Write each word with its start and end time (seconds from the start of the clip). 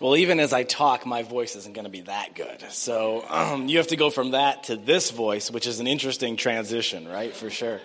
Well, 0.00 0.16
even 0.16 0.38
as 0.38 0.52
I 0.52 0.62
talk, 0.62 1.06
my 1.06 1.24
voice 1.24 1.56
isn't 1.56 1.74
going 1.74 1.84
to 1.84 1.90
be 1.90 2.02
that 2.02 2.36
good. 2.36 2.64
So 2.70 3.24
um, 3.28 3.66
you 3.66 3.78
have 3.78 3.88
to 3.88 3.96
go 3.96 4.10
from 4.10 4.30
that 4.30 4.64
to 4.64 4.76
this 4.76 5.10
voice, 5.10 5.50
which 5.50 5.66
is 5.66 5.80
an 5.80 5.88
interesting 5.88 6.36
transition, 6.36 7.08
right? 7.08 7.34
For 7.34 7.50
sure. 7.50 7.80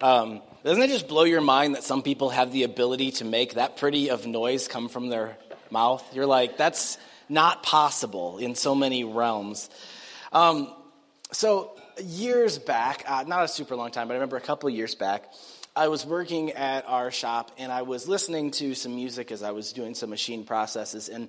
Um, 0.00 0.40
doesn't 0.62 0.80
it 0.80 0.88
just 0.88 1.08
blow 1.08 1.24
your 1.24 1.40
mind 1.40 1.74
that 1.74 1.82
some 1.82 2.02
people 2.02 2.30
have 2.30 2.52
the 2.52 2.62
ability 2.62 3.10
to 3.12 3.24
make 3.24 3.54
that 3.54 3.76
pretty 3.76 4.10
of 4.10 4.24
noise 4.24 4.68
come 4.68 4.88
from 4.88 5.08
their 5.08 5.36
mouth? 5.68 6.04
You're 6.14 6.26
like, 6.26 6.56
that's 6.56 6.96
not 7.28 7.64
possible 7.64 8.38
in 8.38 8.54
so 8.54 8.76
many 8.76 9.02
realms. 9.02 9.68
Um, 10.32 10.72
so 11.32 11.72
years 12.00 12.56
back, 12.56 13.02
uh, 13.08 13.24
not 13.26 13.44
a 13.44 13.48
super 13.48 13.74
long 13.74 13.90
time, 13.90 14.06
but 14.06 14.14
I 14.14 14.16
remember 14.18 14.36
a 14.36 14.40
couple 14.40 14.70
years 14.70 14.94
back, 14.94 15.24
I 15.74 15.88
was 15.88 16.06
working 16.06 16.52
at 16.52 16.88
our 16.88 17.10
shop 17.10 17.50
and 17.58 17.72
I 17.72 17.82
was 17.82 18.06
listening 18.06 18.52
to 18.52 18.76
some 18.76 18.94
music 18.94 19.32
as 19.32 19.42
I 19.42 19.50
was 19.50 19.72
doing 19.72 19.96
some 19.96 20.10
machine 20.10 20.44
processes. 20.44 21.08
And 21.08 21.28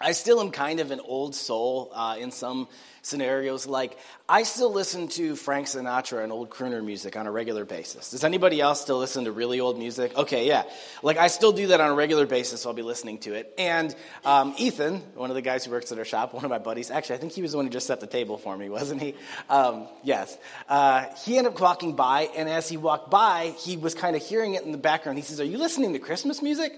I 0.00 0.12
still 0.12 0.40
am 0.40 0.52
kind 0.52 0.78
of 0.78 0.92
an 0.92 1.00
old 1.00 1.34
soul 1.34 1.90
uh, 1.92 2.16
in 2.20 2.30
some 2.30 2.68
scenarios. 3.02 3.66
Like, 3.66 3.98
I 4.28 4.44
still 4.44 4.72
listen 4.72 5.08
to 5.08 5.34
Frank 5.34 5.66
Sinatra 5.66 6.22
and 6.22 6.30
old 6.30 6.50
crooner 6.50 6.84
music 6.84 7.16
on 7.16 7.26
a 7.26 7.32
regular 7.32 7.64
basis. 7.64 8.12
Does 8.12 8.22
anybody 8.22 8.60
else 8.60 8.80
still 8.80 8.98
listen 8.98 9.24
to 9.24 9.32
really 9.32 9.58
old 9.58 9.76
music? 9.76 10.16
Okay, 10.16 10.46
yeah. 10.46 10.62
Like, 11.02 11.16
I 11.16 11.26
still 11.26 11.50
do 11.50 11.68
that 11.68 11.80
on 11.80 11.90
a 11.90 11.94
regular 11.94 12.26
basis, 12.26 12.62
so 12.62 12.70
I'll 12.70 12.76
be 12.76 12.82
listening 12.82 13.18
to 13.20 13.34
it. 13.34 13.52
And 13.58 13.92
um, 14.24 14.54
Ethan, 14.56 14.98
one 15.16 15.30
of 15.30 15.34
the 15.34 15.42
guys 15.42 15.64
who 15.64 15.72
works 15.72 15.90
at 15.90 15.98
our 15.98 16.04
shop, 16.04 16.32
one 16.38 16.44
of 16.44 16.50
my 16.50 16.58
buddies, 16.58 16.92
actually, 16.92 17.16
I 17.16 17.18
think 17.18 17.32
he 17.32 17.42
was 17.42 17.50
the 17.50 17.56
one 17.56 17.66
who 17.66 17.72
just 17.72 17.88
set 17.88 17.98
the 17.98 18.06
table 18.06 18.38
for 18.38 18.56
me, 18.56 18.68
wasn't 18.68 19.02
he? 19.02 19.16
Um, 19.50 19.88
yes. 20.04 20.38
Uh, 20.68 21.06
he 21.24 21.38
ended 21.38 21.54
up 21.54 21.60
walking 21.60 21.96
by, 21.96 22.28
and 22.36 22.48
as 22.48 22.68
he 22.68 22.76
walked 22.76 23.10
by, 23.10 23.52
he 23.58 23.76
was 23.76 23.96
kind 23.96 24.14
of 24.14 24.22
hearing 24.22 24.54
it 24.54 24.62
in 24.62 24.70
the 24.70 24.78
background. 24.78 25.18
He 25.18 25.24
says, 25.24 25.40
Are 25.40 25.44
you 25.44 25.58
listening 25.58 25.92
to 25.94 25.98
Christmas 25.98 26.40
music? 26.40 26.72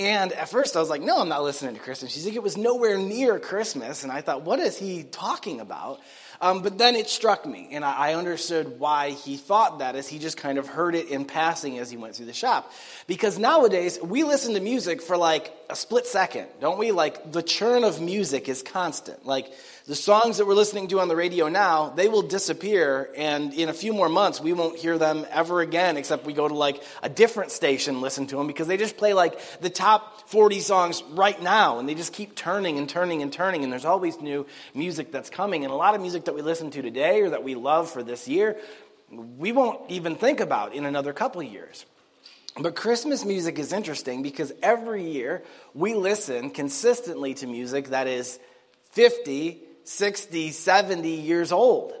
And 0.00 0.32
at 0.32 0.48
first 0.48 0.76
I 0.76 0.80
was 0.80 0.88
like, 0.88 1.02
no, 1.02 1.20
I'm 1.20 1.28
not 1.28 1.42
listening 1.42 1.74
to 1.74 1.80
Christmas. 1.80 2.10
She's 2.10 2.24
like, 2.24 2.34
it 2.34 2.42
was 2.42 2.56
nowhere 2.56 2.96
near 2.96 3.38
Christmas. 3.38 4.02
And 4.02 4.10
I 4.10 4.22
thought, 4.22 4.40
what 4.40 4.58
is 4.58 4.78
he 4.78 5.02
talking 5.02 5.60
about? 5.60 6.00
Um, 6.42 6.62
but 6.62 6.78
then 6.78 6.96
it 6.96 7.10
struck 7.10 7.44
me, 7.44 7.68
and 7.72 7.84
I, 7.84 8.10
I 8.10 8.14
understood 8.14 8.78
why 8.80 9.10
he 9.10 9.36
thought 9.36 9.80
that 9.80 9.94
as 9.94 10.08
he 10.08 10.18
just 10.18 10.38
kind 10.38 10.56
of 10.56 10.66
heard 10.66 10.94
it 10.94 11.08
in 11.08 11.26
passing 11.26 11.78
as 11.78 11.90
he 11.90 11.98
went 11.98 12.16
through 12.16 12.26
the 12.26 12.32
shop. 12.32 12.72
Because 13.06 13.38
nowadays, 13.38 13.98
we 14.02 14.24
listen 14.24 14.54
to 14.54 14.60
music 14.60 15.02
for 15.02 15.18
like 15.18 15.54
a 15.68 15.76
split 15.76 16.06
second, 16.06 16.48
don't 16.58 16.78
we? 16.78 16.92
Like 16.92 17.30
the 17.30 17.42
churn 17.42 17.84
of 17.84 18.00
music 18.00 18.48
is 18.48 18.62
constant. 18.62 19.26
Like 19.26 19.52
the 19.86 19.94
songs 19.94 20.38
that 20.38 20.46
we're 20.46 20.54
listening 20.54 20.88
to 20.88 21.00
on 21.00 21.08
the 21.08 21.16
radio 21.16 21.48
now, 21.48 21.90
they 21.90 22.08
will 22.08 22.22
disappear, 22.22 23.10
and 23.16 23.52
in 23.52 23.68
a 23.68 23.74
few 23.74 23.92
more 23.92 24.08
months, 24.08 24.40
we 24.40 24.52
won't 24.52 24.78
hear 24.78 24.96
them 24.96 25.26
ever 25.30 25.60
again, 25.60 25.96
except 25.96 26.24
we 26.24 26.32
go 26.32 26.48
to 26.48 26.54
like 26.54 26.82
a 27.02 27.08
different 27.08 27.50
station, 27.50 28.00
listen 28.00 28.26
to 28.28 28.36
them, 28.36 28.46
because 28.46 28.66
they 28.66 28.76
just 28.76 28.96
play 28.96 29.12
like 29.14 29.38
the 29.60 29.68
top 29.68 30.28
40 30.28 30.60
songs 30.60 31.02
right 31.10 31.40
now, 31.42 31.78
and 31.78 31.88
they 31.88 31.94
just 31.94 32.12
keep 32.12 32.34
turning 32.34 32.78
and 32.78 32.88
turning 32.88 33.20
and 33.20 33.32
turning, 33.32 33.64
and 33.64 33.72
there's 33.72 33.84
always 33.84 34.20
new 34.20 34.46
music 34.74 35.12
that's 35.12 35.28
coming. 35.28 35.64
And 35.64 35.72
a 35.72 35.76
lot 35.76 35.94
of 35.94 36.00
music 36.00 36.24
that 36.30 36.36
we 36.36 36.42
listen 36.42 36.70
to 36.70 36.80
today 36.80 37.22
or 37.22 37.30
that 37.30 37.42
we 37.42 37.56
love 37.56 37.90
for 37.90 38.04
this 38.04 38.28
year, 38.28 38.56
we 39.10 39.50
won't 39.50 39.90
even 39.90 40.14
think 40.14 40.38
about 40.38 40.76
in 40.76 40.86
another 40.86 41.12
couple 41.12 41.42
years. 41.42 41.84
But 42.56 42.76
Christmas 42.76 43.24
music 43.24 43.58
is 43.58 43.72
interesting 43.72 44.22
because 44.22 44.52
every 44.62 45.10
year 45.10 45.42
we 45.74 45.94
listen 45.94 46.50
consistently 46.50 47.34
to 47.34 47.48
music 47.48 47.88
that 47.88 48.06
is 48.06 48.38
50, 48.92 49.60
60, 49.82 50.52
70 50.52 51.08
years 51.08 51.50
old. 51.50 51.94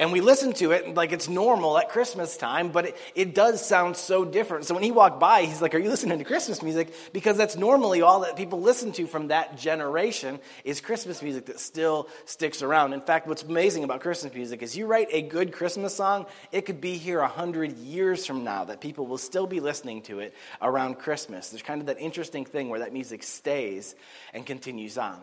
And 0.00 0.12
we 0.12 0.22
listen 0.22 0.54
to 0.54 0.70
it 0.70 0.94
like 0.94 1.12
it's 1.12 1.28
normal 1.28 1.76
at 1.76 1.90
Christmas 1.90 2.38
time, 2.38 2.70
but 2.70 2.86
it, 2.86 2.96
it 3.14 3.34
does 3.34 3.64
sound 3.64 3.98
so 3.98 4.24
different. 4.24 4.64
So 4.64 4.72
when 4.72 4.82
he 4.82 4.92
walked 4.92 5.20
by, 5.20 5.42
he's 5.42 5.60
like, 5.60 5.74
Are 5.74 5.78
you 5.78 5.90
listening 5.90 6.18
to 6.18 6.24
Christmas 6.24 6.62
music? 6.62 6.94
Because 7.12 7.36
that's 7.36 7.54
normally 7.54 8.00
all 8.00 8.20
that 8.20 8.34
people 8.34 8.62
listen 8.62 8.92
to 8.92 9.06
from 9.06 9.28
that 9.28 9.58
generation 9.58 10.40
is 10.64 10.80
Christmas 10.80 11.20
music 11.20 11.44
that 11.46 11.60
still 11.60 12.08
sticks 12.24 12.62
around. 12.62 12.94
In 12.94 13.02
fact, 13.02 13.26
what's 13.26 13.42
amazing 13.42 13.84
about 13.84 14.00
Christmas 14.00 14.32
music 14.32 14.62
is 14.62 14.74
you 14.74 14.86
write 14.86 15.08
a 15.12 15.20
good 15.20 15.52
Christmas 15.52 15.94
song, 15.94 16.24
it 16.50 16.62
could 16.62 16.80
be 16.80 16.96
here 16.96 17.20
a 17.20 17.28
hundred 17.28 17.76
years 17.76 18.24
from 18.24 18.42
now 18.42 18.64
that 18.64 18.80
people 18.80 19.06
will 19.06 19.18
still 19.18 19.46
be 19.46 19.60
listening 19.60 20.00
to 20.04 20.20
it 20.20 20.34
around 20.62 20.94
Christmas. 20.98 21.50
There's 21.50 21.60
kind 21.60 21.82
of 21.82 21.88
that 21.88 22.00
interesting 22.00 22.46
thing 22.46 22.70
where 22.70 22.80
that 22.80 22.94
music 22.94 23.22
stays 23.22 23.94
and 24.32 24.46
continues 24.46 24.96
on. 24.96 25.20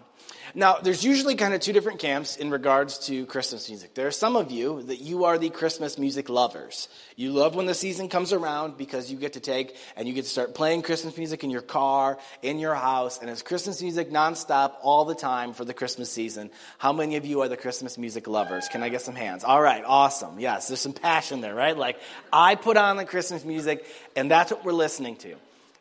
Now, 0.54 0.78
there's 0.78 1.04
usually 1.04 1.34
kind 1.34 1.56
of 1.56 1.62
two 1.62 1.74
different 1.74 2.00
camps 2.00 2.38
in 2.38 2.52
regards 2.52 3.08
to 3.08 3.26
Christmas 3.26 3.70
music. 3.70 3.96
There 3.96 4.06
are 4.06 4.12
some 4.12 4.36
of 4.36 4.52
you 4.52 4.67
that 4.76 5.02
you 5.02 5.26
are 5.26 5.38
the 5.38 5.50
Christmas 5.50 5.98
music 5.98 6.30
lovers. 6.30 6.90
You 7.16 7.32
love 7.32 7.56
when 7.56 7.66
the 7.66 7.74
season 7.74 8.10
comes 8.10 8.34
around 8.34 8.78
because 8.78 9.12
you 9.12 9.18
get 9.18 9.34
to 9.34 9.40
take 9.40 9.76
and 9.96 10.08
you 10.08 10.14
get 10.14 10.26
to 10.26 10.30
start 10.30 10.54
playing 10.54 10.82
Christmas 10.82 11.18
music 11.18 11.44
in 11.44 11.50
your 11.50 11.62
car, 11.62 12.20
in 12.42 12.60
your 12.60 12.76
house, 12.76 13.20
and 13.20 13.30
it's 13.30 13.42
Christmas 13.42 13.82
music 13.82 14.12
nonstop 14.12 14.74
all 14.82 15.06
the 15.06 15.16
time 15.16 15.54
for 15.54 15.66
the 15.66 15.74
Christmas 15.74 16.12
season. 16.12 16.52
How 16.78 16.94
many 16.94 17.16
of 17.16 17.26
you 17.26 17.42
are 17.42 17.48
the 17.48 17.58
Christmas 17.58 17.98
music 17.98 18.28
lovers? 18.28 18.68
Can 18.68 18.84
I 18.84 18.90
get 18.90 19.02
some 19.02 19.16
hands? 19.16 19.44
All 19.44 19.62
right, 19.62 19.84
awesome. 19.86 20.40
Yes, 20.40 20.68
there's 20.68 20.82
some 20.82 20.94
passion 20.94 21.42
there, 21.42 21.56
right? 21.56 21.78
Like, 21.78 22.00
I 22.32 22.56
put 22.56 22.78
on 22.78 22.98
the 22.98 23.06
Christmas 23.06 23.44
music, 23.46 23.86
and 24.16 24.30
that's 24.30 24.52
what 24.52 24.64
we're 24.66 24.74
listening 24.74 25.16
to. 25.18 25.36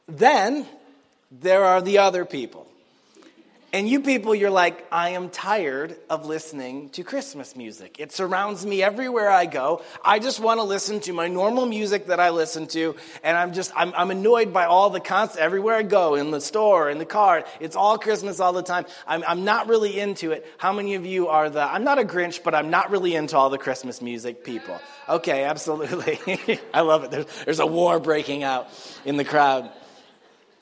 Then, 0.08 0.66
there 1.30 1.64
are 1.64 1.82
the 1.82 1.98
other 1.98 2.24
people 2.24 2.66
and 3.72 3.88
you 3.88 4.00
people, 4.00 4.34
you're 4.34 4.50
like, 4.50 4.86
I 4.92 5.10
am 5.10 5.28
tired 5.28 5.96
of 6.08 6.24
listening 6.24 6.88
to 6.90 7.02
Christmas 7.02 7.56
music. 7.56 7.96
It 7.98 8.12
surrounds 8.12 8.64
me 8.64 8.82
everywhere 8.82 9.28
I 9.28 9.46
go. 9.46 9.82
I 10.04 10.18
just 10.20 10.38
want 10.38 10.60
to 10.60 10.64
listen 10.64 11.00
to 11.00 11.12
my 11.12 11.26
normal 11.26 11.66
music 11.66 12.06
that 12.06 12.20
I 12.20 12.30
listen 12.30 12.68
to. 12.68 12.94
And 13.24 13.36
I'm 13.36 13.52
just, 13.52 13.72
I'm, 13.74 13.92
I'm 13.94 14.10
annoyed 14.10 14.52
by 14.52 14.66
all 14.66 14.90
the 14.90 15.00
constant, 15.00 15.42
everywhere 15.42 15.74
I 15.74 15.82
go, 15.82 16.14
in 16.14 16.30
the 16.30 16.40
store, 16.40 16.88
in 16.88 16.98
the 16.98 17.04
car. 17.04 17.44
It's 17.58 17.74
all 17.74 17.98
Christmas 17.98 18.38
all 18.38 18.52
the 18.52 18.62
time. 18.62 18.86
I'm, 19.06 19.24
I'm 19.26 19.44
not 19.44 19.68
really 19.68 19.98
into 19.98 20.30
it. 20.30 20.46
How 20.58 20.72
many 20.72 20.94
of 20.94 21.04
you 21.04 21.28
are 21.28 21.50
the, 21.50 21.62
I'm 21.62 21.84
not 21.84 21.98
a 21.98 22.04
Grinch, 22.04 22.44
but 22.44 22.54
I'm 22.54 22.70
not 22.70 22.90
really 22.90 23.16
into 23.16 23.36
all 23.36 23.50
the 23.50 23.58
Christmas 23.58 24.00
music 24.00 24.44
people? 24.44 24.80
Okay, 25.08 25.42
absolutely. 25.44 26.20
I 26.74 26.82
love 26.82 27.04
it. 27.04 27.10
There's, 27.10 27.26
there's 27.44 27.60
a 27.60 27.66
war 27.66 27.98
breaking 27.98 28.44
out 28.44 28.68
in 29.04 29.16
the 29.16 29.24
crowd. 29.24 29.70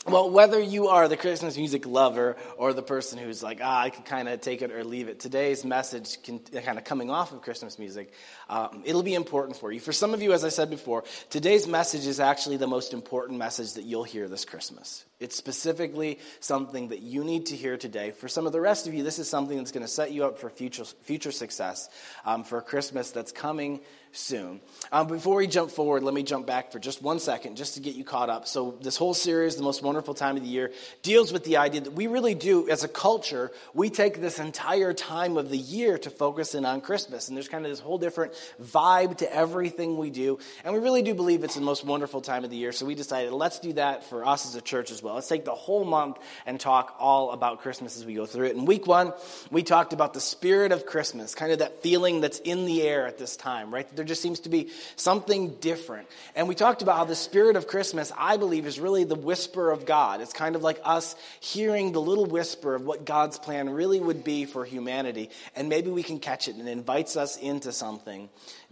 Well, 0.07 0.29
whether 0.29 0.61
you 0.61 0.89
are 0.89 1.09
the 1.09 1.17
Christmas 1.17 1.57
music 1.57 1.87
lover 1.87 2.37
or 2.59 2.75
the 2.75 2.83
person 2.83 3.19
who's 3.19 3.43
like, 3.43 3.61
ah, 3.63 3.81
I 3.81 3.89
can 3.89 4.03
kind 4.03 4.29
of 4.29 4.43
take 4.43 4.61
it 4.61 4.71
or 4.71 4.85
leave 4.85 5.09
it, 5.09 5.19
today's 5.19 5.65
message, 5.65 6.19
kind 6.23 6.79
of 6.79 6.85
coming 6.85 7.11
off 7.11 7.33
of 7.33 7.41
Christmas 7.41 7.79
music, 7.79 8.13
um, 8.51 8.83
it'll 8.85 9.03
be 9.03 9.15
important 9.15 9.57
for 9.57 9.73
you. 9.73 9.81
For 9.81 9.93
some 9.93 10.13
of 10.13 10.21
you, 10.21 10.35
as 10.35 10.45
I 10.45 10.51
said 10.51 10.69
before, 10.69 11.05
today's 11.31 11.67
message 11.67 12.07
is 12.07 12.21
actually 12.21 12.59
the 12.59 12.67
most 12.67 12.93
important 12.93 13.39
message 13.39 13.75
that 13.75 13.85
you'll 13.85 14.05
hear 14.05 14.29
this 14.29 14.45
Christmas. 14.45 15.07
It's 15.21 15.37
specifically 15.37 16.19
something 16.41 16.89
that 16.89 17.01
you 17.01 17.25
need 17.25 17.47
to 17.47 17.57
hear 17.57 17.79
today. 17.79 18.11
For 18.11 18.29
some 18.29 18.47
of 18.47 18.53
the 18.53 18.61
rest 18.61 18.87
of 18.87 18.93
you, 18.93 19.05
this 19.05 19.19
is 19.19 19.31
something 19.31 19.57
that's 19.57 19.73
going 19.73 19.87
to 19.87 19.91
set 19.91 20.13
you 20.13 20.27
up 20.27 20.39
for 20.39 20.51
future, 20.51 20.85
future 21.05 21.33
success 21.33 21.89
um, 22.27 22.45
for 22.45 22.61
Christmas 22.61 23.11
that's 23.11 23.33
coming 23.33 23.81
soon. 24.15 24.61
Um, 24.93 25.09
before 25.09 25.37
we 25.37 25.47
jump 25.47 25.71
forward, 25.71 26.03
let 26.03 26.15
me 26.15 26.23
jump 26.23 26.47
back 26.47 26.73
for 26.73 26.79
just 26.79 27.03
one 27.03 27.19
second, 27.19 27.57
just 27.57 27.75
to 27.75 27.81
get 27.81 27.97
you 27.97 28.05
caught 28.05 28.31
up. 28.31 28.47
So, 28.47 28.79
this 28.81 28.97
whole 28.97 29.15
series, 29.15 29.57
The 29.57 29.63
Most 29.63 29.83
Wonderful 29.83 30.15
Time 30.15 30.37
of 30.37 30.43
the 30.43 30.49
Year, 30.49 30.73
deals 31.03 31.33
with 31.33 31.45
the 31.45 31.57
idea 31.57 31.83
that 31.83 31.93
we 31.93 32.07
really 32.07 32.35
do, 32.35 32.69
as 32.69 32.85
a 32.85 32.89
culture, 32.89 33.51
we 33.75 33.91
take 33.91 34.21
this 34.21 34.39
entire 34.39 34.93
time 34.93 35.37
of 35.37 35.51
the 35.51 35.59
year 35.59 35.99
to 35.99 36.11
focus 36.11 36.55
in 36.55 36.65
on 36.65 36.81
Christmas. 36.81 37.29
And 37.29 37.37
there's 37.37 37.49
kind 37.49 37.65
of 37.65 37.73
this 37.73 37.81
whole 37.81 37.99
different 37.99 38.33
vibe 38.63 39.19
to 39.19 39.35
everything 39.35 39.97
we 39.97 40.11
do. 40.11 40.39
And 40.65 40.73
we 40.75 40.81
really 40.81 41.03
do 41.03 41.15
believe 41.15 41.43
it's 41.43 41.57
the 41.57 41.61
most 41.61 41.85
wonderful 41.85 42.21
time 42.21 42.45
of 42.45 42.51
the 42.51 42.57
year. 42.57 42.73
So, 42.73 42.87
we 42.87 42.95
decided 42.95 43.33
let's 43.33 43.59
do 43.59 43.73
that 43.75 44.05
for 44.05 44.25
us 44.25 44.47
as 44.47 44.55
a 44.55 44.63
church 44.63 44.91
as 44.91 45.03
well. 45.03 45.15
Let's 45.15 45.29
take 45.29 45.45
the 45.45 45.55
whole 45.55 45.85
month 45.85 46.19
and 46.47 46.61
talk 46.61 46.97
all 47.01 47.33
about 47.33 47.63
Christmas 47.63 47.97
as 47.97 48.05
we 48.05 48.15
go 48.15 48.27
through 48.27 48.47
it. 48.47 48.57
In 48.57 48.65
week 48.65 48.87
one, 48.87 49.13
we 49.51 49.63
talked 49.63 49.93
about 49.93 50.15
the 50.15 50.21
spirit 50.21 50.71
of 50.71 50.87
Christmas, 50.87 51.35
kind 51.35 51.53
of 51.53 51.59
that 51.59 51.83
feeling 51.83 52.21
that's 52.21 52.39
in 52.39 52.65
the 52.65 52.83
air 52.83 53.07
at 53.07 53.19
this 53.19 53.37
time, 53.37 53.75
right? 53.75 53.89
There 54.05 54.09
just 54.11 54.21
seems 54.21 54.41
to 54.41 54.51
be 54.51 54.69
something 54.97 55.55
different. 55.63 56.09
And 56.37 56.47
we 56.47 56.55
talked 56.55 56.83
about 56.83 56.99
how 56.99 57.05
the 57.05 57.17
spirit 57.17 57.57
of 57.57 57.67
Christmas, 57.67 58.13
I 58.19 58.37
believe, 58.37 58.67
is 58.67 58.79
really 58.79 59.05
the 59.05 59.15
whisper 59.15 59.71
of 59.71 59.87
God. 59.87 60.21
It's 60.21 60.35
kind 60.35 60.57
of 60.57 60.63
like 60.63 60.79
us 60.85 61.17
hearing 61.41 61.93
the 61.93 62.03
little 62.03 62.27
whisper 62.27 62.75
of 62.75 62.85
what 62.85 63.07
God's 63.07 63.39
plan 63.39 63.71
really 63.71 64.01
would 64.01 64.23
be 64.23 64.45
for 64.45 64.67
humanity. 64.67 65.31
And 65.57 65.71
maybe 65.71 65.89
we 65.89 66.03
can 66.03 66.19
catch 66.19 66.49
it 66.49 66.57
and 66.57 66.69
it 66.69 66.73
invites 66.73 67.17
us 67.17 67.39
into 67.39 67.73
something 67.73 68.29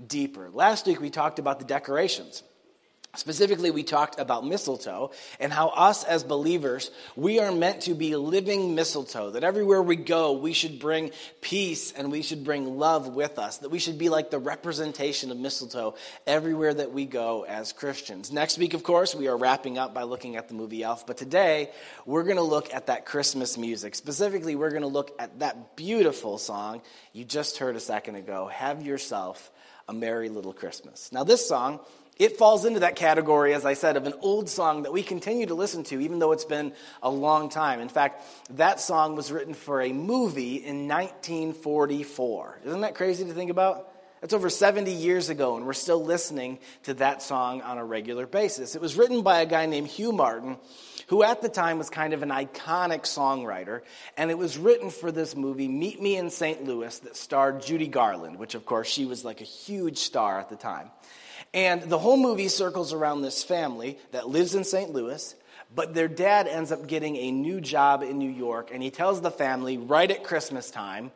deeper. 0.07 0.51
Last 0.51 0.87
week, 0.87 1.01
we 1.01 1.09
talked 1.09 1.39
about 1.39 1.59
the 1.59 1.65
decorations. 1.65 2.43
Specifically, 3.15 3.71
we 3.71 3.83
talked 3.83 4.19
about 4.19 4.47
mistletoe 4.47 5.11
and 5.39 5.53
how 5.53 5.69
us 5.69 6.03
as 6.03 6.25
believers, 6.25 6.91
we 7.15 7.41
are 7.41 7.53
meant 7.53 7.83
to 7.83 7.93
be 7.93 8.17
living 8.17 8.75
mistletoe. 8.75 9.33
That 9.33 9.45
everywhere 9.45 9.83
we 9.83 9.97
go, 9.97 10.33
we 10.33 10.55
should 10.55 10.79
bring 10.79 11.11
peace 11.43 11.93
and 11.93 12.11
we 12.11 12.23
should 12.23 12.43
bring 12.43 12.79
love 12.79 13.15
with 13.15 13.39
us. 13.39 13.59
That 13.59 13.69
we 13.69 13.81
should 13.81 13.99
be 13.99 14.09
like 14.09 14.31
the 14.31 14.39
representation 14.39 15.31
of 15.31 15.37
mistletoe 15.37 15.95
everywhere 16.27 16.73
that 16.73 16.93
we 16.93 17.05
go 17.05 17.45
as 17.47 17.75
Christians. 17.75 18.33
Next 18.33 18.57
week, 18.57 18.73
of 18.73 18.83
course, 18.83 19.15
we 19.15 19.29
are 19.29 19.37
wrapping 19.37 19.77
up 19.77 19.93
by 19.93 20.05
looking 20.05 20.37
at 20.37 20.49
the 20.49 20.55
movie 20.55 20.83
Elf. 20.83 21.07
But 21.07 21.19
today, 21.19 21.71
we're 22.07 22.25
going 22.25 22.37
to 22.37 22.43
look 22.43 22.73
at 22.73 22.87
that 22.87 23.05
Christmas 23.05 23.59
music. 23.59 23.95
Specifically, 23.95 24.57
we're 24.57 24.71
going 24.71 24.81
to 24.81 24.89
look 24.89 25.15
at 25.19 25.41
that 25.41 25.77
beautiful 25.77 26.39
song 26.39 26.81
you 27.13 27.27
just 27.27 27.59
heard 27.59 27.77
a 27.77 27.81
second 27.81 28.15
ago 28.15 28.47
Have 28.47 28.81
Yourself 28.81 29.53
a 29.87 29.93
Merry 29.93 30.31
Little 30.31 30.55
Christmas. 30.55 31.11
Now, 31.13 31.25
this 31.25 31.47
song, 31.47 31.81
It 32.23 32.37
falls 32.37 32.65
into 32.65 32.79
that 32.79 32.95
category, 32.95 33.53
as 33.53 33.67
I 33.67 33.75
said, 33.75 33.97
of 33.97 34.07
an 34.07 34.15
old 34.21 34.49
song 34.49 34.85
that 34.85 34.93
we 34.93 35.03
continue 35.03 35.47
to 35.47 35.57
listen 35.57 35.83
to, 35.83 36.01
even 36.01 36.21
though 36.21 36.31
it's 36.31 36.45
been 36.45 36.73
a 37.03 37.11
long 37.11 37.49
time. 37.49 37.81
In 37.81 37.89
fact, 37.89 38.25
that 38.51 38.79
song 38.79 39.17
was 39.17 39.33
written 39.33 39.55
for 39.55 39.83
a 39.83 39.93
movie 39.93 40.65
in 40.65 40.87
1944. 40.87 42.61
Isn't 42.65 42.83
that 42.83 42.95
crazy 42.95 43.25
to 43.25 43.35
think 43.35 43.51
about? 43.51 43.93
That's 44.21 44.35
over 44.35 44.51
70 44.51 44.93
years 44.93 45.31
ago, 45.31 45.57
and 45.57 45.67
we're 45.67 45.73
still 45.73 46.01
listening 46.01 46.61
to 46.85 46.95
that 46.95 47.23
song 47.23 47.61
on 47.61 47.77
a 47.77 47.85
regular 47.85 48.29
basis. 48.29 48.77
It 48.77 48.81
was 48.81 48.97
written 48.97 49.23
by 49.23 49.41
a 49.41 49.47
guy 49.47 49.67
named 49.67 49.89
Hugh 49.89 50.13
Martin, 50.13 50.59
who 51.09 51.25
at 51.25 51.43
the 51.43 51.49
time 51.49 51.77
was 51.77 51.91
kind 51.91 52.15
of 52.15 52.23
an 52.23 52.29
iconic 52.29 53.03
songwriter, 53.03 53.81
and 54.17 54.31
it 54.31 54.39
was 54.39 54.57
written 54.57 54.91
for 54.91 55.11
this 55.11 55.35
movie, 55.35 55.67
Meet 55.67 56.01
Me 56.01 56.17
in 56.17 56.31
St. 56.31 56.63
Louis, 56.63 56.97
that 57.01 57.17
starred 57.17 57.63
Judy 57.63 57.89
Garland, 57.89 58.39
which, 58.39 58.55
of 58.55 58.65
course, 58.65 58.87
she 58.87 59.07
was 59.07 59.25
like 59.25 59.41
a 59.41 59.45
huge 59.45 59.99
star 59.99 60.39
at 60.39 60.51
the 60.51 60.55
time. 60.55 60.93
And 61.55 61.83
the 61.83 61.99
whole 61.99 62.17
movie 62.17 62.49
circles 62.49 62.93
around 62.93 63.23
this 63.23 63.45
family 63.45 63.99
that 64.13 64.29
lives 64.29 64.55
in 64.55 64.65
St. 64.65 64.91
Louis, 64.91 65.35
but 65.75 65.95
their 65.95 66.09
dad 66.09 66.47
ends 66.49 66.73
up 66.73 66.87
getting 66.87 67.17
a 67.17 67.31
new 67.31 67.61
job 67.61 68.03
in 68.03 68.19
New 68.19 68.31
York, 68.31 68.71
and 68.73 68.83
he 68.83 68.91
tells 68.91 69.21
the 69.21 69.31
family 69.31 69.77
right 69.79 70.11
at 70.11 70.25
Christmas 70.25 70.71
time, 70.71 71.11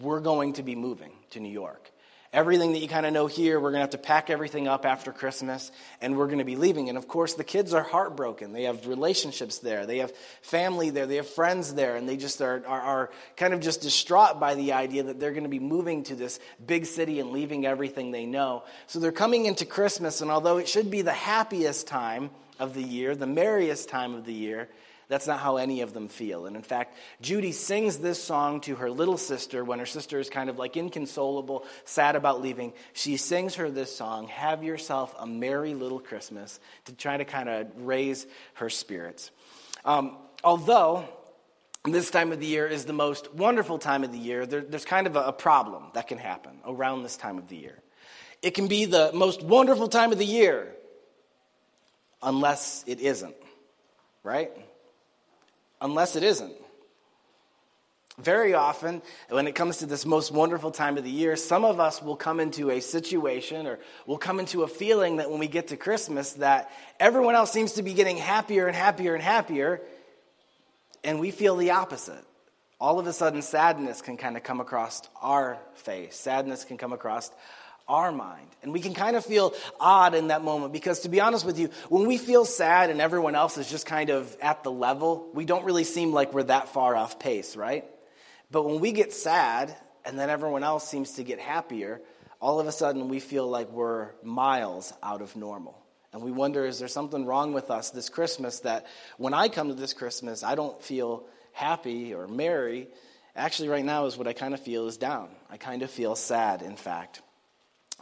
we're 0.00 0.20
going 0.20 0.54
to 0.54 0.62
be 0.62 0.74
moving 0.74 1.12
to 1.30 1.40
New 1.40 1.50
York. 1.50 1.90
Everything 2.32 2.72
that 2.72 2.80
you 2.80 2.88
kind 2.88 3.06
of 3.06 3.12
know 3.12 3.26
here, 3.26 3.58
we're 3.58 3.70
going 3.70 3.78
to 3.78 3.80
have 3.80 3.90
to 3.90 3.98
pack 3.98 4.30
everything 4.30 4.68
up 4.68 4.84
after 4.84 5.12
Christmas 5.12 5.70
and 6.00 6.16
we're 6.16 6.26
going 6.26 6.38
to 6.38 6.44
be 6.44 6.56
leaving. 6.56 6.88
And 6.88 6.98
of 6.98 7.08
course, 7.08 7.34
the 7.34 7.44
kids 7.44 7.72
are 7.72 7.82
heartbroken. 7.82 8.52
They 8.52 8.64
have 8.64 8.86
relationships 8.86 9.58
there, 9.58 9.86
they 9.86 9.98
have 9.98 10.12
family 10.42 10.90
there, 10.90 11.06
they 11.06 11.16
have 11.16 11.28
friends 11.28 11.74
there, 11.74 11.96
and 11.96 12.08
they 12.08 12.16
just 12.16 12.40
are, 12.40 12.62
are, 12.66 12.80
are 12.80 13.10
kind 13.36 13.54
of 13.54 13.60
just 13.60 13.80
distraught 13.80 14.40
by 14.40 14.54
the 14.54 14.72
idea 14.72 15.04
that 15.04 15.20
they're 15.20 15.32
going 15.32 15.44
to 15.44 15.48
be 15.48 15.60
moving 15.60 16.02
to 16.04 16.14
this 16.14 16.40
big 16.64 16.86
city 16.86 17.20
and 17.20 17.30
leaving 17.30 17.66
everything 17.66 18.10
they 18.10 18.26
know. 18.26 18.64
So 18.86 18.98
they're 18.98 19.12
coming 19.12 19.46
into 19.46 19.64
Christmas, 19.64 20.20
and 20.20 20.30
although 20.30 20.58
it 20.58 20.68
should 20.68 20.90
be 20.90 21.02
the 21.02 21.12
happiest 21.12 21.86
time 21.86 22.30
of 22.58 22.74
the 22.74 22.82
year, 22.82 23.14
the 23.14 23.26
merriest 23.26 23.88
time 23.88 24.14
of 24.14 24.24
the 24.24 24.32
year, 24.32 24.68
that's 25.08 25.26
not 25.26 25.38
how 25.38 25.56
any 25.56 25.82
of 25.82 25.92
them 25.92 26.08
feel. 26.08 26.46
And 26.46 26.56
in 26.56 26.62
fact, 26.62 26.96
Judy 27.20 27.52
sings 27.52 27.98
this 27.98 28.22
song 28.22 28.60
to 28.62 28.76
her 28.76 28.90
little 28.90 29.16
sister 29.16 29.64
when 29.64 29.78
her 29.78 29.86
sister 29.86 30.18
is 30.18 30.28
kind 30.28 30.50
of 30.50 30.58
like 30.58 30.76
inconsolable, 30.76 31.64
sad 31.84 32.16
about 32.16 32.42
leaving. 32.42 32.72
She 32.92 33.16
sings 33.16 33.54
her 33.54 33.70
this 33.70 33.94
song, 33.94 34.28
Have 34.28 34.64
Yourself 34.64 35.14
a 35.18 35.26
Merry 35.26 35.74
Little 35.74 36.00
Christmas, 36.00 36.58
to 36.86 36.92
try 36.92 37.16
to 37.16 37.24
kind 37.24 37.48
of 37.48 37.68
raise 37.76 38.26
her 38.54 38.68
spirits. 38.68 39.30
Um, 39.84 40.16
although 40.42 41.08
this 41.84 42.10
time 42.10 42.32
of 42.32 42.40
the 42.40 42.46
year 42.46 42.66
is 42.66 42.84
the 42.84 42.92
most 42.92 43.32
wonderful 43.32 43.78
time 43.78 44.02
of 44.02 44.10
the 44.10 44.18
year, 44.18 44.44
there, 44.44 44.60
there's 44.60 44.84
kind 44.84 45.06
of 45.06 45.14
a, 45.14 45.26
a 45.26 45.32
problem 45.32 45.84
that 45.94 46.08
can 46.08 46.18
happen 46.18 46.58
around 46.66 47.04
this 47.04 47.16
time 47.16 47.38
of 47.38 47.48
the 47.48 47.56
year. 47.56 47.78
It 48.42 48.52
can 48.54 48.66
be 48.66 48.84
the 48.86 49.12
most 49.14 49.42
wonderful 49.42 49.86
time 49.88 50.10
of 50.10 50.18
the 50.18 50.26
year 50.26 50.72
unless 52.22 52.84
it 52.86 53.00
isn't, 53.00 53.36
right? 54.24 54.50
Unless 55.80 56.16
it 56.16 56.22
isn't. 56.22 56.52
Very 58.18 58.54
often, 58.54 59.02
when 59.28 59.46
it 59.46 59.54
comes 59.54 59.78
to 59.78 59.86
this 59.86 60.06
most 60.06 60.32
wonderful 60.32 60.70
time 60.70 60.96
of 60.96 61.04
the 61.04 61.10
year, 61.10 61.36
some 61.36 61.66
of 61.66 61.80
us 61.80 62.00
will 62.00 62.16
come 62.16 62.40
into 62.40 62.70
a 62.70 62.80
situation 62.80 63.66
or 63.66 63.78
will 64.06 64.16
come 64.16 64.40
into 64.40 64.62
a 64.62 64.68
feeling 64.68 65.16
that 65.16 65.30
when 65.30 65.38
we 65.38 65.48
get 65.48 65.68
to 65.68 65.76
Christmas 65.76 66.32
that 66.34 66.70
everyone 66.98 67.34
else 67.34 67.52
seems 67.52 67.72
to 67.72 67.82
be 67.82 67.92
getting 67.92 68.16
happier 68.16 68.66
and 68.66 68.74
happier 68.74 69.14
and 69.14 69.22
happier, 69.22 69.82
and 71.04 71.20
we 71.20 71.30
feel 71.30 71.56
the 71.56 71.72
opposite. 71.72 72.24
All 72.80 72.98
of 72.98 73.06
a 73.06 73.12
sudden, 73.12 73.42
sadness 73.42 74.00
can 74.00 74.16
kind 74.16 74.36
of 74.36 74.42
come 74.42 74.60
across 74.60 75.02
our 75.20 75.58
face. 75.74 76.16
Sadness 76.16 76.64
can 76.64 76.78
come 76.78 76.94
across 76.94 77.30
our 77.88 78.12
mind. 78.12 78.48
And 78.62 78.72
we 78.72 78.80
can 78.80 78.94
kind 78.94 79.16
of 79.16 79.24
feel 79.24 79.54
odd 79.78 80.14
in 80.14 80.28
that 80.28 80.42
moment 80.42 80.72
because, 80.72 81.00
to 81.00 81.08
be 81.08 81.20
honest 81.20 81.44
with 81.44 81.58
you, 81.58 81.70
when 81.88 82.06
we 82.06 82.18
feel 82.18 82.44
sad 82.44 82.90
and 82.90 83.00
everyone 83.00 83.34
else 83.34 83.58
is 83.58 83.70
just 83.70 83.86
kind 83.86 84.10
of 84.10 84.36
at 84.40 84.64
the 84.64 84.72
level, 84.72 85.30
we 85.34 85.44
don't 85.44 85.64
really 85.64 85.84
seem 85.84 86.12
like 86.12 86.32
we're 86.32 86.44
that 86.44 86.68
far 86.70 86.96
off 86.96 87.18
pace, 87.18 87.54
right? 87.56 87.84
But 88.50 88.64
when 88.64 88.80
we 88.80 88.92
get 88.92 89.12
sad 89.12 89.76
and 90.04 90.18
then 90.18 90.30
everyone 90.30 90.64
else 90.64 90.88
seems 90.88 91.12
to 91.12 91.24
get 91.24 91.38
happier, 91.38 92.00
all 92.40 92.60
of 92.60 92.66
a 92.66 92.72
sudden 92.72 93.08
we 93.08 93.20
feel 93.20 93.48
like 93.48 93.70
we're 93.70 94.10
miles 94.22 94.92
out 95.02 95.22
of 95.22 95.36
normal. 95.36 95.78
And 96.12 96.22
we 96.22 96.32
wonder, 96.32 96.64
is 96.64 96.78
there 96.78 96.88
something 96.88 97.26
wrong 97.26 97.52
with 97.52 97.70
us 97.70 97.90
this 97.90 98.08
Christmas 98.08 98.60
that 98.60 98.86
when 99.18 99.34
I 99.34 99.48
come 99.48 99.68
to 99.68 99.74
this 99.74 99.92
Christmas, 99.92 100.42
I 100.42 100.54
don't 100.54 100.80
feel 100.82 101.24
happy 101.52 102.14
or 102.14 102.26
merry? 102.26 102.88
Actually, 103.34 103.68
right 103.68 103.84
now 103.84 104.06
is 104.06 104.16
what 104.16 104.26
I 104.26 104.32
kind 104.32 104.54
of 104.54 104.60
feel 104.60 104.86
is 104.86 104.96
down. 104.96 105.28
I 105.50 105.58
kind 105.58 105.82
of 105.82 105.90
feel 105.90 106.16
sad, 106.16 106.62
in 106.62 106.76
fact. 106.76 107.20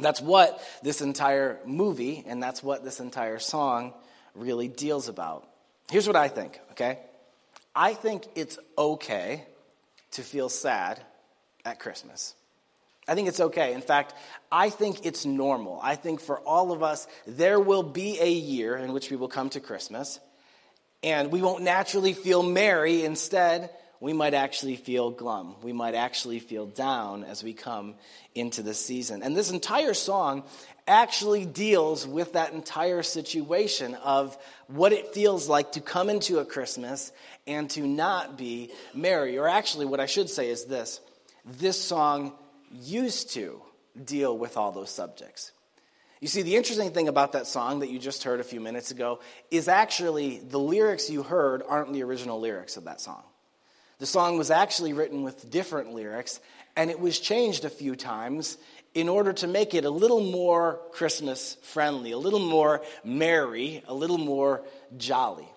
That's 0.01 0.21
what 0.21 0.61
this 0.83 1.01
entire 1.01 1.59
movie 1.65 2.25
and 2.27 2.43
that's 2.43 2.63
what 2.63 2.85
this 2.85 3.01
entire 3.01 3.39
song 3.39 3.95
really 4.35 4.69
deals 4.69 5.09
about. 5.09 5.49
Here's 5.91 6.07
what 6.07 6.17
I 6.17 6.29
think, 6.29 6.59
okay? 6.73 6.99
I 7.75 7.95
think 7.95 8.25
it's 8.35 8.59
okay 8.77 9.45
to 10.13 10.23
feel 10.23 10.49
sad 10.49 11.01
at 11.65 11.79
Christmas. 11.79 12.35
I 13.07 13.15
think 13.15 13.29
it's 13.29 13.41
okay. 13.41 13.75
In 13.75 13.83
fact, 13.83 14.15
I 14.51 14.71
think 14.71 15.05
it's 15.05 15.27
normal. 15.27 15.79
I 15.83 15.95
think 15.95 16.21
for 16.21 16.39
all 16.41 16.73
of 16.73 16.83
us, 16.83 17.07
there 17.27 17.61
will 17.61 17.83
be 17.83 18.19
a 18.21 18.31
year 18.31 18.77
in 18.77 18.93
which 18.93 19.11
we 19.11 19.17
will 19.17 19.29
come 19.29 19.51
to 19.51 19.61
Christmas 19.61 20.19
and 21.03 21.31
we 21.31 21.43
won't 21.43 21.63
naturally 21.63 22.15
feel 22.15 22.43
merry. 22.43 23.05
Instead, 23.05 23.71
we 24.05 24.13
might 24.13 24.35
actually 24.35 24.77
feel 24.77 25.11
glum. 25.11 25.57
We 25.63 25.73
might 25.73 25.95
actually 25.95 26.39
feel 26.39 26.67
down 26.67 27.25
as 27.25 27.43
we 27.43 27.55
come 27.55 27.95
into 28.35 28.63
the 28.63 28.75
season. 28.75 29.23
And 29.23 29.35
this 29.35 29.51
entire 29.51 29.95
song 29.95 30.43
actually 30.87 31.47
deals 31.47 32.07
with 32.07 32.35
that 32.35 32.53
entire 32.53 33.03
situation 33.03 33.95
of 33.95 34.37
what 34.67 34.93
it 34.93 35.15
feels 35.15 35.49
like 35.49 35.73
to 35.73 35.81
come 35.81 36.11
into 36.11 36.39
a 36.39 36.45
Christmas 36.45 37.13
and 37.47 37.71
to 37.71 37.81
not 37.87 38.37
be 38.37 38.73
merry. 38.93 39.39
Or 39.39 39.49
actually, 39.49 39.87
what 39.87 40.01
I 40.01 40.07
should 40.07 40.29
say 40.29 40.51
is 40.51 40.67
this 40.67 41.01
this 41.47 41.81
song 41.81 42.35
used 42.71 43.33
to 43.33 43.63
deal 44.05 44.37
with 44.37 44.59
all 44.59 44.71
those 44.71 44.91
subjects. 44.91 45.51
You 46.21 46.29
see, 46.29 46.43
the 46.43 46.57
interesting 46.57 46.91
thing 46.91 47.09
about 47.09 47.33
that 47.33 47.47
song 47.47 47.79
that 47.79 47.89
you 47.89 47.99
just 47.99 48.23
heard 48.23 48.41
a 48.41 48.45
few 48.45 48.61
minutes 48.61 48.91
ago 48.91 49.21
is 49.51 49.67
actually 49.67 50.41
the 50.41 50.61
lyrics 50.61 51.09
you 51.09 51.23
heard 51.23 51.63
aren't 51.67 51.95
the 51.95 52.03
original 52.03 52.39
lyrics 52.39 52.77
of 52.77 52.85
that 52.85 53.01
song. 53.01 53.23
The 54.05 54.09
song 54.09 54.37
was 54.37 54.51
actually 54.51 54.93
written 54.93 55.23
with 55.23 55.51
different 55.51 55.95
lyrics, 55.95 56.39
and 56.77 56.91
it 56.91 57.01
was 57.01 57.19
changed 57.19 57.65
a 57.65 57.71
few 57.71 57.97
times 57.97 58.59
in 58.93 59.09
order 59.09 59.33
to 59.33 59.47
make 59.47 59.73
it 59.73 59.87
a 59.87 59.91
little 59.91 60.21
more 60.21 60.79
Christmas 60.93 61.57
friendly, 61.63 62.11
a 62.13 62.19
little 62.19 62.39
more 62.39 62.83
merry, 63.03 63.83
a 63.89 63.95
little 63.95 64.19
more 64.19 64.61
jolly. 64.99 65.49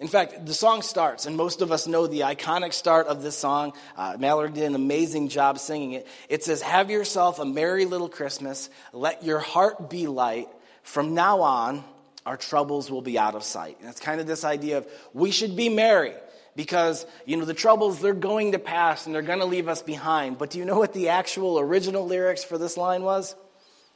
In 0.00 0.06
fact, 0.06 0.44
the 0.44 0.52
song 0.52 0.82
starts, 0.82 1.24
and 1.24 1.34
most 1.34 1.62
of 1.62 1.72
us 1.72 1.86
know 1.86 2.06
the 2.06 2.20
iconic 2.20 2.74
start 2.74 3.06
of 3.06 3.22
this 3.22 3.38
song. 3.38 3.72
Uh, 3.96 4.18
did 4.48 4.64
an 4.64 4.74
amazing 4.74 5.30
job 5.30 5.58
singing 5.58 5.92
it. 5.92 6.06
It 6.28 6.44
says, 6.44 6.60
Have 6.60 6.90
yourself 6.90 7.38
a 7.38 7.46
merry 7.46 7.86
little 7.86 8.10
Christmas. 8.10 8.68
Let 8.92 9.24
your 9.24 9.38
heart 9.38 9.88
be 9.88 10.08
light. 10.08 10.48
From 10.82 11.14
now 11.14 11.40
on, 11.40 11.84
our 12.26 12.36
troubles 12.36 12.90
will 12.90 13.00
be 13.00 13.18
out 13.18 13.34
of 13.34 13.44
sight. 13.44 13.78
And 13.80 13.88
it's 13.88 14.00
kind 14.00 14.20
of 14.20 14.26
this 14.26 14.44
idea 14.44 14.76
of 14.76 14.86
we 15.14 15.30
should 15.30 15.56
be 15.56 15.70
merry 15.70 16.12
because, 16.58 17.06
you 17.24 17.36
know, 17.36 17.44
the 17.44 17.54
troubles, 17.54 18.00
they're 18.00 18.12
going 18.12 18.50
to 18.50 18.58
pass 18.58 19.06
and 19.06 19.14
they're 19.14 19.22
going 19.22 19.38
to 19.38 19.44
leave 19.44 19.68
us 19.68 19.80
behind. 19.80 20.38
But 20.38 20.50
do 20.50 20.58
you 20.58 20.64
know 20.64 20.76
what 20.76 20.92
the 20.92 21.10
actual 21.10 21.60
original 21.60 22.04
lyrics 22.04 22.42
for 22.42 22.58
this 22.58 22.76
line 22.76 23.04
was? 23.04 23.36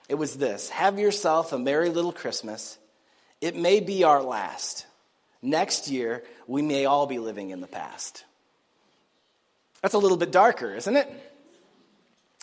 It 0.08 0.14
was 0.14 0.36
this 0.38 0.70
Have 0.70 0.96
yourself 0.96 1.52
a 1.52 1.58
merry 1.58 1.90
little 1.90 2.12
Christmas. 2.12 2.78
It 3.40 3.56
may 3.56 3.80
be 3.80 4.04
our 4.04 4.22
last. 4.22 4.86
Next 5.42 5.90
year, 5.90 6.22
we 6.46 6.62
may 6.62 6.84
all 6.84 7.08
be 7.08 7.18
living 7.18 7.50
in 7.50 7.60
the 7.60 7.66
past. 7.66 8.24
That's 9.80 9.94
a 9.94 9.98
little 9.98 10.16
bit 10.16 10.30
darker, 10.30 10.72
isn't 10.72 10.96
it? 10.96 11.31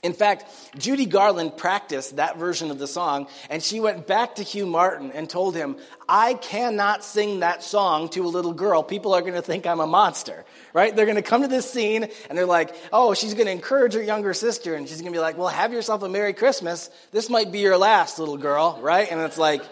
In 0.01 0.13
fact, 0.13 0.45
Judy 0.77 1.05
Garland 1.05 1.57
practiced 1.57 2.15
that 2.15 2.37
version 2.37 2.71
of 2.71 2.79
the 2.79 2.87
song, 2.87 3.27
and 3.49 3.61
she 3.61 3.81
went 3.81 4.07
back 4.07 4.35
to 4.35 4.43
Hugh 4.43 4.65
Martin 4.65 5.11
and 5.11 5.29
told 5.29 5.55
him, 5.55 5.75
I 6.07 6.35
cannot 6.35 7.03
sing 7.03 7.41
that 7.41 7.63
song 7.63 8.07
to 8.09 8.25
a 8.25 8.27
little 8.27 8.53
girl. 8.53 8.81
People 8.81 9.13
are 9.13 9.19
going 9.19 9.33
to 9.33 9.41
think 9.41 9.67
I'm 9.67 9.81
a 9.81 9.87
monster, 9.87 10.45
right? 10.71 10.95
They're 10.95 11.05
going 11.05 11.17
to 11.17 11.21
come 11.21 11.41
to 11.41 11.49
this 11.49 11.69
scene, 11.69 12.07
and 12.29 12.37
they're 12.37 12.45
like, 12.45 12.73
oh, 12.93 13.13
she's 13.13 13.33
going 13.33 13.47
to 13.47 13.51
encourage 13.51 13.93
her 13.93 14.01
younger 14.01 14.33
sister, 14.33 14.75
and 14.75 14.87
she's 14.87 15.01
going 15.01 15.11
to 15.11 15.17
be 15.17 15.21
like, 15.21 15.37
well, 15.37 15.49
have 15.49 15.73
yourself 15.73 16.01
a 16.01 16.07
Merry 16.07 16.33
Christmas. 16.33 16.89
This 17.11 17.29
might 17.29 17.51
be 17.51 17.59
your 17.59 17.77
last, 17.77 18.19
little 18.19 18.37
girl, 18.37 18.79
right? 18.81 19.11
And 19.11 19.19
it's 19.19 19.37
like, 19.37 19.63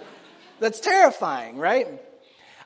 that's 0.60 0.82
terrifying, 0.82 1.58
right? 1.58 2.02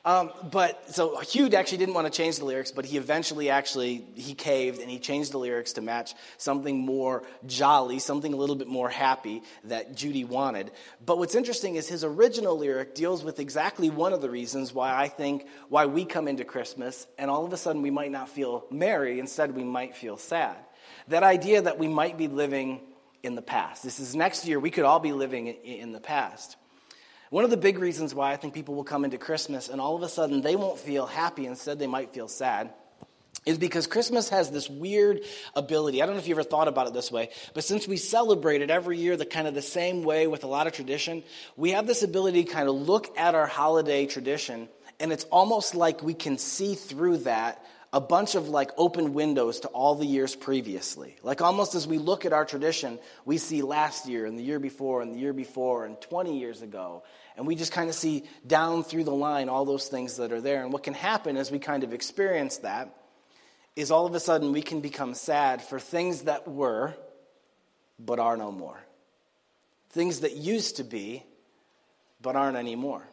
Um, 0.04 0.32
but 0.50 0.92
so 0.92 1.20
Hugh 1.20 1.48
actually 1.54 1.78
didn't 1.78 1.94
want 1.94 2.12
to 2.12 2.16
change 2.16 2.38
the 2.38 2.44
lyrics, 2.44 2.72
but 2.72 2.84
he 2.84 2.96
eventually 2.96 3.50
actually 3.50 4.04
he 4.16 4.34
caved 4.34 4.80
and 4.80 4.90
he 4.90 4.98
changed 4.98 5.30
the 5.30 5.38
lyrics 5.38 5.74
to 5.74 5.80
match 5.80 6.14
something 6.38 6.76
more 6.76 7.22
jolly, 7.46 8.00
something 8.00 8.32
a 8.32 8.36
little 8.36 8.56
bit 8.56 8.66
more 8.66 8.88
happy 8.88 9.44
that 9.64 9.94
Judy 9.94 10.24
wanted. 10.24 10.72
But 11.06 11.18
what's 11.18 11.36
interesting 11.36 11.76
is 11.76 11.88
his 11.88 12.02
original 12.02 12.58
lyric 12.58 12.96
deals 12.96 13.22
with 13.22 13.38
exactly 13.38 13.90
one 13.90 14.12
of 14.12 14.20
the 14.20 14.30
reasons 14.30 14.74
why 14.74 14.92
I 14.92 15.06
think 15.06 15.46
why 15.68 15.86
we 15.86 16.04
come 16.04 16.26
into 16.26 16.44
Christmas 16.44 17.06
and 17.16 17.30
all 17.30 17.44
of 17.44 17.52
a 17.52 17.56
sudden 17.56 17.80
we 17.80 17.90
might 17.90 18.10
not 18.10 18.28
feel 18.28 18.64
merry, 18.72 19.20
instead 19.20 19.54
we 19.54 19.62
might 19.62 19.94
feel 19.94 20.16
sad. 20.16 20.56
That 21.08 21.22
idea 21.22 21.62
that 21.62 21.78
we 21.78 21.86
might 21.86 22.18
be 22.18 22.26
living 22.26 22.80
in 23.22 23.36
the 23.36 23.42
past. 23.42 23.84
This 23.84 24.00
is 24.00 24.16
next 24.16 24.48
year, 24.48 24.58
we 24.58 24.70
could 24.70 24.84
all 24.84 24.98
be 24.98 25.12
living 25.12 25.46
in 25.46 25.92
the 25.92 26.00
past. 26.00 26.56
One 27.32 27.44
of 27.44 27.50
the 27.50 27.56
big 27.56 27.78
reasons 27.78 28.14
why 28.14 28.30
I 28.30 28.36
think 28.36 28.52
people 28.52 28.74
will 28.74 28.84
come 28.84 29.06
into 29.06 29.16
Christmas 29.16 29.70
and 29.70 29.80
all 29.80 29.96
of 29.96 30.02
a 30.02 30.08
sudden 30.10 30.42
they 30.42 30.54
won't 30.54 30.78
feel 30.78 31.06
happy, 31.06 31.46
instead, 31.46 31.78
they 31.78 31.86
might 31.86 32.12
feel 32.12 32.28
sad, 32.28 32.74
is 33.46 33.56
because 33.56 33.86
Christmas 33.86 34.28
has 34.28 34.50
this 34.50 34.68
weird 34.68 35.22
ability. 35.56 36.02
I 36.02 36.04
don't 36.04 36.14
know 36.14 36.20
if 36.20 36.28
you 36.28 36.34
ever 36.34 36.42
thought 36.42 36.68
about 36.68 36.88
it 36.88 36.92
this 36.92 37.10
way, 37.10 37.30
but 37.54 37.64
since 37.64 37.88
we 37.88 37.96
celebrate 37.96 38.60
it 38.60 38.68
every 38.68 38.98
year 38.98 39.16
the 39.16 39.24
kind 39.24 39.48
of 39.48 39.54
the 39.54 39.62
same 39.62 40.02
way 40.02 40.26
with 40.26 40.44
a 40.44 40.46
lot 40.46 40.66
of 40.66 40.74
tradition, 40.74 41.22
we 41.56 41.70
have 41.70 41.86
this 41.86 42.02
ability 42.02 42.44
to 42.44 42.52
kind 42.52 42.68
of 42.68 42.74
look 42.74 43.16
at 43.16 43.34
our 43.34 43.46
holiday 43.46 44.04
tradition 44.04 44.68
and 45.00 45.10
it's 45.10 45.24
almost 45.32 45.74
like 45.74 46.02
we 46.02 46.12
can 46.12 46.36
see 46.36 46.74
through 46.74 47.16
that 47.16 47.64
a 47.92 48.00
bunch 48.00 48.34
of 48.34 48.48
like 48.48 48.70
open 48.78 49.12
windows 49.12 49.60
to 49.60 49.68
all 49.68 49.94
the 49.94 50.06
years 50.06 50.34
previously. 50.34 51.16
Like 51.22 51.42
almost 51.42 51.74
as 51.74 51.86
we 51.86 51.98
look 51.98 52.24
at 52.24 52.32
our 52.32 52.44
tradition, 52.44 52.98
we 53.26 53.36
see 53.36 53.60
last 53.60 54.08
year 54.08 54.24
and 54.24 54.38
the 54.38 54.42
year 54.42 54.58
before 54.58 55.02
and 55.02 55.14
the 55.14 55.18
year 55.18 55.34
before 55.34 55.84
and 55.84 56.00
20 56.00 56.38
years 56.38 56.62
ago. 56.62 57.02
And 57.36 57.46
we 57.46 57.54
just 57.54 57.72
kind 57.72 57.90
of 57.90 57.94
see 57.94 58.24
down 58.46 58.82
through 58.82 59.04
the 59.04 59.14
line 59.14 59.50
all 59.50 59.66
those 59.66 59.88
things 59.88 60.16
that 60.16 60.32
are 60.32 60.40
there. 60.40 60.62
And 60.62 60.72
what 60.72 60.82
can 60.82 60.94
happen 60.94 61.36
as 61.36 61.50
we 61.50 61.58
kind 61.58 61.84
of 61.84 61.92
experience 61.92 62.58
that 62.58 62.94
is 63.76 63.90
all 63.90 64.06
of 64.06 64.14
a 64.14 64.20
sudden 64.20 64.52
we 64.52 64.62
can 64.62 64.80
become 64.80 65.14
sad 65.14 65.60
for 65.60 65.78
things 65.78 66.22
that 66.22 66.48
were 66.48 66.94
but 67.98 68.18
are 68.18 68.38
no 68.38 68.50
more. 68.50 68.80
Things 69.90 70.20
that 70.20 70.34
used 70.34 70.76
to 70.76 70.84
be 70.84 71.24
but 72.22 72.36
aren't 72.36 72.56
anymore. 72.56 73.06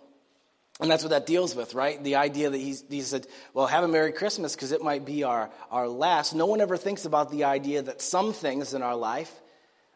And 0.80 0.90
that's 0.90 1.04
what 1.04 1.10
that 1.10 1.26
deals 1.26 1.56
with, 1.56 1.74
right? 1.74 2.02
The 2.02 2.16
idea 2.16 2.50
that 2.50 2.58
he 2.58 3.02
said, 3.02 3.28
well, 3.54 3.68
have 3.68 3.84
a 3.84 3.88
Merry 3.88 4.14
Christmas 4.14 4.56
because 4.56 4.72
it 4.72 4.82
might 4.82 5.04
be 5.04 5.24
our, 5.24 5.50
our 5.70 5.90
last. 5.90 6.34
No 6.34 6.46
one 6.46 6.62
ever 6.62 6.78
thinks 6.78 7.04
about 7.04 7.32
the 7.32 7.44
idea 7.44 7.82
that 7.82 8.02
some 8.02 8.32
things 8.32 8.74
in 8.74 8.82
our 8.82 8.96
life 8.96 9.34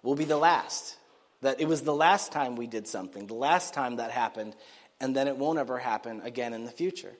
will 0.02 0.16
be 0.16 0.26
the 0.26 0.38
last. 0.38 0.98
That 1.42 1.62
it 1.62 1.70
was 1.70 1.84
the 1.84 1.96
last 1.96 2.34
time 2.34 2.58
we 2.58 2.68
did 2.68 2.88
something, 2.88 3.28
the 3.28 3.34
last 3.34 3.74
time 3.74 3.96
that 3.98 4.12
happened, 4.12 4.56
and 5.00 5.16
then 5.16 5.30
it 5.30 5.38
won't 5.38 5.58
ever 5.58 5.78
happen 5.80 6.22
again 6.22 6.54
in 6.54 6.66
the 6.66 6.72
future. 6.72 7.14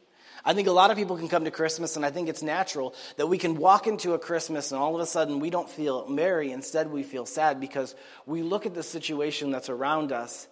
I 0.44 0.54
think 0.54 0.68
a 0.68 0.72
lot 0.72 0.92
of 0.92 0.98
people 0.98 1.18
can 1.18 1.30
come 1.30 1.46
to 1.46 1.52
Christmas, 1.52 1.96
and 1.96 2.06
I 2.06 2.12
think 2.12 2.28
it's 2.28 2.44
natural 2.44 2.94
that 3.16 3.28
we 3.28 3.38
can 3.38 3.56
walk 3.56 3.88
into 3.88 4.14
a 4.14 4.20
Christmas 4.20 4.74
and 4.74 4.82
all 4.82 4.96
of 4.96 5.00
a 5.00 5.06
sudden 5.06 5.40
we 5.40 5.50
don't 5.50 5.70
feel 5.70 6.06
merry. 6.10 6.52
Instead, 6.52 6.92
we 6.92 7.04
feel 7.04 7.26
sad 7.26 7.62
because 7.62 7.96
we 8.26 8.42
look 8.42 8.66
at 8.66 8.74
the 8.74 8.84
situation 8.84 9.52
that's 9.52 9.70
around 9.70 10.12
us 10.12 10.48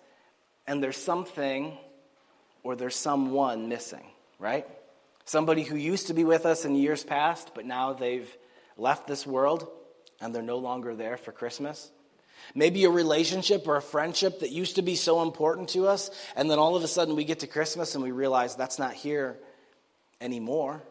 and 0.66 0.82
there's 0.82 0.96
something 0.96 1.78
or 2.64 2.76
there's 2.76 2.96
someone 2.96 3.70
missing, 3.70 4.06
right? 4.40 4.68
Somebody 5.26 5.64
who 5.64 5.76
used 5.76 6.08
to 6.08 6.14
be 6.14 6.24
with 6.24 6.46
us 6.46 6.66
in 6.66 6.76
years 6.76 7.04
past, 7.04 7.52
but 7.56 7.66
now 7.66 7.94
they've 7.94 8.30
left 8.78 9.08
this 9.08 9.26
world 9.26 9.68
and 10.20 10.34
they're 10.34 10.42
no 10.42 10.58
longer 10.58 10.96
there 10.96 11.18
for 11.18 11.32
Christmas. 11.32 11.92
Maybe 12.56 12.86
a 12.86 12.90
relationship 12.90 13.68
or 13.68 13.78
a 13.78 13.82
friendship 13.82 14.40
that 14.40 14.52
used 14.52 14.76
to 14.76 14.82
be 14.82 14.96
so 14.96 15.22
important 15.22 15.70
to 15.70 15.88
us, 15.88 16.10
and 16.36 16.50
then 16.50 16.60
all 16.60 16.76
of 16.76 16.84
a 16.84 16.88
sudden 16.88 17.16
we 17.16 17.24
get 17.24 17.40
to 17.40 17.48
Christmas 17.48 17.96
and 17.96 18.04
we 18.04 18.12
realize 18.12 18.56
that's 18.56 18.80
not 18.80 18.94
here 18.94 19.38
anymore. 20.20 20.82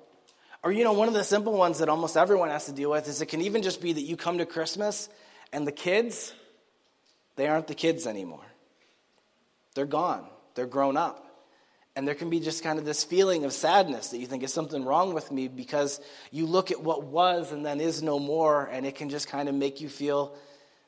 Or, 0.62 0.70
you 0.70 0.84
know, 0.84 0.92
one 0.92 1.08
of 1.08 1.14
the 1.14 1.24
simple 1.24 1.54
ones 1.54 1.78
that 1.78 1.88
almost 1.88 2.16
everyone 2.16 2.50
has 2.50 2.66
to 2.66 2.72
deal 2.72 2.90
with 2.90 3.08
is 3.08 3.20
it 3.22 3.26
can 3.26 3.40
even 3.40 3.62
just 3.62 3.80
be 3.80 3.92
that 3.92 4.02
you 4.02 4.16
come 4.16 4.38
to 4.38 4.46
Christmas 4.46 5.08
and 5.52 5.66
the 5.66 5.72
kids, 5.72 6.34
they 7.36 7.48
aren't 7.48 7.66
the 7.66 7.74
kids 7.74 8.06
anymore. 8.06 8.44
They're 9.74 9.86
gone, 9.86 10.26
they're 10.54 10.66
grown 10.66 10.96
up. 10.96 11.26
And 11.96 12.06
there 12.06 12.14
can 12.14 12.30
be 12.30 12.40
just 12.40 12.62
kind 12.62 12.78
of 12.78 12.84
this 12.84 13.02
feeling 13.02 13.44
of 13.44 13.52
sadness 13.52 14.08
that 14.10 14.18
you 14.18 14.26
think 14.26 14.42
is 14.42 14.52
something 14.52 14.84
wrong 14.84 15.12
with 15.12 15.32
me 15.32 15.48
because 15.48 16.00
you 16.30 16.46
look 16.46 16.70
at 16.70 16.80
what 16.80 17.02
was 17.02 17.50
and 17.50 17.66
then 17.66 17.80
is 17.80 18.02
no 18.02 18.18
more, 18.18 18.66
and 18.66 18.86
it 18.86 18.94
can 18.94 19.08
just 19.10 19.28
kind 19.28 19.48
of 19.48 19.54
make 19.54 19.80
you 19.80 19.88
feel 19.88 20.34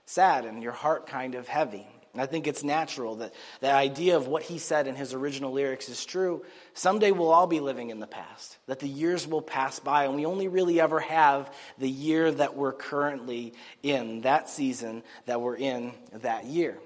sad 0.07 0.45
and 0.45 0.63
your 0.63 0.73
heart 0.73 1.07
kind 1.07 1.35
of 1.35 1.49
heavy. 1.49 1.87
And 2.13 2.21
I 2.21 2.27
think 2.27 2.47
it's 2.47 2.63
natural 2.63 3.17
that 3.17 3.33
the 3.61 3.73
idea 3.73 4.17
of 4.17 4.29
what 4.29 4.43
he 4.43 4.59
said 4.59 4.87
in 4.87 4.95
his 4.95 5.15
original 5.15 5.51
lyrics 5.51 5.89
is 5.89 6.05
true. 6.05 6.45
Someday 6.75 7.11
we'll 7.11 7.31
all 7.31 7.47
be 7.47 7.61
living 7.61 7.89
in 7.91 8.01
the 8.01 8.07
past, 8.07 8.59
that 8.67 8.81
the 8.81 8.89
years 8.89 9.27
will 9.27 9.41
pass 9.41 9.81
by, 9.81 10.05
and 10.05 10.15
we 10.15 10.27
only 10.27 10.47
really 10.47 10.79
ever 10.79 11.01
have 11.01 11.53
the 11.79 11.89
year 11.89 12.31
that 12.31 12.55
we're 12.55 12.75
currently 12.75 13.55
in, 13.83 14.21
that 14.21 14.51
season 14.51 15.03
that 15.25 15.41
we're 15.41 15.57
in 15.57 15.93
that 16.13 16.45
year. 16.45 16.79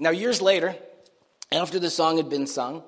Now, 0.00 0.10
years 0.10 0.42
later, 0.42 0.74
after 1.52 1.78
the 1.78 1.90
song 1.90 2.16
had 2.16 2.28
been 2.28 2.48
sung, 2.48 2.82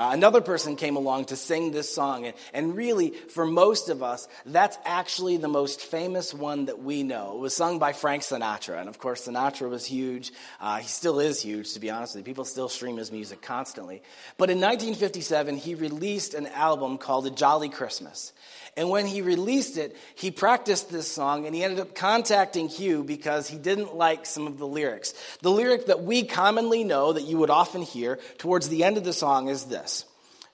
uh, 0.00 0.12
another 0.14 0.40
person 0.40 0.76
came 0.76 0.96
along 0.96 1.26
to 1.26 1.36
sing 1.36 1.72
this 1.72 1.94
song, 1.94 2.24
and, 2.24 2.34
and 2.54 2.74
really, 2.74 3.10
for 3.10 3.44
most 3.44 3.90
of 3.90 4.02
us, 4.02 4.28
that's 4.46 4.78
actually 4.86 5.36
the 5.36 5.46
most 5.46 5.82
famous 5.82 6.32
one 6.32 6.64
that 6.64 6.82
we 6.82 7.02
know. 7.02 7.34
It 7.34 7.40
was 7.40 7.54
sung 7.54 7.78
by 7.78 7.92
Frank 7.92 8.22
Sinatra, 8.22 8.80
and 8.80 8.88
of 8.88 8.98
course, 8.98 9.28
Sinatra 9.28 9.68
was 9.68 9.84
huge. 9.84 10.32
Uh, 10.58 10.78
he 10.78 10.88
still 10.88 11.20
is 11.20 11.42
huge, 11.42 11.74
to 11.74 11.80
be 11.80 11.90
honest 11.90 12.14
with 12.14 12.22
you. 12.22 12.24
People 12.24 12.46
still 12.46 12.70
stream 12.70 12.96
his 12.96 13.12
music 13.12 13.42
constantly. 13.42 14.02
But 14.38 14.48
in 14.48 14.56
1957, 14.56 15.58
he 15.58 15.74
released 15.74 16.32
an 16.32 16.46
album 16.46 16.96
called 16.96 17.26
A 17.26 17.30
Jolly 17.30 17.68
Christmas. 17.68 18.32
And 18.76 18.88
when 18.88 19.04
he 19.04 19.20
released 19.20 19.76
it, 19.76 19.96
he 20.14 20.30
practiced 20.30 20.90
this 20.90 21.10
song 21.10 21.44
and 21.44 21.54
he 21.54 21.64
ended 21.64 21.80
up 21.80 21.94
contacting 21.94 22.68
Hugh 22.68 23.02
because 23.02 23.48
he 23.48 23.58
didn't 23.58 23.96
like 23.96 24.26
some 24.26 24.46
of 24.46 24.58
the 24.58 24.66
lyrics. 24.66 25.12
The 25.42 25.50
lyric 25.50 25.86
that 25.86 26.04
we 26.04 26.22
commonly 26.22 26.84
know 26.84 27.12
that 27.12 27.24
you 27.24 27.36
would 27.38 27.50
often 27.50 27.82
hear 27.82 28.20
towards 28.38 28.68
the 28.68 28.84
end 28.84 28.96
of 28.96 29.04
the 29.04 29.12
song 29.12 29.48
is 29.48 29.64
this 29.64 29.89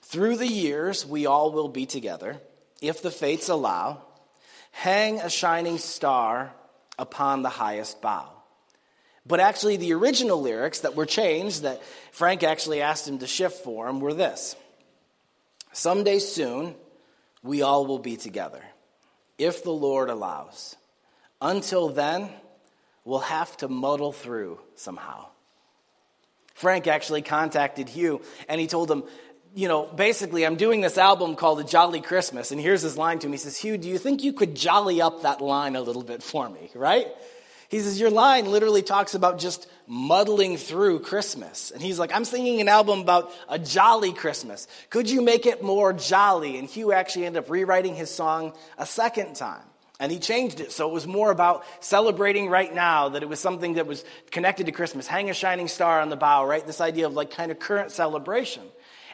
Through 0.09 0.37
the 0.37 0.47
years, 0.47 1.05
we 1.05 1.25
all 1.25 1.51
will 1.51 1.67
be 1.67 1.85
together, 1.85 2.39
if 2.81 3.01
the 3.01 3.11
fates 3.11 3.49
allow. 3.49 4.03
Hang 4.71 5.19
a 5.19 5.29
shining 5.29 5.77
star 5.79 6.53
upon 6.97 7.41
the 7.41 7.49
highest 7.49 8.01
bough. 8.01 8.31
But 9.25 9.41
actually, 9.41 9.75
the 9.75 9.93
original 9.93 10.41
lyrics 10.41 10.79
that 10.81 10.95
were 10.95 11.05
changed, 11.05 11.63
that 11.63 11.83
Frank 12.13 12.43
actually 12.43 12.81
asked 12.81 13.05
him 13.05 13.19
to 13.19 13.27
shift 13.27 13.65
for 13.65 13.89
him, 13.89 13.99
were 13.99 14.13
this 14.13 14.55
Someday 15.73 16.19
soon, 16.19 16.75
we 17.43 17.61
all 17.61 17.85
will 17.85 17.99
be 17.99 18.15
together, 18.15 18.63
if 19.37 19.61
the 19.61 19.71
Lord 19.71 20.09
allows. 20.09 20.77
Until 21.41 21.89
then, 21.89 22.29
we'll 23.03 23.19
have 23.19 23.57
to 23.57 23.67
muddle 23.67 24.13
through 24.13 24.61
somehow. 24.75 25.27
Frank 26.57 26.87
actually 26.87 27.21
contacted 27.21 27.87
Hugh 27.87 28.23
and 28.49 28.59
he 28.59 28.65
told 28.65 28.89
him, 28.89 29.03
you 29.57 29.67
know, 29.67 29.87
basically, 29.87 30.45
I'm 30.45 30.55
doing 30.55 30.81
this 30.81 30.99
album 30.99 31.35
called 31.35 31.59
A 31.59 31.63
Jolly 31.63 31.99
Christmas. 31.99 32.51
And 32.51 32.61
here's 32.61 32.83
his 32.83 32.95
line 32.95 33.17
to 33.17 33.25
him. 33.25 33.31
He 33.31 33.39
says, 33.39 33.57
Hugh, 33.57 33.75
do 33.75 33.89
you 33.89 33.97
think 33.97 34.23
you 34.23 34.31
could 34.31 34.55
jolly 34.55 35.01
up 35.01 35.23
that 35.23 35.41
line 35.41 35.75
a 35.75 35.81
little 35.81 36.03
bit 36.03 36.21
for 36.21 36.47
me, 36.47 36.69
right? 36.75 37.07
He 37.67 37.79
says, 37.79 37.99
Your 37.99 38.11
line 38.11 38.51
literally 38.51 38.83
talks 38.83 39.15
about 39.15 39.39
just 39.39 39.67
muddling 39.87 40.57
through 40.57 40.99
Christmas. 40.99 41.71
And 41.71 41.81
he's 41.81 41.97
like, 41.97 42.13
I'm 42.13 42.23
singing 42.23 42.61
an 42.61 42.67
album 42.67 42.99
about 42.99 43.33
a 43.49 43.57
jolly 43.57 44.13
Christmas. 44.13 44.67
Could 44.91 45.09
you 45.09 45.23
make 45.23 45.47
it 45.47 45.63
more 45.63 45.91
jolly? 45.91 46.59
And 46.59 46.69
Hugh 46.69 46.91
actually 46.91 47.25
ended 47.25 47.43
up 47.43 47.49
rewriting 47.49 47.95
his 47.95 48.11
song 48.11 48.53
a 48.77 48.85
second 48.85 49.37
time. 49.37 49.63
And 49.99 50.11
he 50.11 50.19
changed 50.19 50.59
it 50.59 50.71
so 50.71 50.87
it 50.87 50.93
was 50.93 51.07
more 51.07 51.31
about 51.31 51.63
celebrating 51.79 52.47
right 52.47 52.71
now, 52.71 53.09
that 53.09 53.23
it 53.23 53.29
was 53.29 53.39
something 53.39 53.73
that 53.73 53.87
was 53.87 54.05
connected 54.29 54.67
to 54.67 54.71
Christmas. 54.71 55.07
Hang 55.07 55.31
a 55.31 55.33
shining 55.33 55.67
star 55.67 55.99
on 55.99 56.09
the 56.09 56.15
bough, 56.15 56.45
right? 56.45 56.63
This 56.63 56.79
idea 56.79 57.07
of 57.07 57.15
like 57.15 57.31
kind 57.31 57.49
of 57.49 57.57
current 57.57 57.91
celebration. 57.91 58.61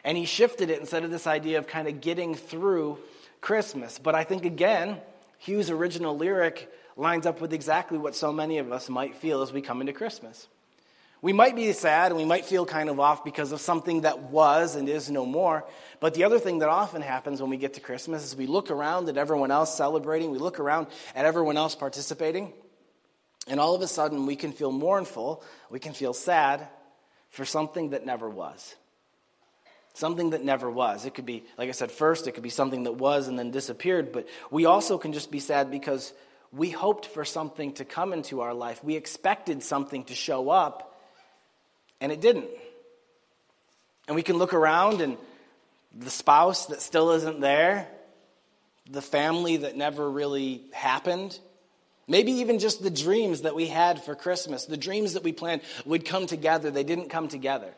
And 0.04 0.18
he 0.18 0.26
shifted 0.26 0.70
it 0.70 0.80
instead 0.80 1.02
of 1.02 1.10
this 1.10 1.26
idea 1.26 1.58
of 1.58 1.66
kind 1.66 1.88
of 1.88 2.00
getting 2.00 2.34
through 2.34 2.98
Christmas. 3.40 3.98
But 3.98 4.14
I 4.14 4.24
think, 4.24 4.44
again, 4.44 5.00
Hugh's 5.38 5.70
original 5.70 6.16
lyric 6.16 6.70
lines 6.96 7.26
up 7.26 7.40
with 7.40 7.52
exactly 7.52 7.98
what 7.98 8.14
so 8.14 8.32
many 8.32 8.58
of 8.58 8.70
us 8.70 8.88
might 8.88 9.16
feel 9.16 9.42
as 9.42 9.52
we 9.52 9.60
come 9.60 9.80
into 9.80 9.92
Christmas. 9.92 10.46
We 11.24 11.32
might 11.32 11.56
be 11.56 11.72
sad 11.72 12.12
and 12.12 12.18
we 12.18 12.26
might 12.26 12.44
feel 12.44 12.66
kind 12.66 12.90
of 12.90 13.00
off 13.00 13.24
because 13.24 13.50
of 13.50 13.60
something 13.60 14.02
that 14.02 14.24
was 14.24 14.76
and 14.76 14.88
is 14.90 15.10
no 15.10 15.24
more. 15.24 15.64
But 15.98 16.12
the 16.12 16.24
other 16.24 16.38
thing 16.38 16.58
that 16.58 16.68
often 16.68 17.00
happens 17.00 17.40
when 17.40 17.48
we 17.48 17.56
get 17.56 17.74
to 17.74 17.80
Christmas 17.80 18.22
is 18.22 18.36
we 18.36 18.46
look 18.46 18.70
around 18.70 19.08
at 19.08 19.16
everyone 19.16 19.50
else 19.50 19.74
celebrating, 19.74 20.30
we 20.30 20.38
look 20.38 20.60
around 20.60 20.86
at 21.14 21.24
everyone 21.24 21.56
else 21.56 21.74
participating, 21.74 22.52
and 23.48 23.58
all 23.58 23.74
of 23.74 23.80
a 23.80 23.88
sudden 23.88 24.26
we 24.26 24.36
can 24.36 24.52
feel 24.52 24.70
mournful, 24.70 25.42
we 25.70 25.78
can 25.78 25.94
feel 25.94 26.12
sad 26.12 26.68
for 27.30 27.46
something 27.46 27.90
that 27.90 28.04
never 28.04 28.28
was. 28.28 28.74
Something 29.94 30.30
that 30.30 30.44
never 30.44 30.68
was. 30.68 31.06
It 31.06 31.14
could 31.14 31.24
be, 31.24 31.44
like 31.56 31.68
I 31.68 31.72
said, 31.72 31.92
first, 31.92 32.26
it 32.26 32.32
could 32.32 32.42
be 32.42 32.50
something 32.50 32.82
that 32.84 32.96
was 32.96 33.28
and 33.28 33.38
then 33.38 33.52
disappeared, 33.52 34.12
but 34.12 34.28
we 34.50 34.66
also 34.66 34.98
can 34.98 35.12
just 35.12 35.30
be 35.30 35.38
sad 35.38 35.70
because 35.70 36.12
we 36.52 36.70
hoped 36.70 37.06
for 37.06 37.24
something 37.24 37.72
to 37.74 37.84
come 37.84 38.12
into 38.12 38.40
our 38.40 38.54
life. 38.54 38.82
We 38.82 38.96
expected 38.96 39.62
something 39.62 40.04
to 40.04 40.14
show 40.14 40.50
up, 40.50 41.00
and 42.00 42.10
it 42.10 42.20
didn't. 42.20 42.48
And 44.06 44.16
we 44.16 44.22
can 44.22 44.36
look 44.36 44.52
around 44.52 45.00
and 45.00 45.16
the 45.96 46.10
spouse 46.10 46.66
that 46.66 46.82
still 46.82 47.12
isn't 47.12 47.40
there, 47.40 47.88
the 48.90 49.02
family 49.02 49.58
that 49.58 49.76
never 49.76 50.10
really 50.10 50.62
happened, 50.72 51.38
maybe 52.08 52.32
even 52.32 52.58
just 52.58 52.82
the 52.82 52.90
dreams 52.90 53.42
that 53.42 53.54
we 53.54 53.66
had 53.66 54.02
for 54.02 54.14
Christmas, 54.14 54.66
the 54.66 54.76
dreams 54.76 55.14
that 55.14 55.22
we 55.22 55.32
planned 55.32 55.62
would 55.84 56.04
come 56.04 56.26
together, 56.26 56.70
they 56.70 56.84
didn't 56.84 57.10
come 57.10 57.28
together. 57.28 57.72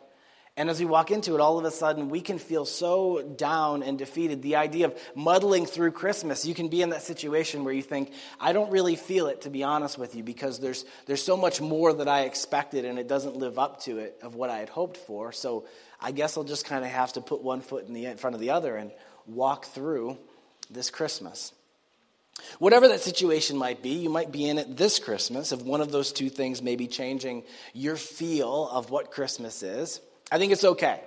And 0.59 0.71
as 0.71 0.81
we 0.81 0.87
walk 0.87 1.11
into 1.11 1.35
it, 1.35 1.41
all 1.41 1.59
of 1.59 1.67
a 1.67 1.71
sudden, 1.71 2.09
we 2.09 2.23
can 2.23 2.39
feel 2.39 2.65
so 2.65 3.21
down 3.21 3.83
and 3.83 3.99
defeated. 3.99 4.41
The 4.41 4.57
idea 4.57 4.87
of 4.87 4.99
muddling 5.15 5.67
through 5.67 5.91
Christmas, 5.91 6.47
you 6.47 6.55
can 6.55 6.69
be 6.69 6.81
in 6.81 6.91
that 6.91 7.03
situation 7.03 7.63
where 7.63 7.75
you 7.75 7.83
think, 7.83 8.11
I 8.41 8.55
don't 8.55 8.71
really 8.71 8.97
feel 8.97 9.27
it, 9.27 9.43
to 9.43 9.51
be 9.51 9.65
honest 9.65 9.99
with 9.99 10.15
you, 10.15 10.23
because 10.23 10.59
there's, 10.59 10.87
there's 11.05 11.23
so 11.23 11.37
much 11.37 11.61
more 11.61 11.93
that 11.93 12.09
I 12.09 12.23
expected 12.23 12.87
and 12.87 12.99
it 12.99 13.07
doesn't 13.07 13.37
live 13.37 13.59
up 13.59 13.83
to 13.83 13.99
it 13.99 14.19
of 14.23 14.35
what 14.35 14.49
I 14.49 14.57
had 14.57 14.71
hoped 14.71 14.97
for. 14.97 15.31
So 15.31 15.67
I 16.01 16.11
guess 16.11 16.39
I'll 16.39 16.45
just 16.45 16.65
kind 16.65 16.87
of 16.87 16.91
have 16.91 17.13
to 17.15 17.21
put 17.21 17.43
one 17.43 17.61
foot 17.61 17.87
in, 17.87 17.93
the, 17.93 18.07
in 18.07 18.17
front 18.17 18.33
of 18.33 18.41
the 18.41 18.51
other 18.51 18.77
and 18.77 18.93
walk 19.27 19.67
through 19.67 20.17
this 20.71 20.89
Christmas. 20.89 21.53
Whatever 22.59 22.89
that 22.89 23.01
situation 23.01 23.59
might 23.59 23.83
be, 23.83 23.91
you 23.91 24.09
might 24.09 24.33
be 24.33 24.49
in 24.49 24.59
it 24.59 24.75
this 24.75 24.99
Christmas 24.99 25.53
if 25.53 25.61
one 25.63 25.83
of 25.83 25.93
those 25.93 26.13
two 26.13 26.31
things 26.31 26.63
may 26.63 26.77
be 26.77 26.87
changing 26.87 27.45
your 27.75 27.97
feel 27.97 28.69
of 28.69 28.89
what 28.89 29.11
Christmas 29.11 29.63
is. 29.63 30.01
I 30.31 30.39
think 30.39 30.53
it's 30.53 30.65
okay. 30.65 31.01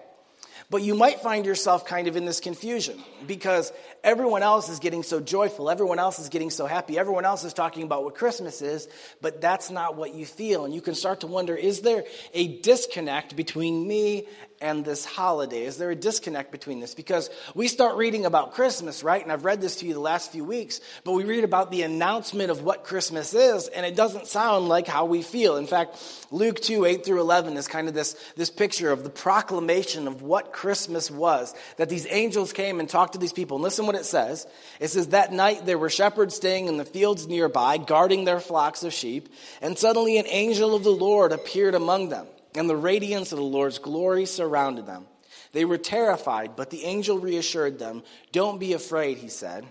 But 0.72 0.84
you 0.84 0.94
might 0.94 1.22
find 1.22 1.48
yourself 1.48 1.86
kind 1.86 2.08
of 2.08 2.16
in 2.16 2.26
this 2.26 2.40
confusion 2.40 3.02
because 3.26 3.74
everyone 4.04 4.44
else 4.44 4.70
is 4.70 4.78
getting 4.78 5.02
so 5.02 5.20
joyful, 5.20 5.68
everyone 5.68 5.98
else 5.98 6.20
is 6.20 6.30
getting 6.30 6.52
so 6.52 6.68
happy, 6.68 7.00
everyone 7.00 7.26
else 7.26 7.44
is 7.44 7.54
talking 7.54 7.82
about 7.82 8.04
what 8.04 8.14
Christmas 8.14 8.62
is, 8.62 8.88
but 9.20 9.42
that's 9.42 9.72
not 9.72 9.96
what 9.96 10.14
you 10.14 10.28
feel. 10.28 10.66
And 10.66 10.74
you 10.74 10.82
can 10.82 10.94
start 10.94 11.22
to 11.22 11.28
wonder 11.28 11.56
is 11.56 11.82
there 11.82 12.04
a 12.36 12.60
disconnect 12.60 13.36
between 13.36 13.88
me 13.88 14.28
and 14.62 14.84
this 14.84 15.06
holiday? 15.06 15.64
Is 15.64 15.78
there 15.78 15.92
a 15.92 15.96
disconnect 15.96 16.52
between 16.52 16.80
this? 16.80 16.94
Because 16.94 17.30
we 17.56 17.68
start 17.68 17.96
reading 17.96 18.26
about 18.26 18.54
Christmas, 18.54 19.04
right? 19.04 19.22
And 19.22 19.32
I've 19.32 19.46
read 19.46 19.62
this 19.62 19.78
to 19.78 19.86
you 19.86 19.94
the 19.94 20.00
last 20.00 20.32
few 20.32 20.44
weeks, 20.44 20.82
but 21.04 21.14
we 21.14 21.24
read 21.24 21.44
about 21.44 21.72
the 21.72 21.84
announcement 21.84 22.52
of 22.52 22.64
what 22.64 22.84
Christmas 22.84 23.34
is, 23.34 23.68
and 23.68 23.86
it 23.86 23.96
doesn't 23.96 24.28
sound 24.28 24.68
like 24.68 24.88
how 24.88 25.06
we 25.06 25.22
feel. 25.22 25.58
In 25.58 25.68
fact, 25.68 25.98
Luke 26.32 26.60
2, 26.60 26.86
8 26.86 27.06
through 27.06 27.22
11 27.22 27.58
is 27.58 27.68
kind 27.68 27.88
of 27.88 27.94
this, 27.94 28.16
this 28.36 28.50
picture 28.50 28.92
of 28.92 29.04
the 29.04 29.10
proclamation 29.10 30.08
of 30.08 30.22
what 30.22 30.52
Christmas 30.52 31.10
was. 31.10 31.54
That 31.78 31.90
these 31.90 32.08
angels 32.10 32.54
came 32.54 32.80
and 32.80 32.90
talked 32.90 33.14
to 33.14 33.20
these 33.20 33.34
people. 33.34 33.58
And 33.58 33.64
listen 33.64 33.86
what 33.86 33.96
it 33.96 34.06
says. 34.06 34.46
It 34.80 34.90
says, 34.90 35.08
That 35.08 35.32
night 35.32 35.66
there 35.66 35.78
were 35.78 35.90
shepherds 35.90 36.36
staying 36.36 36.68
in 36.68 36.78
the 36.78 36.86
fields 36.86 37.28
nearby, 37.28 37.78
guarding 37.78 38.26
their 38.26 38.40
flocks 38.40 38.84
of 38.84 38.94
sheep, 38.94 39.30
and 39.62 39.78
suddenly 39.78 40.18
an 40.18 40.28
angel 40.28 40.76
of 40.76 40.84
the 40.84 40.90
Lord 40.90 41.32
appeared 41.32 41.76
among 41.76 42.10
them 42.10 42.28
and 42.60 42.70
the 42.70 42.76
radiance 42.76 43.32
of 43.32 43.38
the 43.38 43.44
Lord's 43.44 43.80
glory 43.80 44.26
surrounded 44.26 44.86
them. 44.86 45.06
They 45.54 45.64
were 45.64 45.78
terrified, 45.78 46.58
but 46.58 46.70
the 46.70 46.84
angel 46.84 47.18
reassured 47.18 47.80
them. 47.80 48.04
Don't 48.34 48.60
be 48.60 48.74
afraid, 48.74 49.18
he 49.18 49.30
said. 49.30 49.66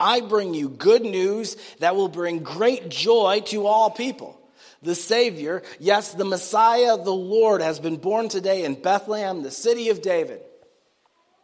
I 0.00 0.22
bring 0.22 0.52
you 0.52 0.68
good 0.68 1.02
news 1.02 1.56
that 1.78 1.94
will 1.94 2.08
bring 2.08 2.40
great 2.40 2.88
joy 2.88 3.42
to 3.46 3.68
all 3.68 3.92
people. 3.92 4.40
The 4.82 4.96
Savior, 4.96 5.62
yes, 5.78 6.14
the 6.14 6.24
Messiah, 6.24 6.96
the 6.96 7.14
Lord, 7.14 7.62
has 7.62 7.78
been 7.78 7.96
born 7.96 8.28
today 8.28 8.64
in 8.64 8.74
Bethlehem, 8.74 9.44
the 9.44 9.52
city 9.52 9.90
of 9.90 10.02
David. 10.02 10.40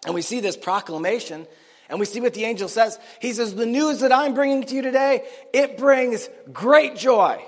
And 0.05 0.17
we 0.17 0.23
see 0.23 0.41
this 0.41 0.57
proclamation, 0.57 1.47
and 1.91 2.01
we 2.01 2.07
see 2.07 2.21
what 2.21 2.35
the 2.35 2.45
angel 2.45 2.69
says. 2.69 2.99
He 3.21 3.33
says, 3.35 3.55
The 3.55 3.67
news 3.67 4.01
that 4.01 4.11
I'm 4.11 4.35
bringing 4.35 4.65
to 4.65 4.75
you 4.75 4.83
today, 4.83 5.29
it 5.53 5.79
brings 5.79 6.29
great 6.53 6.97
joy. 6.97 7.41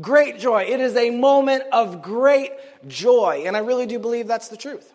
Great 0.00 0.38
joy. 0.38 0.62
It 0.62 0.80
is 0.80 0.96
a 0.96 1.10
moment 1.10 1.64
of 1.72 2.02
great 2.02 2.52
joy. 2.86 3.44
And 3.46 3.56
I 3.56 3.60
really 3.60 3.86
do 3.86 3.98
believe 3.98 4.26
that's 4.26 4.48
the 4.48 4.56
truth. 4.56 4.92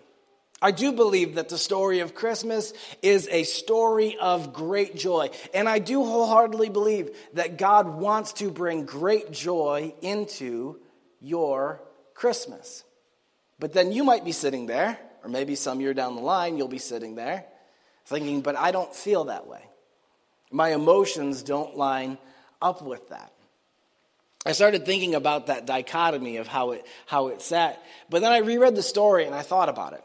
I 0.62 0.72
do 0.72 0.94
believe 0.94 1.36
that 1.36 1.50
the 1.50 1.58
story 1.58 2.00
of 2.00 2.16
Christmas 2.16 2.74
is 3.02 3.28
a 3.30 3.44
story 3.44 4.18
of 4.18 4.54
great 4.54 4.96
joy. 4.96 5.30
And 5.54 5.68
I 5.68 5.80
do 5.80 6.06
wholeheartedly 6.06 6.70
believe 6.70 7.18
that 7.34 7.58
God 7.58 7.88
wants 7.88 8.32
to 8.34 8.50
bring 8.50 8.86
great 8.86 9.32
joy 9.32 9.94
into 10.02 10.80
your 11.20 11.82
Christmas. 12.14 12.86
But 13.60 13.74
then 13.74 13.92
you 13.92 14.06
might 14.06 14.24
be 14.24 14.32
sitting 14.32 14.68
there, 14.68 14.98
or 15.22 15.30
maybe 15.30 15.56
some 15.56 15.82
year 15.82 15.94
down 15.94 16.16
the 16.16 16.22
line, 16.22 16.58
you'll 16.58 16.70
be 16.70 16.78
sitting 16.78 17.16
there 17.16 17.46
thinking, 18.06 18.42
but 18.42 18.56
I 18.56 18.72
don't 18.72 18.94
feel 18.94 19.26
that 19.26 19.48
way. 19.48 19.64
My 20.52 20.74
emotions 20.74 21.44
don't 21.44 21.76
line 21.76 22.18
up 22.62 22.82
with 22.82 23.10
that. 23.10 23.33
I 24.46 24.52
started 24.52 24.86
thinking 24.86 25.16
about 25.16 25.48
that 25.48 25.66
dichotomy 25.66 26.38
of 26.38 26.48
how 26.48 26.72
it, 26.72 26.86
how 27.06 27.30
it 27.30 27.42
sat. 27.42 27.82
But 28.10 28.22
then 28.22 28.32
I 28.32 28.40
reread 28.40 28.76
the 28.76 28.84
story 28.84 29.26
and 29.26 29.34
I 29.34 29.42
thought 29.42 29.70
about 29.70 29.94
it. 29.94 30.04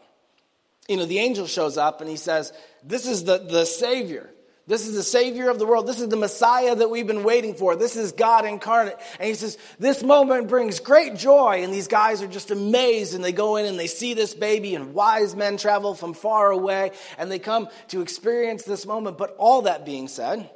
You 0.89 0.97
know, 0.97 1.07
the 1.07 1.19
angel 1.19 1.47
shows 1.47 1.77
up 1.77 2.01
and 2.01 2.09
he 2.09 2.17
says, 2.17 2.53
This 2.85 3.07
is 3.07 3.25
the, 3.25 3.39
the 3.39 3.67
Savior. 3.67 4.31
This 4.69 4.87
is 4.87 4.95
the 4.95 5.03
Savior 5.03 5.49
of 5.49 5.59
the 5.59 5.67
world. 5.67 5.87
This 5.87 5.99
is 5.99 6.09
the 6.09 6.17
Messiah 6.17 6.77
that 6.77 6.91
we've 6.91 7.07
been 7.07 7.25
waiting 7.25 7.55
for. 7.55 7.75
This 7.75 7.97
is 7.97 8.13
God 8.13 8.45
incarnate. 8.45 8.99
And 9.19 9.27
he 9.27 9.35
says, 9.35 9.59
This 9.79 10.03
moment 10.03 10.49
brings 10.49 10.79
great 10.79 11.17
joy. 11.17 11.63
And 11.65 11.73
these 11.73 11.89
guys 11.89 12.23
are 12.23 12.29
just 12.29 12.51
amazed 12.51 13.15
and 13.15 13.25
they 13.25 13.33
go 13.33 13.57
in 13.57 13.65
and 13.65 13.79
they 13.79 13.87
see 13.87 14.15
this 14.15 14.35
baby, 14.35 14.75
and 14.75 14.95
wise 14.95 15.35
men 15.35 15.57
travel 15.57 15.95
from 15.95 16.15
far 16.15 16.51
away 16.51 16.93
and 17.17 17.31
they 17.31 17.39
come 17.39 17.69
to 17.89 18.03
experience 18.03 18.63
this 18.63 18.87
moment. 18.87 19.19
But 19.19 19.35
all 19.39 19.63
that 19.63 19.85
being 19.85 20.07
said, 20.07 20.49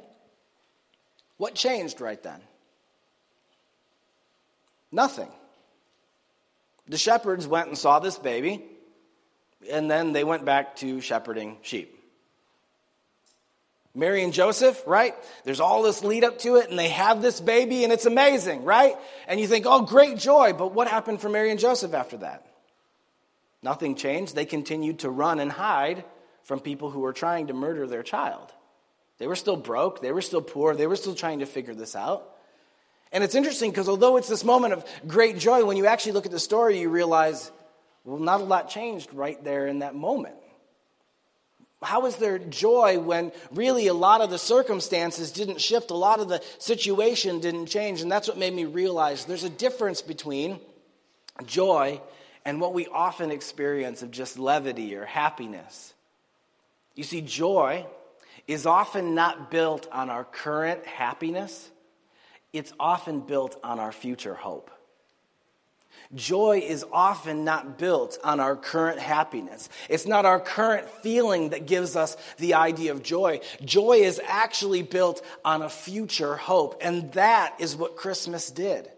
what 1.37 1.53
changed 1.53 1.99
right 1.99 2.21
then? 2.23 2.39
Nothing. 4.93 5.29
The 6.87 6.97
shepherds 6.97 7.47
went 7.47 7.67
and 7.67 7.77
saw 7.77 7.99
this 7.99 8.19
baby, 8.19 8.63
and 9.71 9.89
then 9.89 10.13
they 10.13 10.23
went 10.23 10.45
back 10.45 10.75
to 10.77 11.01
shepherding 11.01 11.57
sheep. 11.63 11.99
Mary 13.95 14.23
and 14.23 14.33
Joseph, 14.33 14.81
right? 14.85 15.15
There's 15.45 15.59
all 15.59 15.81
this 15.81 16.03
lead 16.03 16.23
up 16.23 16.39
to 16.39 16.57
it, 16.57 16.69
and 16.69 16.77
they 16.77 16.89
have 16.89 17.21
this 17.21 17.41
baby, 17.41 17.83
and 17.83 17.91
it's 17.91 18.05
amazing, 18.05 18.65
right? 18.65 18.95
And 19.27 19.39
you 19.39 19.47
think, 19.47 19.65
oh, 19.67 19.81
great 19.81 20.17
joy. 20.17 20.53
But 20.53 20.73
what 20.73 20.87
happened 20.87 21.21
for 21.21 21.29
Mary 21.29 21.49
and 21.49 21.59
Joseph 21.59 21.93
after 21.93 22.17
that? 22.17 22.45
Nothing 23.63 23.95
changed. 23.95 24.35
They 24.35 24.45
continued 24.45 24.99
to 24.99 25.09
run 25.09 25.39
and 25.39 25.51
hide 25.51 26.03
from 26.43 26.59
people 26.59 26.91
who 26.91 26.99
were 26.99 27.13
trying 27.13 27.47
to 27.47 27.53
murder 27.53 27.87
their 27.87 28.03
child. 28.03 28.51
They 29.17 29.27
were 29.27 29.35
still 29.35 29.57
broke, 29.57 30.01
they 30.01 30.11
were 30.11 30.21
still 30.21 30.41
poor, 30.41 30.75
they 30.75 30.87
were 30.87 30.95
still 30.97 31.15
trying 31.15 31.39
to 31.39 31.45
figure 31.45 31.73
this 31.73 31.95
out. 31.95 32.32
And 33.13 33.23
it's 33.23 33.35
interesting 33.35 33.69
because 33.69 33.87
although 33.87 34.17
it's 34.17 34.27
this 34.27 34.43
moment 34.43 34.73
of 34.73 34.83
great 35.07 35.37
joy, 35.37 35.63
when 35.63 35.77
you 35.77 35.85
actually 35.85 36.13
look 36.13 36.25
at 36.25 36.31
the 36.31 36.39
story, 36.39 36.79
you 36.79 36.89
realize, 36.89 37.51
well, 38.03 38.17
not 38.17 38.41
a 38.41 38.43
lot 38.43 38.69
changed 38.69 39.13
right 39.13 39.41
there 39.43 39.67
in 39.67 39.79
that 39.79 39.93
moment. 39.93 40.35
How 41.83 42.07
is 42.07 42.15
there 42.15 42.39
joy 42.39 42.97
when 42.97 43.31
really 43.51 43.87
a 43.87 43.93
lot 43.93 44.21
of 44.21 44.31
the 44.31 44.39
circumstances 44.39 45.31
didn't 45.31 45.61
shift, 45.61 45.91
a 45.91 45.95
lot 45.95 46.21
of 46.21 46.27
the 46.27 46.41
situation 46.57 47.39
didn't 47.39 47.67
change? 47.67 48.01
And 48.01 48.11
that's 48.11 48.27
what 48.27 48.37
made 48.37 48.53
me 48.53 48.65
realize 48.65 49.25
there's 49.25 49.43
a 49.43 49.49
difference 49.49 50.01
between 50.01 50.59
joy 51.45 52.01
and 52.45 52.59
what 52.59 52.73
we 52.73 52.87
often 52.87 53.31
experience 53.31 54.01
of 54.01 54.09
just 54.09 54.39
levity 54.39 54.95
or 54.95 55.05
happiness. 55.05 55.93
You 56.95 57.03
see, 57.03 57.21
joy 57.21 57.85
is 58.47 58.65
often 58.65 59.13
not 59.13 59.51
built 59.51 59.87
on 59.91 60.09
our 60.09 60.23
current 60.23 60.85
happiness 60.85 61.69
it's 62.53 62.71
often 62.79 63.21
built 63.21 63.59
on 63.63 63.79
our 63.79 63.91
future 63.91 64.35
hope. 64.35 64.69
Joy 66.13 66.59
is 66.59 66.85
often 66.91 67.43
not 67.43 67.79
built 67.79 68.19
on 68.23 68.39
our 68.39 68.55
current 68.55 68.99
happiness. 68.99 69.67
It's 69.89 70.05
not 70.05 70.25
our 70.25 70.39
current 70.39 70.87
feeling 70.87 71.49
that 71.49 71.65
gives 71.65 71.95
us 71.95 72.15
the 72.37 72.53
idea 72.53 72.91
of 72.91 73.01
joy. 73.01 73.39
Joy 73.65 73.97
is 73.97 74.21
actually 74.25 74.83
built 74.83 75.25
on 75.43 75.63
a 75.63 75.69
future 75.69 76.35
hope. 76.35 76.79
And 76.81 77.11
that 77.13 77.55
is 77.59 77.75
what 77.75 77.95
Christmas 77.95 78.51
did. 78.51 78.89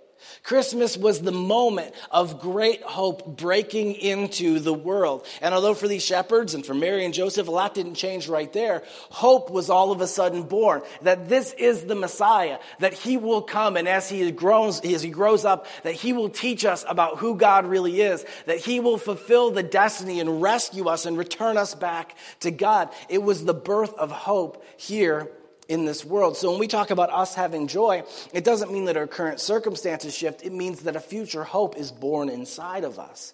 Christmas 0.43 0.97
was 0.97 1.21
the 1.21 1.31
moment 1.31 1.93
of 2.11 2.39
great 2.39 2.83
hope 2.83 3.37
breaking 3.37 3.95
into 3.95 4.59
the 4.59 4.73
world. 4.73 5.25
And 5.41 5.53
although 5.53 5.73
for 5.73 5.87
these 5.87 6.05
shepherds 6.05 6.53
and 6.53 6.65
for 6.65 6.73
Mary 6.73 7.05
and 7.05 7.13
Joseph, 7.13 7.47
a 7.47 7.51
lot 7.51 7.73
didn't 7.73 7.95
change 7.95 8.27
right 8.27 8.51
there, 8.53 8.83
hope 9.09 9.49
was 9.49 9.69
all 9.69 9.91
of 9.91 10.01
a 10.01 10.07
sudden 10.07 10.43
born 10.43 10.81
that 11.01 11.29
this 11.29 11.53
is 11.53 11.85
the 11.85 11.95
Messiah, 11.95 12.59
that 12.79 12.93
he 12.93 13.17
will 13.17 13.41
come, 13.41 13.77
and 13.77 13.87
as 13.87 14.09
he 14.09 14.31
grows, 14.31 14.79
as 14.81 15.01
he 15.01 15.09
grows 15.09 15.45
up, 15.45 15.65
that 15.83 15.93
he 15.93 16.13
will 16.13 16.29
teach 16.29 16.65
us 16.65 16.85
about 16.87 17.17
who 17.17 17.35
God 17.35 17.65
really 17.65 18.01
is, 18.01 18.25
that 18.45 18.59
he 18.59 18.79
will 18.79 18.97
fulfill 18.97 19.51
the 19.51 19.63
destiny 19.63 20.19
and 20.19 20.41
rescue 20.41 20.87
us 20.87 21.05
and 21.05 21.17
return 21.17 21.57
us 21.57 21.75
back 21.75 22.15
to 22.41 22.51
God. 22.51 22.89
It 23.09 23.23
was 23.23 23.45
the 23.45 23.53
birth 23.53 23.93
of 23.95 24.11
hope 24.11 24.63
here 24.77 25.31
in 25.67 25.85
this 25.85 26.05
world. 26.05 26.37
So 26.37 26.51
when 26.51 26.59
we 26.59 26.67
talk 26.67 26.91
about 26.91 27.11
us 27.11 27.35
having 27.35 27.67
joy, 27.67 28.03
it 28.33 28.43
doesn't 28.43 28.71
mean 28.71 28.85
that 28.85 28.97
our 28.97 29.07
current 29.07 29.39
circumstances 29.39 30.15
shift. 30.15 30.43
It 30.43 30.53
means 30.53 30.81
that 30.81 30.95
a 30.95 30.99
future 30.99 31.43
hope 31.43 31.77
is 31.77 31.91
born 31.91 32.29
inside 32.29 32.83
of 32.83 32.99
us. 32.99 33.33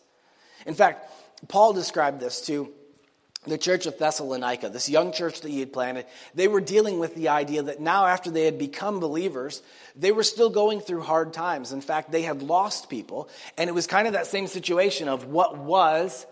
In 0.66 0.74
fact, 0.74 1.10
Paul 1.48 1.74
described 1.74 2.20
this 2.20 2.42
to 2.48 2.72
the 3.48 3.58
church 3.58 3.88
of 3.88 3.98
Thessalonica, 3.98 4.70
this 4.70 4.88
young 4.88 5.12
church 5.12 5.42
that 5.42 5.50
he 5.50 5.60
had 5.60 5.74
planted. 5.74 6.06
They 6.36 6.48
were 6.48 6.62
dealing 6.62 7.00
with 7.00 7.16
the 7.16 7.30
idea 7.30 7.64
that 7.64 7.80
now, 7.80 8.06
after 8.06 8.30
they 8.30 8.46
had 8.46 8.60
become 8.60 9.00
believers, 9.00 9.64
they 9.96 10.12
were 10.12 10.24
still 10.24 10.52
going 10.52 10.80
through 10.80 11.02
hard 11.02 11.34
times. 11.34 11.72
In 11.72 11.82
fact, 11.82 12.12
they 12.12 12.22
had 12.22 12.44
lost 12.44 12.88
people. 12.88 13.30
And 13.58 13.68
it 13.68 13.74
was 13.74 13.88
kind 13.88 14.06
of 14.06 14.14
that 14.14 14.28
same 14.28 14.46
situation 14.46 15.08
of 15.08 15.26
what 15.26 15.58
was 15.58 16.28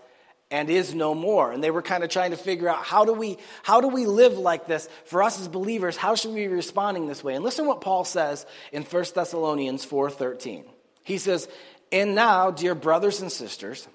and 0.52 0.70
is 0.70 0.96
no 0.96 1.14
more. 1.14 1.52
And 1.52 1.64
they 1.64 1.72
were 1.72 1.82
kind 1.82 2.04
of 2.04 2.10
trying 2.10 2.32
to 2.32 2.38
figure 2.38 2.68
out 2.68 2.84
how 2.84 3.06
do 3.06 3.14
we 3.14 3.38
how 3.64 3.82
do 3.82 3.88
we 3.88 4.06
live 4.06 4.38
like 4.38 4.68
this 4.68 4.88
for 5.06 5.22
us 5.24 5.40
as 5.40 5.48
believers? 5.48 5.96
How 5.96 6.16
should 6.16 6.32
we 6.32 6.48
be 6.48 6.48
responding 6.48 7.08
this 7.08 7.24
way? 7.24 7.36
And 7.36 7.44
listen 7.44 7.68
what 7.68 7.82
Paul 7.82 8.04
says 8.04 8.46
in 8.72 8.84
1 8.84 9.16
Thessalonians 9.16 9.86
4:13. 9.86 10.66
He 11.04 11.18
says, 11.18 11.48
"And 11.92 12.16
now, 12.16 12.52
dear 12.52 12.76
brothers 12.76 13.22
and 13.22 13.32
sisters, 13.32 13.88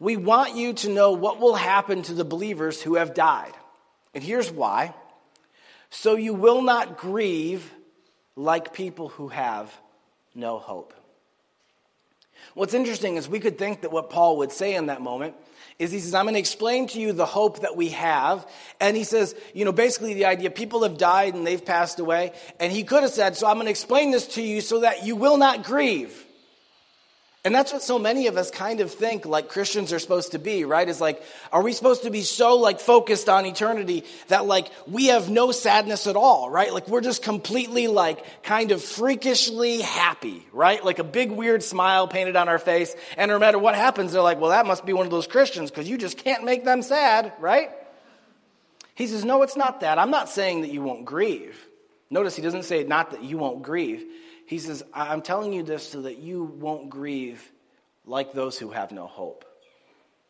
We 0.00 0.16
want 0.16 0.56
you 0.56 0.72
to 0.72 0.88
know 0.88 1.12
what 1.12 1.38
will 1.38 1.54
happen 1.54 2.02
to 2.02 2.12
the 2.12 2.24
believers 2.24 2.82
who 2.82 2.96
have 2.96 3.14
died. 3.14 3.52
And 4.14 4.24
here's 4.24 4.50
why. 4.50 4.94
So 5.90 6.16
you 6.16 6.34
will 6.34 6.60
not 6.60 6.98
grieve 6.98 7.70
like 8.34 8.72
people 8.72 9.10
who 9.10 9.28
have 9.28 9.72
no 10.34 10.58
hope. 10.58 10.92
What's 12.54 12.74
interesting 12.74 13.16
is 13.16 13.28
we 13.28 13.38
could 13.38 13.58
think 13.58 13.82
that 13.82 13.92
what 13.92 14.10
Paul 14.10 14.38
would 14.38 14.50
say 14.50 14.74
in 14.74 14.86
that 14.86 15.00
moment 15.00 15.36
is 15.78 15.90
he 15.90 16.00
says, 16.00 16.14
I'm 16.14 16.24
going 16.24 16.34
to 16.34 16.40
explain 16.40 16.86
to 16.88 17.00
you 17.00 17.12
the 17.12 17.26
hope 17.26 17.60
that 17.60 17.76
we 17.76 17.90
have. 17.90 18.46
And 18.80 18.96
he 18.96 19.04
says, 19.04 19.34
you 19.54 19.64
know, 19.64 19.72
basically 19.72 20.14
the 20.14 20.26
idea 20.26 20.50
people 20.50 20.82
have 20.82 20.98
died 20.98 21.34
and 21.34 21.46
they've 21.46 21.64
passed 21.64 21.98
away. 21.98 22.32
And 22.60 22.72
he 22.72 22.84
could 22.84 23.02
have 23.02 23.12
said, 23.12 23.36
So 23.36 23.46
I'm 23.46 23.54
going 23.54 23.66
to 23.66 23.70
explain 23.70 24.10
this 24.10 24.26
to 24.28 24.42
you 24.42 24.60
so 24.60 24.80
that 24.80 25.04
you 25.04 25.16
will 25.16 25.36
not 25.36 25.64
grieve. 25.64 26.26
And 27.44 27.52
that's 27.52 27.72
what 27.72 27.82
so 27.82 27.98
many 27.98 28.28
of 28.28 28.36
us 28.36 28.52
kind 28.52 28.78
of 28.78 28.92
think 28.92 29.26
like 29.26 29.48
Christians 29.48 29.92
are 29.92 29.98
supposed 29.98 30.30
to 30.30 30.38
be, 30.38 30.64
right? 30.64 30.88
Is 30.88 31.00
like, 31.00 31.20
are 31.50 31.60
we 31.60 31.72
supposed 31.72 32.04
to 32.04 32.10
be 32.10 32.22
so 32.22 32.56
like 32.56 32.78
focused 32.78 33.28
on 33.28 33.46
eternity 33.46 34.04
that 34.28 34.46
like 34.46 34.70
we 34.86 35.06
have 35.06 35.28
no 35.28 35.50
sadness 35.50 36.06
at 36.06 36.14
all, 36.14 36.48
right? 36.48 36.72
Like 36.72 36.86
we're 36.86 37.00
just 37.00 37.24
completely 37.24 37.88
like 37.88 38.44
kind 38.44 38.70
of 38.70 38.80
freakishly 38.80 39.80
happy, 39.80 40.46
right? 40.52 40.84
Like 40.84 41.00
a 41.00 41.04
big 41.04 41.32
weird 41.32 41.64
smile 41.64 42.06
painted 42.06 42.36
on 42.36 42.48
our 42.48 42.60
face. 42.60 42.94
And 43.16 43.28
no 43.28 43.40
matter 43.40 43.58
what 43.58 43.74
happens, 43.74 44.12
they're 44.12 44.22
like, 44.22 44.38
well, 44.38 44.50
that 44.50 44.64
must 44.64 44.86
be 44.86 44.92
one 44.92 45.06
of 45.06 45.10
those 45.10 45.26
Christians 45.26 45.68
because 45.68 45.88
you 45.88 45.98
just 45.98 46.18
can't 46.18 46.44
make 46.44 46.64
them 46.64 46.80
sad, 46.80 47.32
right? 47.40 47.70
He 48.94 49.08
says, 49.08 49.24
no, 49.24 49.42
it's 49.42 49.56
not 49.56 49.80
that. 49.80 49.98
I'm 49.98 50.10
not 50.12 50.28
saying 50.28 50.60
that 50.60 50.70
you 50.70 50.80
won't 50.82 51.04
grieve. 51.04 51.58
Notice 52.08 52.36
he 52.36 52.42
doesn't 52.42 52.66
say 52.66 52.84
not 52.84 53.10
that 53.10 53.24
you 53.24 53.36
won't 53.36 53.64
grieve. 53.64 54.04
He 54.52 54.58
says, 54.58 54.82
I'm 54.92 55.22
telling 55.22 55.54
you 55.54 55.62
this 55.62 55.88
so 55.88 56.02
that 56.02 56.18
you 56.18 56.44
won't 56.44 56.90
grieve 56.90 57.50
like 58.04 58.34
those 58.34 58.58
who 58.58 58.68
have 58.68 58.92
no 58.92 59.06
hope. 59.06 59.46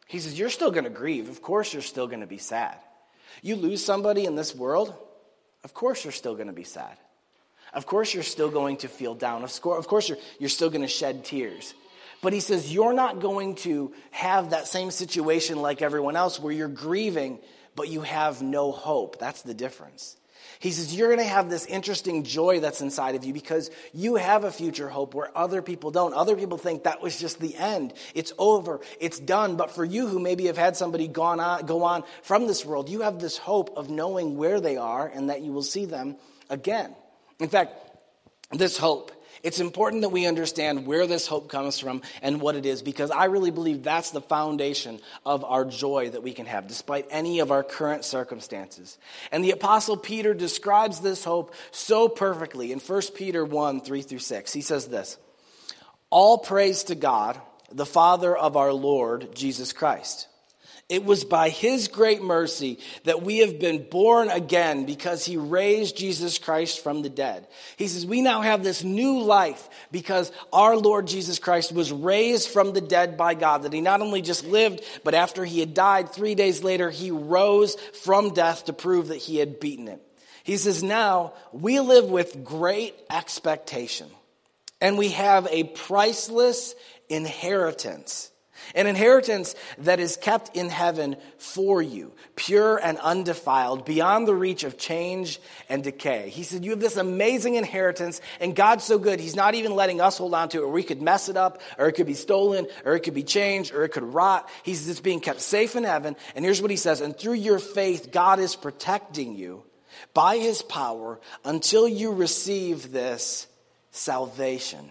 He 0.06 0.20
says, 0.20 0.38
You're 0.38 0.48
still 0.48 0.70
going 0.70 0.84
to 0.84 0.90
grieve. 0.90 1.28
Of 1.28 1.42
course, 1.42 1.72
you're 1.72 1.82
still 1.82 2.06
going 2.06 2.20
to 2.20 2.28
be 2.28 2.38
sad. 2.38 2.76
You 3.42 3.56
lose 3.56 3.84
somebody 3.84 4.24
in 4.24 4.36
this 4.36 4.54
world, 4.54 4.94
of 5.64 5.74
course, 5.74 6.04
you're 6.04 6.12
still 6.12 6.36
going 6.36 6.46
to 6.46 6.52
be 6.52 6.62
sad. 6.62 6.96
Of 7.74 7.84
course, 7.86 8.14
you're 8.14 8.22
still 8.22 8.48
going 8.48 8.76
to 8.76 8.88
feel 8.88 9.16
down. 9.16 9.42
Of 9.42 9.60
course, 9.60 10.08
you're, 10.08 10.18
you're 10.38 10.48
still 10.48 10.70
going 10.70 10.82
to 10.82 10.86
shed 10.86 11.24
tears. 11.24 11.74
But 12.20 12.32
he 12.32 12.38
says, 12.38 12.72
You're 12.72 12.92
not 12.92 13.18
going 13.18 13.56
to 13.66 13.92
have 14.12 14.50
that 14.50 14.68
same 14.68 14.92
situation 14.92 15.60
like 15.60 15.82
everyone 15.82 16.14
else 16.14 16.38
where 16.38 16.52
you're 16.52 16.68
grieving, 16.68 17.40
but 17.74 17.88
you 17.88 18.02
have 18.02 18.40
no 18.40 18.70
hope. 18.70 19.18
That's 19.18 19.42
the 19.42 19.52
difference. 19.52 20.16
He 20.58 20.70
says, 20.70 20.94
You're 20.94 21.08
going 21.08 21.18
to 21.18 21.24
have 21.24 21.50
this 21.50 21.66
interesting 21.66 22.24
joy 22.24 22.60
that's 22.60 22.80
inside 22.80 23.14
of 23.14 23.24
you 23.24 23.32
because 23.32 23.70
you 23.92 24.16
have 24.16 24.44
a 24.44 24.50
future 24.50 24.88
hope 24.88 25.14
where 25.14 25.36
other 25.36 25.62
people 25.62 25.90
don't. 25.90 26.14
Other 26.14 26.36
people 26.36 26.58
think 26.58 26.84
that 26.84 27.02
was 27.02 27.18
just 27.18 27.40
the 27.40 27.56
end. 27.56 27.92
It's 28.14 28.32
over. 28.38 28.80
It's 29.00 29.18
done. 29.18 29.56
But 29.56 29.70
for 29.70 29.84
you 29.84 30.06
who 30.08 30.18
maybe 30.18 30.46
have 30.46 30.58
had 30.58 30.76
somebody 30.76 31.08
gone 31.08 31.40
on, 31.40 31.66
go 31.66 31.84
on 31.84 32.04
from 32.22 32.46
this 32.46 32.64
world, 32.64 32.88
you 32.88 33.02
have 33.02 33.20
this 33.20 33.38
hope 33.38 33.76
of 33.76 33.90
knowing 33.90 34.36
where 34.36 34.60
they 34.60 34.76
are 34.76 35.06
and 35.06 35.30
that 35.30 35.42
you 35.42 35.52
will 35.52 35.62
see 35.62 35.84
them 35.84 36.16
again. 36.48 36.94
In 37.40 37.48
fact, 37.48 37.74
this 38.52 38.76
hope 38.76 39.10
it's 39.42 39.58
important 39.58 40.02
that 40.02 40.10
we 40.10 40.26
understand 40.26 40.86
where 40.86 41.06
this 41.06 41.26
hope 41.26 41.48
comes 41.48 41.78
from 41.78 42.02
and 42.22 42.40
what 42.40 42.54
it 42.54 42.64
is 42.64 42.82
because 42.82 43.10
I 43.10 43.24
really 43.24 43.50
believe 43.50 43.82
that's 43.82 44.10
the 44.10 44.20
foundation 44.20 45.00
of 45.26 45.44
our 45.44 45.64
joy 45.64 46.10
that 46.10 46.22
we 46.22 46.32
can 46.32 46.46
have 46.46 46.68
despite 46.68 47.06
any 47.10 47.40
of 47.40 47.50
our 47.50 47.62
current 47.62 48.04
circumstances. 48.04 48.98
And 49.32 49.44
the 49.44 49.50
apostle 49.50 49.96
Peter 49.96 50.32
describes 50.32 51.00
this 51.00 51.24
hope 51.24 51.54
so 51.70 52.08
perfectly 52.08 52.72
in 52.72 52.78
1 52.78 53.02
Peter 53.14 53.44
1 53.44 53.80
3 53.80 54.02
through 54.02 54.18
6. 54.20 54.52
He 54.52 54.60
says 54.60 54.86
this 54.86 55.18
All 56.10 56.38
praise 56.38 56.84
to 56.84 56.94
God, 56.94 57.40
the 57.70 57.86
Father 57.86 58.36
of 58.36 58.56
our 58.56 58.72
Lord 58.72 59.34
Jesus 59.34 59.72
Christ 59.72 60.28
it 60.88 61.04
was 61.04 61.24
by 61.24 61.48
his 61.48 61.88
great 61.88 62.22
mercy 62.22 62.78
that 63.04 63.22
we 63.22 63.38
have 63.38 63.58
been 63.58 63.88
born 63.88 64.28
again 64.28 64.84
because 64.84 65.24
he 65.24 65.36
raised 65.36 65.96
Jesus 65.96 66.38
Christ 66.38 66.82
from 66.82 67.02
the 67.02 67.08
dead. 67.08 67.46
He 67.76 67.88
says, 67.88 68.04
We 68.04 68.20
now 68.20 68.42
have 68.42 68.62
this 68.62 68.84
new 68.84 69.20
life 69.20 69.68
because 69.90 70.30
our 70.52 70.76
Lord 70.76 71.06
Jesus 71.06 71.38
Christ 71.38 71.72
was 71.72 71.92
raised 71.92 72.48
from 72.48 72.72
the 72.72 72.80
dead 72.80 73.16
by 73.16 73.34
God. 73.34 73.62
That 73.62 73.72
he 73.72 73.80
not 73.80 74.02
only 74.02 74.22
just 74.22 74.44
lived, 74.44 74.82
but 75.04 75.14
after 75.14 75.44
he 75.44 75.60
had 75.60 75.72
died, 75.72 76.10
three 76.10 76.34
days 76.34 76.62
later, 76.62 76.90
he 76.90 77.10
rose 77.10 77.76
from 78.02 78.34
death 78.34 78.66
to 78.66 78.72
prove 78.72 79.08
that 79.08 79.16
he 79.16 79.38
had 79.38 79.60
beaten 79.60 79.88
it. 79.88 80.00
He 80.44 80.56
says, 80.56 80.82
Now 80.82 81.34
we 81.52 81.80
live 81.80 82.06
with 82.06 82.44
great 82.44 82.94
expectation 83.08 84.08
and 84.82 84.98
we 84.98 85.10
have 85.10 85.46
a 85.46 85.62
priceless 85.62 86.74
inheritance 87.08 88.31
an 88.74 88.86
inheritance 88.86 89.54
that 89.78 90.00
is 90.00 90.16
kept 90.16 90.56
in 90.56 90.68
heaven 90.68 91.16
for 91.38 91.82
you, 91.82 92.12
pure 92.36 92.76
and 92.76 92.98
undefiled, 92.98 93.84
beyond 93.84 94.26
the 94.26 94.34
reach 94.34 94.64
of 94.64 94.78
change 94.78 95.40
and 95.68 95.84
decay. 95.84 96.28
He 96.30 96.42
said, 96.42 96.64
You 96.64 96.70
have 96.70 96.80
this 96.80 96.96
amazing 96.96 97.56
inheritance, 97.56 98.20
and 98.40 98.56
God's 98.56 98.84
so 98.84 98.98
good, 98.98 99.20
He's 99.20 99.36
not 99.36 99.54
even 99.54 99.74
letting 99.74 100.00
us 100.00 100.18
hold 100.18 100.34
on 100.34 100.48
to 100.50 100.58
it, 100.58 100.64
or 100.64 100.70
we 100.70 100.82
could 100.82 101.02
mess 101.02 101.28
it 101.28 101.36
up, 101.36 101.60
or 101.78 101.88
it 101.88 101.92
could 101.92 102.06
be 102.06 102.14
stolen, 102.14 102.66
or 102.84 102.94
it 102.94 103.00
could 103.00 103.14
be 103.14 103.22
changed, 103.22 103.74
or 103.74 103.84
it 103.84 103.90
could 103.90 104.02
rot. 104.02 104.48
He's 104.62 104.86
just 104.86 105.02
being 105.02 105.20
kept 105.20 105.40
safe 105.40 105.76
in 105.76 105.84
heaven. 105.84 106.16
And 106.34 106.44
here's 106.44 106.62
what 106.62 106.70
He 106.70 106.76
says 106.76 107.00
And 107.00 107.16
through 107.16 107.34
your 107.34 107.58
faith, 107.58 108.10
God 108.12 108.40
is 108.40 108.56
protecting 108.56 109.36
you 109.36 109.62
by 110.14 110.38
His 110.38 110.62
power 110.62 111.20
until 111.44 111.88
you 111.88 112.12
receive 112.12 112.92
this 112.92 113.46
salvation 113.90 114.90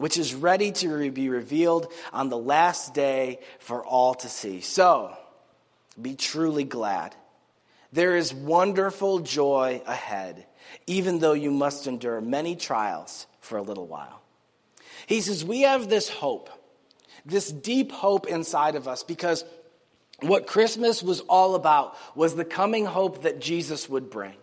which 0.00 0.16
is 0.16 0.34
ready 0.34 0.72
to 0.72 1.10
be 1.10 1.28
revealed 1.28 1.92
on 2.10 2.30
the 2.30 2.38
last 2.38 2.94
day 2.94 3.38
for 3.58 3.84
all 3.84 4.14
to 4.14 4.30
see. 4.30 4.62
So, 4.62 5.14
be 6.00 6.14
truly 6.14 6.64
glad. 6.64 7.14
There 7.92 8.16
is 8.16 8.32
wonderful 8.32 9.18
joy 9.18 9.82
ahead, 9.86 10.46
even 10.86 11.18
though 11.18 11.34
you 11.34 11.50
must 11.50 11.86
endure 11.86 12.18
many 12.22 12.56
trials 12.56 13.26
for 13.40 13.58
a 13.58 13.62
little 13.62 13.86
while. 13.86 14.22
He 15.04 15.20
says, 15.20 15.44
We 15.44 15.62
have 15.62 15.90
this 15.90 16.08
hope, 16.08 16.48
this 17.26 17.52
deep 17.52 17.92
hope 17.92 18.26
inside 18.26 18.76
of 18.76 18.88
us, 18.88 19.02
because 19.02 19.44
what 20.20 20.46
Christmas 20.46 21.02
was 21.02 21.20
all 21.28 21.54
about 21.54 21.94
was 22.16 22.34
the 22.34 22.46
coming 22.46 22.86
hope 22.86 23.24
that 23.24 23.38
Jesus 23.38 23.86
would 23.86 24.08
bring. 24.08 24.36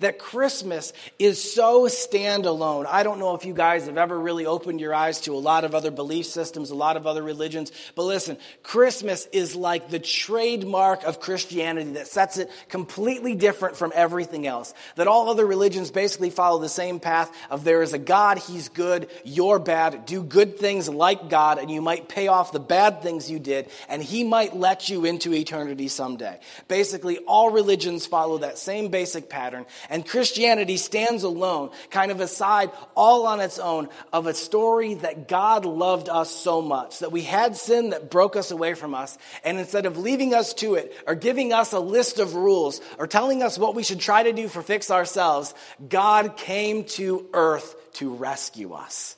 That 0.00 0.18
Christmas 0.18 0.92
is 1.18 1.52
so 1.54 1.86
standalone. 1.86 2.86
I 2.86 3.02
don't 3.02 3.18
know 3.18 3.34
if 3.34 3.44
you 3.44 3.54
guys 3.54 3.86
have 3.86 3.98
ever 3.98 4.18
really 4.18 4.46
opened 4.46 4.80
your 4.80 4.94
eyes 4.94 5.20
to 5.22 5.34
a 5.34 5.38
lot 5.38 5.64
of 5.64 5.74
other 5.74 5.90
belief 5.90 6.26
systems, 6.26 6.70
a 6.70 6.74
lot 6.74 6.96
of 6.96 7.06
other 7.06 7.22
religions, 7.22 7.72
but 7.94 8.04
listen, 8.04 8.38
Christmas 8.62 9.26
is 9.32 9.56
like 9.56 9.90
the 9.90 9.98
trademark 9.98 11.04
of 11.04 11.20
Christianity 11.20 11.92
that 11.92 12.08
sets 12.08 12.38
it 12.38 12.50
completely 12.68 13.34
different 13.34 13.76
from 13.76 13.92
everything 13.94 14.46
else. 14.46 14.74
That 14.96 15.08
all 15.08 15.28
other 15.28 15.46
religions 15.46 15.90
basically 15.90 16.30
follow 16.30 16.60
the 16.60 16.68
same 16.68 17.00
path 17.00 17.30
of 17.50 17.64
there 17.64 17.82
is 17.82 17.92
a 17.92 17.98
God, 17.98 18.38
he's 18.38 18.68
good, 18.68 19.08
you're 19.24 19.58
bad, 19.58 20.06
do 20.06 20.22
good 20.22 20.58
things 20.58 20.88
like 20.88 21.28
God, 21.28 21.58
and 21.58 21.70
you 21.70 21.80
might 21.80 22.08
pay 22.08 22.28
off 22.28 22.52
the 22.52 22.60
bad 22.60 23.02
things 23.02 23.30
you 23.30 23.38
did, 23.38 23.68
and 23.88 24.02
he 24.02 24.24
might 24.24 24.56
let 24.56 24.88
you 24.88 25.04
into 25.04 25.32
eternity 25.32 25.88
someday. 25.88 26.38
Basically, 26.68 27.18
all 27.18 27.50
religions 27.50 28.06
follow 28.06 28.38
that 28.38 28.58
same 28.58 28.88
basic 28.88 29.28
pattern 29.28 29.66
and 29.90 30.06
Christianity 30.06 30.76
stands 30.76 31.22
alone, 31.22 31.70
kind 31.90 32.10
of 32.10 32.20
aside, 32.20 32.70
all 32.94 33.26
on 33.26 33.40
its 33.40 33.58
own, 33.58 33.88
of 34.12 34.26
a 34.26 34.34
story 34.34 34.94
that 34.94 35.28
God 35.28 35.64
loved 35.64 36.08
us 36.08 36.30
so 36.30 36.62
much, 36.62 37.00
that 37.00 37.12
we 37.12 37.22
had 37.22 37.56
sin 37.56 37.90
that 37.90 38.10
broke 38.10 38.36
us 38.36 38.50
away 38.50 38.74
from 38.74 38.94
us. 38.94 39.16
And 39.44 39.58
instead 39.58 39.86
of 39.86 39.98
leaving 39.98 40.34
us 40.34 40.54
to 40.54 40.74
it, 40.74 40.94
or 41.06 41.14
giving 41.14 41.52
us 41.52 41.72
a 41.72 41.80
list 41.80 42.18
of 42.18 42.34
rules, 42.34 42.80
or 42.98 43.06
telling 43.06 43.42
us 43.42 43.58
what 43.58 43.74
we 43.74 43.82
should 43.82 44.00
try 44.00 44.22
to 44.22 44.32
do 44.32 44.48
for 44.48 44.62
fix 44.62 44.90
ourselves, 44.90 45.54
God 45.88 46.36
came 46.36 46.84
to 46.84 47.28
earth 47.32 47.74
to 47.94 48.14
rescue 48.14 48.72
us. 48.72 49.16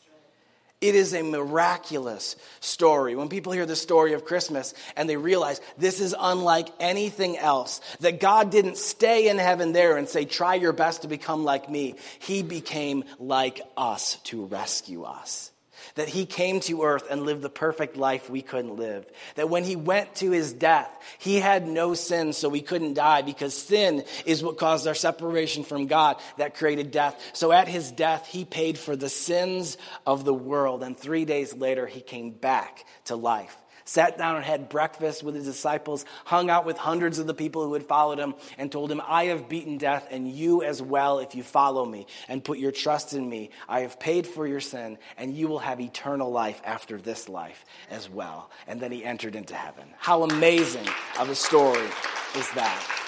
It 0.80 0.94
is 0.94 1.12
a 1.12 1.22
miraculous 1.22 2.36
story. 2.60 3.16
When 3.16 3.28
people 3.28 3.52
hear 3.52 3.66
the 3.66 3.74
story 3.74 4.12
of 4.12 4.24
Christmas 4.24 4.74
and 4.96 5.08
they 5.08 5.16
realize 5.16 5.60
this 5.76 6.00
is 6.00 6.14
unlike 6.18 6.68
anything 6.78 7.36
else, 7.36 7.80
that 8.00 8.20
God 8.20 8.50
didn't 8.50 8.76
stay 8.76 9.28
in 9.28 9.38
heaven 9.38 9.72
there 9.72 9.96
and 9.96 10.08
say, 10.08 10.24
try 10.24 10.54
your 10.54 10.72
best 10.72 11.02
to 11.02 11.08
become 11.08 11.44
like 11.44 11.68
me. 11.68 11.96
He 12.20 12.42
became 12.42 13.04
like 13.18 13.60
us 13.76 14.16
to 14.24 14.44
rescue 14.44 15.02
us 15.02 15.50
that 15.98 16.08
he 16.08 16.26
came 16.26 16.60
to 16.60 16.84
earth 16.84 17.08
and 17.10 17.24
lived 17.24 17.42
the 17.42 17.50
perfect 17.50 17.96
life 17.96 18.30
we 18.30 18.40
couldn't 18.40 18.76
live. 18.76 19.04
That 19.34 19.48
when 19.48 19.64
he 19.64 19.74
went 19.74 20.14
to 20.16 20.30
his 20.30 20.52
death, 20.52 20.88
he 21.18 21.40
had 21.40 21.66
no 21.66 21.94
sin, 21.94 22.32
so 22.32 22.48
we 22.48 22.60
couldn't 22.60 22.94
die 22.94 23.22
because 23.22 23.52
sin 23.52 24.04
is 24.24 24.40
what 24.40 24.58
caused 24.58 24.86
our 24.86 24.94
separation 24.94 25.64
from 25.64 25.88
God 25.88 26.18
that 26.36 26.54
created 26.54 26.92
death. 26.92 27.20
So 27.32 27.50
at 27.50 27.66
his 27.66 27.90
death, 27.90 28.28
he 28.28 28.44
paid 28.44 28.78
for 28.78 28.94
the 28.94 29.08
sins 29.08 29.76
of 30.06 30.24
the 30.24 30.32
world. 30.32 30.84
And 30.84 30.96
three 30.96 31.24
days 31.24 31.52
later, 31.52 31.88
he 31.88 32.00
came 32.00 32.30
back 32.30 32.84
to 33.06 33.16
life 33.16 33.56
sat 33.88 34.18
down 34.18 34.36
and 34.36 34.44
had 34.44 34.68
breakfast 34.68 35.22
with 35.22 35.34
his 35.34 35.46
disciples, 35.46 36.04
hung 36.26 36.50
out 36.50 36.66
with 36.66 36.76
hundreds 36.76 37.18
of 37.18 37.26
the 37.26 37.32
people 37.32 37.64
who 37.64 37.72
had 37.72 37.84
followed 37.84 38.18
him, 38.18 38.34
and 38.58 38.70
told 38.70 38.92
him, 38.92 39.00
I 39.06 39.26
have 39.26 39.48
beaten 39.48 39.78
death, 39.78 40.06
and 40.10 40.30
you 40.30 40.62
as 40.62 40.82
well 40.82 41.20
if 41.20 41.34
you 41.34 41.42
follow 41.42 41.86
me 41.86 42.06
and 42.28 42.44
put 42.44 42.58
your 42.58 42.70
trust 42.70 43.14
in 43.14 43.26
me. 43.26 43.48
I 43.66 43.80
have 43.80 43.98
paid 43.98 44.26
for 44.26 44.46
your 44.46 44.60
sin, 44.60 44.98
and 45.16 45.34
you 45.34 45.48
will 45.48 45.60
have 45.60 45.80
eternal 45.80 46.30
life 46.30 46.60
after 46.64 46.98
this 46.98 47.30
life 47.30 47.64
as 47.90 48.10
well. 48.10 48.50
And 48.66 48.78
then 48.78 48.92
he 48.92 49.04
entered 49.04 49.34
into 49.34 49.54
heaven. 49.54 49.88
How 49.96 50.22
amazing 50.22 50.86
of 51.18 51.30
a 51.30 51.34
story 51.34 51.88
is 52.36 52.50
that? 52.52 53.04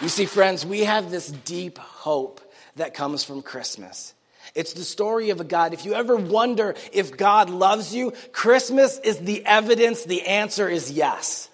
You 0.00 0.08
see, 0.08 0.26
friends, 0.26 0.66
we 0.66 0.80
have 0.80 1.12
this 1.12 1.28
deep 1.30 1.78
hope 1.78 2.40
that 2.74 2.94
comes 2.94 3.22
from 3.22 3.42
Christmas. 3.42 4.12
It's 4.54 4.74
the 4.74 4.84
story 4.84 5.30
of 5.30 5.40
a 5.40 5.44
God. 5.44 5.72
If 5.72 5.84
you 5.84 5.94
ever 5.94 6.16
wonder 6.16 6.74
if 6.92 7.16
God 7.16 7.48
loves 7.48 7.94
you, 7.94 8.12
Christmas 8.32 8.98
is 8.98 9.18
the 9.18 9.44
evidence. 9.46 10.04
The 10.04 10.22
answer 10.22 10.68
is 10.68 10.90
yes. 10.90 11.48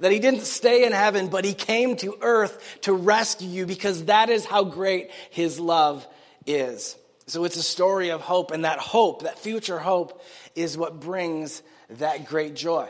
That 0.00 0.12
he 0.12 0.20
didn't 0.20 0.42
stay 0.42 0.84
in 0.84 0.92
heaven, 0.92 1.28
but 1.28 1.44
he 1.44 1.54
came 1.54 1.96
to 1.96 2.16
earth 2.20 2.78
to 2.82 2.92
rescue 2.92 3.48
you 3.48 3.66
because 3.66 4.04
that 4.04 4.30
is 4.30 4.44
how 4.44 4.64
great 4.64 5.10
his 5.30 5.58
love 5.58 6.06
is. 6.46 6.96
So 7.26 7.44
it's 7.44 7.56
a 7.56 7.62
story 7.62 8.10
of 8.10 8.20
hope, 8.20 8.52
and 8.52 8.64
that 8.64 8.78
hope, 8.78 9.22
that 9.24 9.38
future 9.38 9.78
hope, 9.78 10.22
is 10.54 10.78
what 10.78 11.00
brings 11.00 11.62
that 11.90 12.26
great 12.26 12.54
joy. 12.54 12.88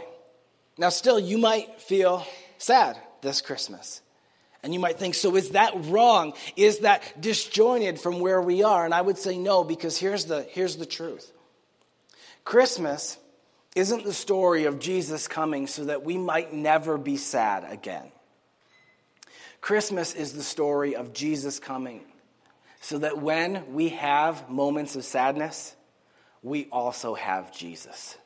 Now, 0.76 0.90
still, 0.90 1.18
you 1.18 1.38
might 1.38 1.80
feel 1.80 2.24
sad 2.58 2.98
this 3.20 3.40
Christmas. 3.40 4.00
And 4.62 4.74
you 4.74 4.80
might 4.80 4.98
think, 4.98 5.14
so 5.14 5.36
is 5.36 5.50
that 5.50 5.72
wrong? 5.86 6.32
Is 6.56 6.80
that 6.80 7.20
disjointed 7.20 8.00
from 8.00 8.20
where 8.20 8.40
we 8.40 8.62
are? 8.62 8.84
And 8.84 8.92
I 8.92 9.00
would 9.00 9.18
say 9.18 9.38
no, 9.38 9.62
because 9.62 9.96
here's 9.96 10.24
the, 10.24 10.42
here's 10.42 10.76
the 10.76 10.86
truth 10.86 11.32
Christmas 12.44 13.18
isn't 13.76 14.04
the 14.04 14.12
story 14.12 14.64
of 14.64 14.80
Jesus 14.80 15.28
coming 15.28 15.66
so 15.66 15.84
that 15.84 16.04
we 16.04 16.18
might 16.18 16.52
never 16.52 16.98
be 16.98 17.16
sad 17.16 17.64
again. 17.70 18.10
Christmas 19.60 20.14
is 20.14 20.32
the 20.32 20.42
story 20.42 20.96
of 20.96 21.12
Jesus 21.12 21.60
coming 21.60 22.00
so 22.80 22.98
that 22.98 23.18
when 23.18 23.74
we 23.74 23.90
have 23.90 24.48
moments 24.48 24.96
of 24.96 25.04
sadness, 25.04 25.76
we 26.42 26.68
also 26.72 27.14
have 27.14 27.52
Jesus. 27.52 28.16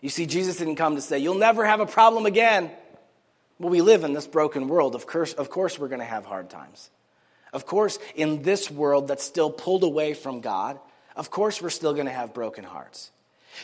You 0.00 0.08
see, 0.08 0.26
Jesus 0.26 0.56
didn't 0.56 0.76
come 0.76 0.96
to 0.96 1.02
say, 1.02 1.18
You'll 1.18 1.34
never 1.34 1.64
have 1.64 1.80
a 1.80 1.86
problem 1.86 2.26
again. 2.26 2.70
Well, 3.60 3.68
we 3.68 3.82
live 3.82 4.04
in 4.04 4.14
this 4.14 4.26
broken 4.26 4.68
world. 4.68 4.94
Of 4.94 5.06
course, 5.06 5.34
of 5.34 5.50
course 5.50 5.78
we're 5.78 5.88
going 5.88 6.00
to 6.00 6.06
have 6.06 6.24
hard 6.24 6.48
times. 6.48 6.88
Of 7.52 7.66
course, 7.66 7.98
in 8.14 8.42
this 8.42 8.70
world 8.70 9.06
that's 9.06 9.22
still 9.22 9.50
pulled 9.50 9.84
away 9.84 10.14
from 10.14 10.40
God, 10.40 10.80
of 11.14 11.30
course 11.30 11.60
we're 11.60 11.68
still 11.68 11.92
going 11.92 12.06
to 12.06 12.12
have 12.12 12.32
broken 12.32 12.64
hearts. 12.64 13.10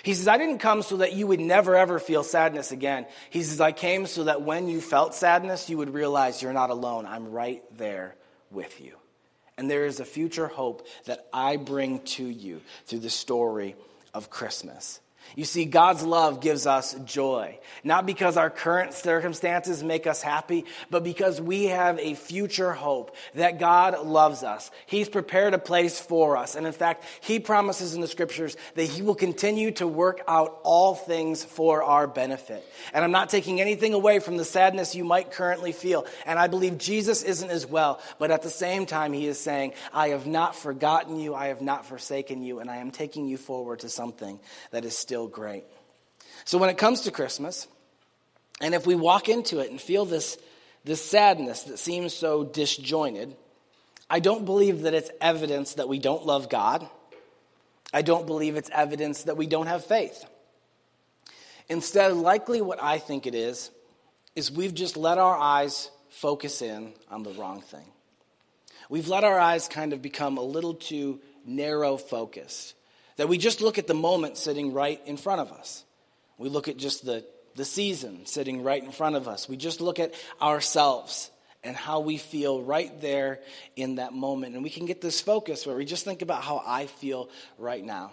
He 0.02 0.12
says, 0.12 0.28
I 0.28 0.36
didn't 0.36 0.58
come 0.58 0.82
so 0.82 0.98
that 0.98 1.14
you 1.14 1.26
would 1.26 1.40
never 1.40 1.76
ever 1.76 1.98
feel 1.98 2.22
sadness 2.22 2.72
again. 2.72 3.06
He 3.30 3.42
says, 3.42 3.58
I 3.58 3.72
came 3.72 4.06
so 4.06 4.24
that 4.24 4.42
when 4.42 4.68
you 4.68 4.82
felt 4.82 5.14
sadness, 5.14 5.70
you 5.70 5.78
would 5.78 5.94
realize 5.94 6.42
you're 6.42 6.52
not 6.52 6.68
alone. 6.68 7.06
I'm 7.06 7.30
right 7.30 7.62
there 7.78 8.16
with 8.50 8.82
you. 8.82 8.96
And 9.56 9.70
there 9.70 9.86
is 9.86 9.98
a 9.98 10.04
future 10.04 10.48
hope 10.48 10.86
that 11.06 11.26
I 11.32 11.56
bring 11.56 12.00
to 12.00 12.24
you 12.24 12.60
through 12.84 12.98
the 12.98 13.08
story 13.08 13.76
of 14.12 14.28
Christmas. 14.28 15.00
You 15.34 15.44
see, 15.44 15.64
God's 15.64 16.02
love 16.02 16.40
gives 16.40 16.66
us 16.66 16.94
joy, 17.04 17.58
not 17.82 18.06
because 18.06 18.36
our 18.36 18.50
current 18.50 18.94
circumstances 18.94 19.82
make 19.82 20.06
us 20.06 20.22
happy, 20.22 20.64
but 20.90 21.04
because 21.04 21.40
we 21.40 21.64
have 21.64 21.98
a 21.98 22.14
future 22.14 22.72
hope 22.72 23.16
that 23.34 23.58
God 23.58 24.06
loves 24.06 24.42
us. 24.42 24.70
He's 24.86 25.08
prepared 25.08 25.54
a 25.54 25.58
place 25.58 25.98
for 25.98 26.36
us. 26.36 26.54
And 26.54 26.66
in 26.66 26.72
fact, 26.72 27.04
He 27.20 27.40
promises 27.40 27.94
in 27.94 28.00
the 28.00 28.06
scriptures 28.06 28.56
that 28.74 28.84
He 28.84 29.02
will 29.02 29.14
continue 29.14 29.70
to 29.72 29.86
work 29.86 30.22
out 30.28 30.60
all 30.62 30.94
things 30.94 31.42
for 31.42 31.82
our 31.82 32.06
benefit. 32.06 32.64
And 32.92 33.04
I'm 33.04 33.12
not 33.12 33.30
taking 33.30 33.60
anything 33.60 33.94
away 33.94 34.18
from 34.18 34.36
the 34.36 34.44
sadness 34.44 34.94
you 34.94 35.04
might 35.04 35.32
currently 35.32 35.72
feel. 35.72 36.06
And 36.24 36.38
I 36.38 36.46
believe 36.46 36.78
Jesus 36.78 37.22
isn't 37.22 37.50
as 37.50 37.66
well, 37.66 38.00
but 38.18 38.30
at 38.30 38.42
the 38.42 38.50
same 38.50 38.86
time, 38.86 39.12
He 39.12 39.26
is 39.26 39.40
saying, 39.40 39.72
I 39.92 40.08
have 40.08 40.26
not 40.26 40.54
forgotten 40.54 41.18
you, 41.18 41.34
I 41.34 41.48
have 41.48 41.62
not 41.62 41.86
forsaken 41.86 42.42
you, 42.42 42.60
and 42.60 42.70
I 42.70 42.76
am 42.76 42.90
taking 42.90 43.26
you 43.26 43.36
forward 43.36 43.80
to 43.80 43.88
something 43.88 44.38
that 44.70 44.84
is 44.84 44.96
still 44.96 45.15
still 45.16 45.28
great. 45.28 45.64
So 46.44 46.58
when 46.58 46.68
it 46.68 46.76
comes 46.76 47.00
to 47.02 47.10
Christmas, 47.10 47.66
and 48.60 48.74
if 48.74 48.86
we 48.86 48.94
walk 48.94 49.30
into 49.30 49.60
it 49.60 49.70
and 49.70 49.80
feel 49.80 50.04
this, 50.04 50.36
this 50.84 51.02
sadness 51.02 51.62
that 51.62 51.78
seems 51.78 52.12
so 52.12 52.44
disjointed, 52.44 53.34
I 54.10 54.20
don't 54.20 54.44
believe 54.44 54.82
that 54.82 54.92
it's 54.92 55.10
evidence 55.18 55.72
that 55.76 55.88
we 55.88 55.98
don't 55.98 56.26
love 56.26 56.50
God. 56.50 56.86
I 57.94 58.02
don't 58.02 58.26
believe 58.26 58.56
it's 58.56 58.68
evidence 58.68 59.22
that 59.22 59.38
we 59.38 59.46
don't 59.46 59.68
have 59.68 59.86
faith. 59.86 60.22
Instead, 61.70 62.12
likely 62.12 62.60
what 62.60 62.82
I 62.82 62.98
think 62.98 63.26
it 63.26 63.34
is, 63.34 63.70
is 64.34 64.52
we've 64.52 64.74
just 64.74 64.98
let 64.98 65.16
our 65.16 65.38
eyes 65.38 65.90
focus 66.10 66.60
in 66.60 66.92
on 67.10 67.22
the 67.22 67.32
wrong 67.32 67.62
thing. 67.62 67.86
We've 68.90 69.08
let 69.08 69.24
our 69.24 69.38
eyes 69.38 69.66
kind 69.66 69.94
of 69.94 70.02
become 70.02 70.36
a 70.36 70.42
little 70.42 70.74
too 70.74 71.20
narrow 71.46 71.96
focused. 71.96 72.74
That 73.16 73.28
we 73.28 73.38
just 73.38 73.60
look 73.60 73.78
at 73.78 73.86
the 73.86 73.94
moment 73.94 74.36
sitting 74.36 74.72
right 74.72 75.00
in 75.06 75.16
front 75.16 75.40
of 75.40 75.52
us. 75.52 75.84
We 76.38 76.48
look 76.48 76.68
at 76.68 76.76
just 76.76 77.04
the, 77.04 77.24
the 77.54 77.64
season 77.64 78.26
sitting 78.26 78.62
right 78.62 78.82
in 78.82 78.92
front 78.92 79.16
of 79.16 79.26
us. 79.26 79.48
We 79.48 79.56
just 79.56 79.80
look 79.80 79.98
at 79.98 80.14
ourselves 80.40 81.30
and 81.64 81.74
how 81.74 82.00
we 82.00 82.18
feel 82.18 82.62
right 82.62 83.00
there 83.00 83.40
in 83.74 83.96
that 83.96 84.12
moment. 84.12 84.54
And 84.54 84.62
we 84.62 84.70
can 84.70 84.86
get 84.86 85.00
this 85.00 85.20
focus 85.20 85.66
where 85.66 85.76
we 85.76 85.84
just 85.84 86.04
think 86.04 86.22
about 86.22 86.42
how 86.42 86.62
I 86.64 86.86
feel 86.86 87.30
right 87.58 87.82
now. 87.82 88.12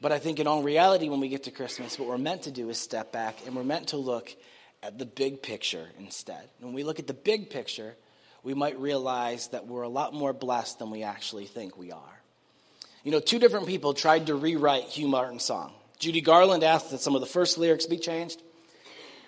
But 0.00 0.12
I 0.12 0.18
think 0.18 0.38
in 0.38 0.46
all 0.46 0.62
reality, 0.62 1.08
when 1.08 1.20
we 1.20 1.28
get 1.28 1.44
to 1.44 1.50
Christmas, 1.50 1.98
what 1.98 2.08
we're 2.08 2.18
meant 2.18 2.42
to 2.42 2.50
do 2.50 2.70
is 2.70 2.78
step 2.78 3.12
back 3.12 3.36
and 3.46 3.56
we're 3.56 3.64
meant 3.64 3.88
to 3.88 3.96
look 3.96 4.34
at 4.82 4.98
the 4.98 5.04
big 5.04 5.42
picture 5.42 5.88
instead. 5.98 6.48
When 6.60 6.72
we 6.72 6.84
look 6.84 6.98
at 6.98 7.06
the 7.06 7.14
big 7.14 7.50
picture, 7.50 7.96
we 8.42 8.54
might 8.54 8.78
realize 8.78 9.48
that 9.48 9.66
we're 9.66 9.82
a 9.82 9.88
lot 9.88 10.14
more 10.14 10.32
blessed 10.32 10.78
than 10.78 10.90
we 10.90 11.02
actually 11.02 11.46
think 11.46 11.76
we 11.76 11.92
are. 11.92 12.19
You 13.02 13.12
know, 13.12 13.20
two 13.20 13.38
different 13.38 13.66
people 13.66 13.94
tried 13.94 14.26
to 14.26 14.34
rewrite 14.34 14.84
Hugh 14.84 15.08
Martin's 15.08 15.44
song. 15.44 15.72
Judy 15.98 16.20
Garland 16.20 16.62
asked 16.62 16.90
that 16.90 17.00
some 17.00 17.14
of 17.14 17.20
the 17.20 17.26
first 17.26 17.56
lyrics 17.56 17.86
be 17.86 17.96
changed. 17.96 18.42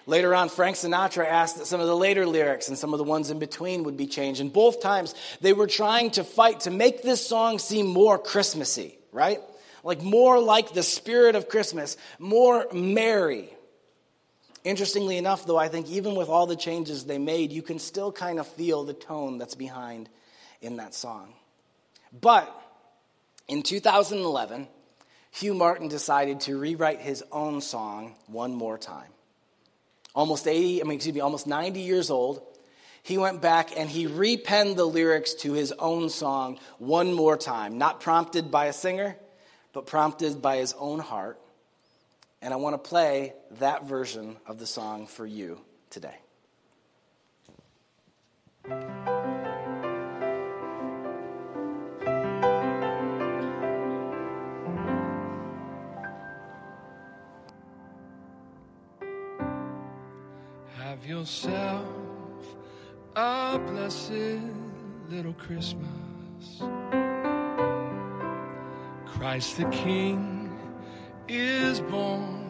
Later 0.07 0.35
on, 0.35 0.49
Frank 0.49 0.77
Sinatra 0.77 1.27
asked 1.27 1.59
that 1.59 1.67
some 1.67 1.81
of 1.81 1.87
the 1.87 1.97
later 1.97 2.27
lyrics 2.27 2.69
and 2.69 2.77
some 2.77 2.93
of 2.93 2.99
the 2.99 3.05
ones 3.05 3.31
in 3.31 3.39
between 3.39 3.85
would 3.85 3.97
be 3.97 4.07
changed. 4.07 4.41
And 4.41 4.53
both 4.53 4.83
times, 4.83 5.15
they 5.41 5.53
were 5.53 5.67
trying 5.67 6.11
to 6.13 6.25
fight 6.25 6.61
to 6.61 6.71
make 6.71 7.03
this 7.03 7.27
song 7.27 7.59
seem 7.59 7.87
more 7.87 8.19
Christmassy, 8.19 8.99
right? 9.13 9.39
Like 9.85 10.03
more 10.03 10.41
like 10.41 10.73
the 10.73 10.83
spirit 10.83 11.37
of 11.37 11.49
Christmas, 11.49 11.97
more 12.19 12.67
merry. 12.73 13.49
Interestingly 14.65 15.19
enough, 15.19 15.47
though, 15.47 15.59
I 15.59 15.69
think 15.69 15.89
even 15.89 16.15
with 16.15 16.29
all 16.29 16.47
the 16.47 16.57
changes 16.57 17.05
they 17.05 17.19
made, 17.19 17.53
you 17.53 17.63
can 17.63 17.79
still 17.79 18.13
kind 18.13 18.39
of 18.39 18.47
feel 18.47 18.85
the 18.85 18.95
tone 18.95 19.39
that's 19.39 19.55
behind 19.55 20.09
in 20.61 20.77
that 20.77 20.95
song. 20.95 21.33
But 22.13 22.62
in 23.49 23.63
2011, 23.63 24.69
Hugh 25.33 25.55
Martin 25.55 25.89
decided 25.89 26.41
to 26.41 26.59
rewrite 26.59 27.01
his 27.01 27.25
own 27.33 27.61
song 27.61 28.15
one 28.27 28.55
more 28.55 28.79
time. 28.79 29.11
Almost 30.15 30.47
80, 30.47 30.83
I 30.83 30.85
mean, 30.85 30.97
excuse 30.97 31.15
me, 31.15 31.21
almost 31.21 31.47
90 31.47 31.81
years 31.81 32.11
old, 32.11 32.43
he 33.03 33.19
went 33.19 33.41
back 33.41 33.77
and 33.77 33.89
he 33.89 34.07
repenned 34.07 34.77
the 34.77 34.85
lyrics 34.85 35.35
to 35.35 35.55
his 35.55 35.73
own 35.73 36.11
song 36.11 36.59
one 36.79 37.13
more 37.13 37.37
time, 37.37 37.79
not 37.79 38.01
prompted 38.01 38.51
by 38.51 38.67
a 38.67 38.73
singer, 38.73 39.17
but 39.73 39.87
prompted 39.87 40.43
by 40.43 40.59
his 40.59 40.75
own 40.79 40.99
heart. 40.99 41.41
And 42.43 42.53
I 42.53 42.59
want 42.59 42.75
to 42.75 42.89
play 42.89 43.35
that 43.53 43.85
version 43.87 44.37
of 44.47 44.59
the 44.59 44.67
song 44.67 45.07
for 45.07 45.25
you 45.25 45.61
today. 45.91 46.17
Yourself 61.23 61.87
a 63.15 63.57
blessed 63.57 64.41
little 65.09 65.35
Christmas. 65.35 66.63
Christ 69.07 69.59
the 69.59 69.69
King 69.71 70.51
is 71.29 71.81
born. 71.83 72.41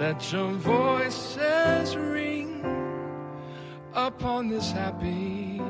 Let 0.00 0.32
your 0.32 0.50
voices 0.54 1.96
ring 1.96 2.64
upon 3.94 4.48
this 4.48 4.72
happy 4.72 5.60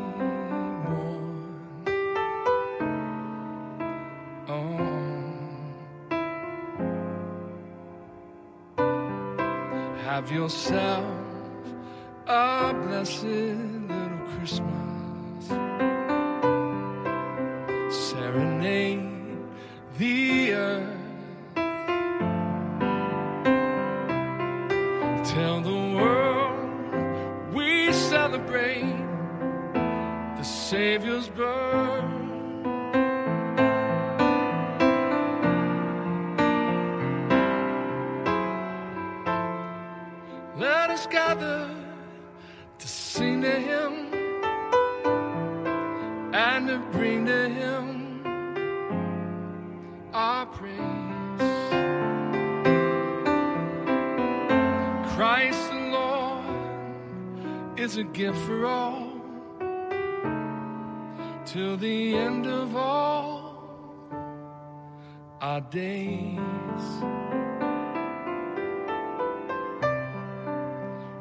Have 10.23 10.31
yourself 10.31 11.05
a 12.29 12.73
blessed 12.73 13.25
little 13.25 14.19
Christmas. 14.39 14.82
Gift 58.13 58.39
for 58.41 58.67
all 58.67 59.11
till 61.47 61.79
the 61.79 62.15
end 62.15 62.47
of 62.47 62.77
all 62.77 63.65
our 65.41 65.61
days. 65.63 66.39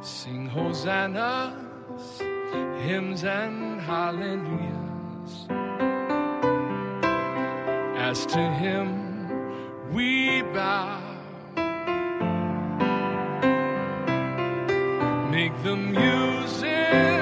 Sing 0.02 0.48
hosannas, 0.48 1.54
hymns 2.86 3.24
and 3.24 3.80
hallelujahs. 3.80 5.48
As 7.98 8.26
to 8.26 8.40
him 8.64 8.88
we 9.94 10.42
bow. 10.42 11.00
Make 15.32 15.54
the 15.64 15.78
music 15.78 16.81
mighty 16.92 17.21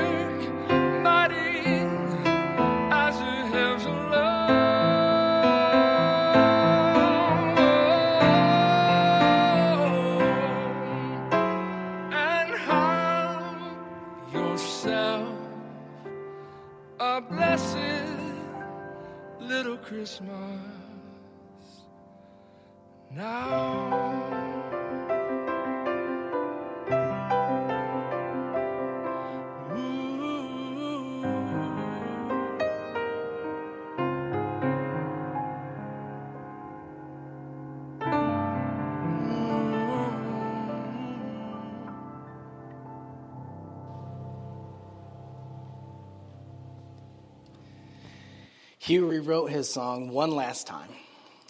Hugh 48.90 49.06
rewrote 49.06 49.52
his 49.52 49.70
song 49.70 50.10
one 50.10 50.32
last 50.32 50.66
time, 50.66 50.90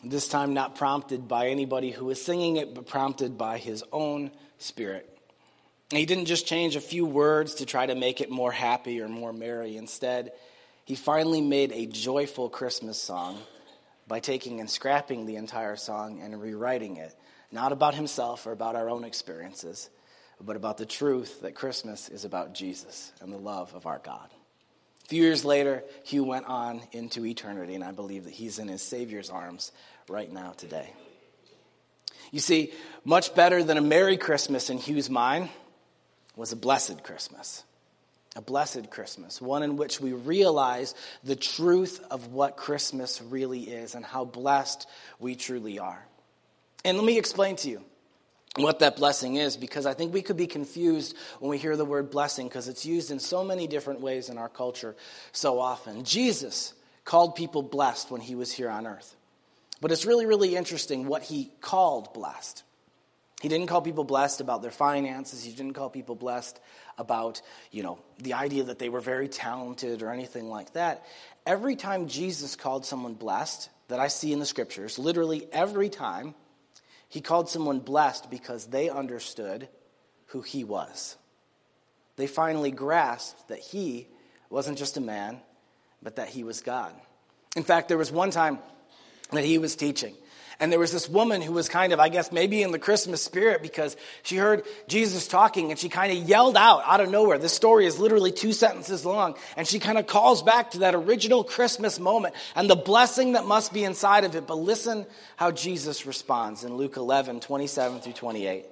this 0.04 0.28
time 0.28 0.54
not 0.54 0.76
prompted 0.76 1.30
by 1.30 1.48
anybody 1.48 1.90
who 1.90 2.04
was 2.04 2.22
singing 2.22 2.58
it, 2.58 2.76
but 2.76 2.86
prompted 2.86 3.38
by 3.38 3.60
his 3.60 3.82
own 3.94 4.32
spirit. 4.58 5.18
He 5.90 6.06
didn't 6.06 6.26
just 6.26 6.48
change 6.48 6.76
a 6.76 6.82
few 6.82 7.06
words 7.06 7.56
to 7.56 7.66
try 7.66 7.86
to 7.86 7.96
make 7.96 8.20
it 8.20 8.30
more 8.30 8.52
happy 8.52 9.00
or 9.00 9.08
more 9.08 9.32
merry. 9.32 9.78
Instead, 9.78 10.34
he 10.84 10.96
finally 10.96 11.40
made 11.40 11.72
a 11.72 11.86
joyful 11.86 12.50
Christmas 12.50 13.02
song 13.02 13.38
by 14.06 14.20
taking 14.20 14.60
and 14.60 14.70
scrapping 14.70 15.26
the 15.26 15.38
entire 15.38 15.78
song 15.78 16.20
and 16.22 16.42
rewriting 16.42 16.98
it, 16.98 17.16
not 17.54 17.72
about 17.72 17.96
himself 17.96 18.46
or 18.48 18.52
about 18.52 18.76
our 18.76 18.90
own 18.90 19.06
experiences, 19.06 19.90
but 20.42 20.58
about 20.58 20.78
the 20.78 20.86
truth 20.86 21.40
that 21.44 21.56
Christmas 21.56 22.10
is 22.10 22.26
about 22.26 22.54
Jesus 22.54 23.14
and 23.22 23.32
the 23.32 23.38
love 23.38 23.74
of 23.74 23.86
our 23.86 24.00
God. 24.00 24.30
Few 25.10 25.24
years 25.24 25.44
later, 25.44 25.84
Hugh 26.04 26.24
went 26.24 26.46
on 26.46 26.84
into 26.92 27.26
eternity, 27.26 27.74
and 27.74 27.84
I 27.84 27.92
believe 27.92 28.26
that 28.26 28.34
he's 28.34 28.60
in 28.60 28.68
his 28.68 28.84
Savior's 28.84 29.32
arms 29.32 29.72
right 30.08 30.32
now 30.32 30.52
today. 30.52 30.94
You 32.32 32.40
see, 32.40 32.72
much 33.04 33.34
better 33.34 33.64
than 33.64 33.78
a 33.78 33.82
Merry 33.82 34.18
Christmas 34.18 34.70
in 34.70 34.78
Hugh's 34.78 35.10
mind 35.10 35.50
was 36.36 36.52
a 36.52 36.56
blessed 36.56 37.02
Christmas. 37.02 37.64
A 38.36 38.42
blessed 38.42 38.92
Christmas, 38.92 39.42
one 39.42 39.64
in 39.64 39.78
which 39.78 40.00
we 40.00 40.14
realize 40.14 40.94
the 41.24 41.36
truth 41.36 42.06
of 42.12 42.28
what 42.28 42.56
Christmas 42.56 43.20
really 43.20 43.62
is 43.62 43.96
and 43.96 44.06
how 44.06 44.26
blessed 44.26 44.88
we 45.18 45.36
truly 45.36 45.80
are. 45.80 46.06
And 46.86 46.98
let 46.98 47.06
me 47.06 47.18
explain 47.18 47.56
to 47.56 47.70
you 47.72 47.82
what 48.56 48.80
that 48.80 48.96
blessing 48.96 49.36
is 49.36 49.58
because 49.58 49.86
I 49.86 49.94
think 49.94 50.14
we 50.14 50.22
could 50.22 50.38
be 50.38 50.48
confused 50.48 51.16
when 51.40 51.50
we 51.50 51.58
hear 51.58 51.76
the 51.76 51.86
word 51.86 52.10
blessing 52.10 52.48
because 52.48 52.68
it's 52.68 52.86
used 52.86 53.12
in 53.12 53.20
so 53.20 53.44
many 53.44 53.68
different 53.68 54.02
ways 54.02 54.30
in 54.30 54.38
our 54.38 54.50
culture 54.50 54.96
so 55.32 55.60
often. 55.60 56.04
Jesus 56.04 56.74
called 57.06 57.36
people 57.36 57.62
blessed 57.62 58.12
when 58.12 58.22
he 58.22 58.36
was 58.36 58.52
here 58.52 58.70
on 58.70 58.88
earth. 58.88 59.16
But 59.82 59.92
it's 59.92 60.06
really, 60.06 60.26
really 60.26 60.56
interesting 60.56 61.08
what 61.08 61.24
he 61.24 61.52
called 61.62 62.14
blessed. 62.14 62.64
He 63.42 63.48
didn't 63.48 63.68
call 63.68 63.82
people 63.82 64.04
blessed 64.04 64.42
about 64.42 64.62
their 64.62 64.72
finances. 64.72 65.44
He 65.44 65.54
didn't 65.54 65.74
call 65.74 65.90
people 65.90 66.16
blessed 66.16 66.60
about, 66.98 67.42
you 67.72 67.84
know, 67.84 68.00
the 68.18 68.34
idea 68.34 68.66
that 68.66 68.80
they 68.80 68.90
were 68.90 69.00
very 69.00 69.30
talented 69.30 70.02
or 70.02 70.12
anything 70.12 70.50
like 70.50 70.74
that. 70.74 71.06
Every 71.46 71.78
time 71.78 72.10
Jesus 72.10 72.58
called 72.58 72.86
someone 72.86 73.14
blessed 73.14 73.70
that 73.88 74.00
I 74.00 74.10
see 74.10 74.34
in 74.34 74.40
the 74.40 74.46
scriptures, 74.46 75.00
literally 75.00 75.48
every 75.54 75.88
time, 75.88 76.36
he 77.10 77.22
called 77.22 77.50
someone 77.50 77.80
blessed 77.80 78.30
because 78.30 78.68
they 78.68 78.90
understood 78.90 79.68
who 80.28 80.42
he 80.42 80.64
was. 80.64 81.18
They 82.16 82.28
finally 82.28 82.72
grasped 82.72 83.48
that 83.48 83.60
he 83.60 84.08
wasn't 84.50 84.78
just 84.78 84.98
a 84.98 85.02
man, 85.02 85.42
but 86.02 86.16
that 86.18 86.30
he 86.30 86.44
was 86.44 86.62
God. 86.62 86.94
In 87.56 87.64
fact, 87.64 87.88
there 87.88 87.98
was 87.98 88.12
one 88.12 88.32
time 88.32 88.60
that 89.32 89.44
he 89.44 89.58
was 89.58 89.76
teaching. 89.76 90.16
And 90.62 90.72
there 90.72 90.80
was 90.80 90.92
this 90.92 91.08
woman 91.08 91.42
who 91.42 91.54
was 91.54 91.70
kind 91.70 91.94
of, 91.94 92.02
I 92.02 92.10
guess, 92.10 92.34
maybe 92.34 92.62
in 92.62 92.72
the 92.72 92.80
Christmas 92.80 93.24
spirit 93.24 93.62
because 93.62 93.96
she 94.24 94.36
heard 94.36 94.64
Jesus 94.90 95.26
talking 95.26 95.72
and 95.72 95.80
she 95.80 95.88
kind 95.88 96.12
of 96.12 96.28
yelled 96.28 96.58
out 96.58 96.84
out 96.86 97.00
of 97.00 97.10
nowhere. 97.10 97.38
This 97.38 97.54
story 97.54 97.86
is 97.86 97.98
literally 97.98 98.34
two 98.34 98.52
sentences 98.52 99.06
long. 99.06 99.36
And 99.56 99.66
she 99.66 99.80
kind 99.80 99.98
of 99.98 100.06
calls 100.06 100.44
back 100.44 100.72
to 100.72 100.80
that 100.80 100.96
original 100.96 101.46
Christmas 101.46 101.98
moment 101.98 102.36
and 102.56 102.70
the 102.70 102.76
blessing 102.76 103.34
that 103.34 103.46
must 103.46 103.72
be 103.72 103.86
inside 103.86 104.26
of 104.26 104.36
it. 104.36 104.48
But 104.48 104.56
listen 104.56 105.06
how 105.38 105.52
Jesus 105.52 106.06
responds 106.06 106.66
in 106.66 106.76
Luke 106.76 106.98
11, 106.98 107.40
27 107.40 108.02
through 108.02 108.14
28. 108.14 108.66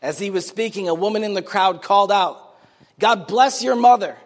As 0.00 0.20
he 0.20 0.30
was 0.30 0.46
speaking, 0.46 0.88
a 0.88 0.94
woman 0.94 1.24
in 1.24 1.34
the 1.34 1.42
crowd 1.42 1.82
called 1.82 2.12
out, 2.12 2.56
God 3.00 3.26
bless 3.26 3.64
your 3.64 3.76
mother 3.76 4.16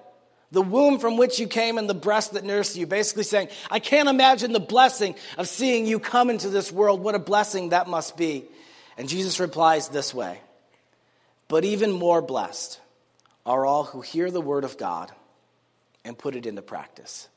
the 0.52 0.62
womb 0.62 0.98
from 0.98 1.16
which 1.16 1.38
you 1.38 1.48
came 1.48 1.78
and 1.78 1.88
the 1.88 1.94
breast 1.94 2.32
that 2.34 2.44
nursed 2.44 2.76
you. 2.76 2.86
Basically 2.86 3.24
saying, 3.24 3.48
I 3.70 3.78
can't 3.78 4.08
imagine 4.08 4.52
the 4.52 4.60
blessing 4.60 5.14
of 5.38 5.48
seeing 5.48 5.86
you 5.86 5.98
come 5.98 6.30
into 6.30 6.48
this 6.48 6.70
world. 6.70 7.00
What 7.00 7.14
a 7.14 7.20
blessing 7.20 7.70
that 7.70 7.88
must 7.88 8.16
be. 8.16 8.44
And 8.96 9.08
Jesus 9.08 9.40
replies 9.40 9.88
this 9.88 10.14
way 10.14 10.40
But 11.48 11.64
even 11.64 11.92
more 11.92 12.22
blessed 12.22 12.80
are 13.44 13.66
all 13.66 13.84
who 13.84 14.00
hear 14.00 14.30
the 14.30 14.40
word 14.40 14.64
of 14.64 14.78
God 14.78 15.12
and 16.04 16.18
put 16.18 16.36
it 16.36 16.46
into 16.46 16.62
practice. 16.62 17.28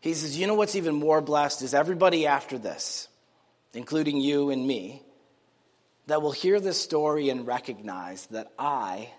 He 0.00 0.14
says, 0.14 0.38
You 0.38 0.46
know 0.46 0.54
what's 0.54 0.76
even 0.76 0.94
more 0.94 1.20
blessed 1.20 1.62
is 1.62 1.74
everybody 1.74 2.26
after 2.26 2.58
this, 2.58 3.08
including 3.74 4.20
you 4.20 4.50
and 4.50 4.66
me, 4.66 5.02
that 6.06 6.22
will 6.22 6.32
hear 6.32 6.58
this 6.58 6.80
story 6.80 7.28
and 7.28 7.46
recognize 7.46 8.26
that 8.26 8.50
I 8.58 9.10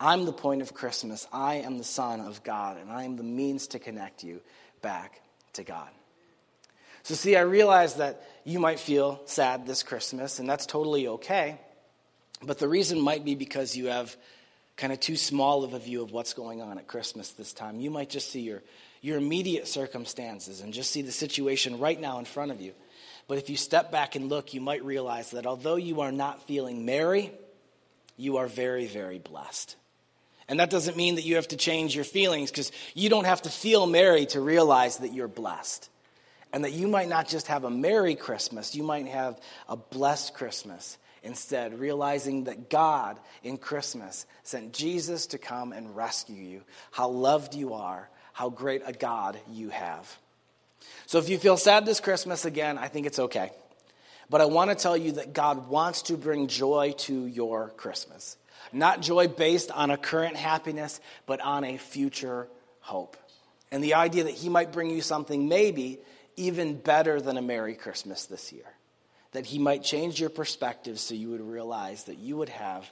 I'm 0.00 0.24
the 0.24 0.32
point 0.32 0.62
of 0.62 0.74
Christmas. 0.74 1.26
I 1.32 1.56
am 1.56 1.78
the 1.78 1.84
Son 1.84 2.20
of 2.20 2.42
God, 2.42 2.78
and 2.78 2.90
I 2.90 3.04
am 3.04 3.16
the 3.16 3.22
means 3.22 3.68
to 3.68 3.78
connect 3.78 4.22
you 4.22 4.40
back 4.82 5.20
to 5.54 5.64
God. 5.64 5.88
So, 7.02 7.14
see, 7.14 7.36
I 7.36 7.42
realize 7.42 7.94
that 7.94 8.22
you 8.44 8.58
might 8.58 8.80
feel 8.80 9.20
sad 9.26 9.66
this 9.66 9.82
Christmas, 9.82 10.38
and 10.38 10.48
that's 10.48 10.66
totally 10.66 11.08
okay. 11.08 11.58
But 12.42 12.58
the 12.58 12.68
reason 12.68 13.00
might 13.00 13.24
be 13.24 13.34
because 13.34 13.76
you 13.76 13.86
have 13.86 14.16
kind 14.76 14.92
of 14.92 15.00
too 15.00 15.16
small 15.16 15.64
of 15.64 15.72
a 15.72 15.78
view 15.78 16.02
of 16.02 16.12
what's 16.12 16.34
going 16.34 16.60
on 16.60 16.78
at 16.78 16.86
Christmas 16.86 17.30
this 17.30 17.52
time. 17.52 17.80
You 17.80 17.90
might 17.90 18.10
just 18.10 18.30
see 18.30 18.40
your, 18.40 18.62
your 19.00 19.16
immediate 19.16 19.66
circumstances 19.66 20.60
and 20.60 20.74
just 20.74 20.90
see 20.90 21.02
the 21.02 21.12
situation 21.12 21.78
right 21.78 21.98
now 21.98 22.18
in 22.18 22.26
front 22.26 22.50
of 22.50 22.60
you. 22.60 22.72
But 23.28 23.38
if 23.38 23.48
you 23.48 23.56
step 23.56 23.90
back 23.90 24.16
and 24.16 24.28
look, 24.28 24.52
you 24.52 24.60
might 24.60 24.84
realize 24.84 25.30
that 25.30 25.46
although 25.46 25.76
you 25.76 26.02
are 26.02 26.12
not 26.12 26.42
feeling 26.42 26.84
merry, 26.84 27.32
you 28.16 28.36
are 28.36 28.46
very, 28.46 28.86
very 28.86 29.18
blessed. 29.18 29.76
And 30.48 30.60
that 30.60 30.70
doesn't 30.70 30.96
mean 30.96 31.16
that 31.16 31.24
you 31.24 31.36
have 31.36 31.48
to 31.48 31.56
change 31.56 31.94
your 31.94 32.04
feelings 32.04 32.50
because 32.50 32.70
you 32.94 33.08
don't 33.08 33.24
have 33.24 33.42
to 33.42 33.50
feel 33.50 33.86
merry 33.86 34.26
to 34.26 34.40
realize 34.40 34.98
that 34.98 35.12
you're 35.12 35.28
blessed. 35.28 35.90
And 36.52 36.64
that 36.64 36.72
you 36.72 36.86
might 36.86 37.08
not 37.08 37.26
just 37.26 37.48
have 37.48 37.64
a 37.64 37.70
merry 37.70 38.14
Christmas, 38.14 38.74
you 38.74 38.82
might 38.84 39.06
have 39.08 39.38
a 39.68 39.76
blessed 39.76 40.34
Christmas 40.34 40.96
instead, 41.22 41.78
realizing 41.78 42.44
that 42.44 42.70
God 42.70 43.18
in 43.42 43.58
Christmas 43.58 44.26
sent 44.44 44.72
Jesus 44.72 45.26
to 45.28 45.38
come 45.38 45.72
and 45.72 45.96
rescue 45.96 46.36
you, 46.36 46.62
how 46.92 47.08
loved 47.08 47.54
you 47.54 47.74
are, 47.74 48.08
how 48.32 48.48
great 48.48 48.82
a 48.86 48.92
God 48.92 49.38
you 49.50 49.70
have. 49.70 50.18
So 51.06 51.18
if 51.18 51.28
you 51.28 51.36
feel 51.38 51.56
sad 51.56 51.84
this 51.84 52.00
Christmas 52.00 52.44
again, 52.44 52.78
I 52.78 52.88
think 52.88 53.06
it's 53.06 53.18
okay. 53.18 53.50
But 54.30 54.40
I 54.40 54.46
want 54.46 54.70
to 54.70 54.76
tell 54.76 54.96
you 54.96 55.12
that 55.12 55.32
God 55.32 55.68
wants 55.68 56.02
to 56.02 56.16
bring 56.16 56.46
joy 56.46 56.94
to 56.98 57.26
your 57.26 57.70
Christmas. 57.70 58.36
Not 58.72 59.00
joy 59.00 59.28
based 59.28 59.70
on 59.70 59.90
a 59.90 59.96
current 59.96 60.36
happiness, 60.36 61.00
but 61.26 61.40
on 61.40 61.64
a 61.64 61.76
future 61.76 62.48
hope. 62.80 63.16
And 63.70 63.82
the 63.82 63.94
idea 63.94 64.24
that 64.24 64.34
He 64.34 64.48
might 64.48 64.72
bring 64.72 64.90
you 64.90 65.00
something 65.00 65.48
maybe 65.48 66.00
even 66.36 66.76
better 66.76 67.20
than 67.20 67.36
a 67.36 67.42
Merry 67.42 67.74
Christmas 67.74 68.26
this 68.26 68.52
year. 68.52 68.66
That 69.32 69.46
He 69.46 69.58
might 69.58 69.82
change 69.82 70.20
your 70.20 70.30
perspective 70.30 70.98
so 70.98 71.14
you 71.14 71.30
would 71.30 71.40
realize 71.40 72.04
that 72.04 72.18
you 72.18 72.36
would 72.36 72.48
have 72.50 72.90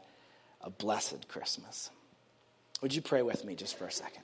a 0.60 0.70
blessed 0.70 1.28
Christmas. 1.28 1.90
Would 2.80 2.94
you 2.94 3.02
pray 3.02 3.22
with 3.22 3.44
me 3.44 3.54
just 3.54 3.78
for 3.78 3.86
a 3.86 3.92
second? 3.92 4.22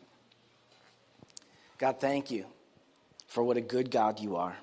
God, 1.79 2.01
thank 2.01 2.31
you 2.31 2.45
for 3.27 3.43
what 3.43 3.57
a 3.57 3.63
good 3.63 3.91
God 3.91 4.21
you 4.21 4.37
are. 4.37 4.57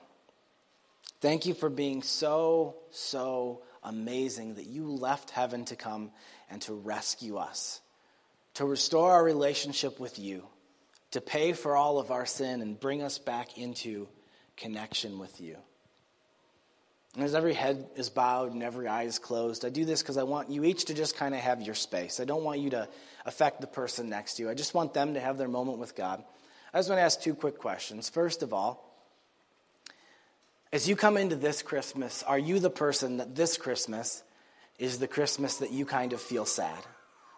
Thank 1.20 1.48
you 1.48 1.56
for 1.56 1.70
being 1.70 2.04
so, 2.04 2.76
so 2.92 3.64
amazing 3.84 4.56
that 4.56 4.68
you 4.68 4.92
left 4.92 5.32
heaven 5.32 5.66
to 5.66 5.76
come 5.76 6.12
and 6.50 6.62
to 6.64 6.74
rescue 6.74 7.38
us, 7.38 7.82
to 8.56 8.66
restore 8.66 9.12
our 9.12 9.24
relationship 9.24 10.00
with 10.00 10.20
you, 10.20 10.44
to 11.12 11.22
pay 11.22 11.54
for 11.54 11.76
all 11.76 12.00
of 12.00 12.12
our 12.12 12.26
sin 12.26 12.62
and 12.62 12.80
bring 12.80 13.02
us 13.02 13.18
back 13.18 13.58
into 13.58 14.08
connection 14.56 15.20
with 15.20 15.40
you. 15.40 15.58
And 17.16 17.24
as 17.24 17.34
every 17.34 17.54
head 17.54 17.88
is 17.96 18.10
bowed 18.10 18.54
and 18.54 18.62
every 18.62 18.88
eye 18.88 19.04
is 19.04 19.18
closed, 19.18 19.66
I 19.66 19.70
do 19.70 19.86
this 19.86 20.04
because 20.04 20.18
I 20.18 20.24
want 20.24 20.52
you 20.52 20.64
each 20.64 20.86
to 20.86 20.94
just 20.94 21.16
kind 21.16 21.34
of 21.34 21.42
have 21.42 21.62
your 21.62 21.74
space. 21.74 22.20
I 22.20 22.26
don't 22.26 22.44
want 22.44 22.60
you 22.60 22.70
to 22.72 22.88
affect 23.26 23.62
the 23.62 23.68
person 23.68 24.10
next 24.10 24.36
to 24.36 24.44
you. 24.44 24.50
I 24.50 24.54
just 24.54 24.74
want 24.74 24.94
them 24.94 25.16
to 25.16 25.20
have 25.20 25.38
their 25.38 25.48
moment 25.48 25.80
with 25.80 25.96
God. 25.96 26.24
I 26.74 26.78
just 26.78 26.90
want 26.90 27.00
to 27.00 27.04
ask 27.04 27.20
two 27.20 27.34
quick 27.34 27.58
questions. 27.58 28.08
First 28.08 28.44
of 28.44 28.54
all, 28.54 28.84
as 30.72 30.88
you 30.88 30.96
come 30.96 31.18
into 31.18 31.36
this 31.36 31.62
Christmas, 31.64 32.24
are 32.24 32.38
you 32.38 32.60
the 32.60 32.70
person 32.70 33.18
that 33.18 33.36
this 33.36 33.58
Christmas 33.58 34.22
is 34.78 35.00
the 35.00 35.08
Christmas 35.08 35.58
that 35.58 35.72
you 35.72 35.86
kind 35.86 36.14
of 36.14 36.22
feel 36.22 36.46
sad? 36.46 36.80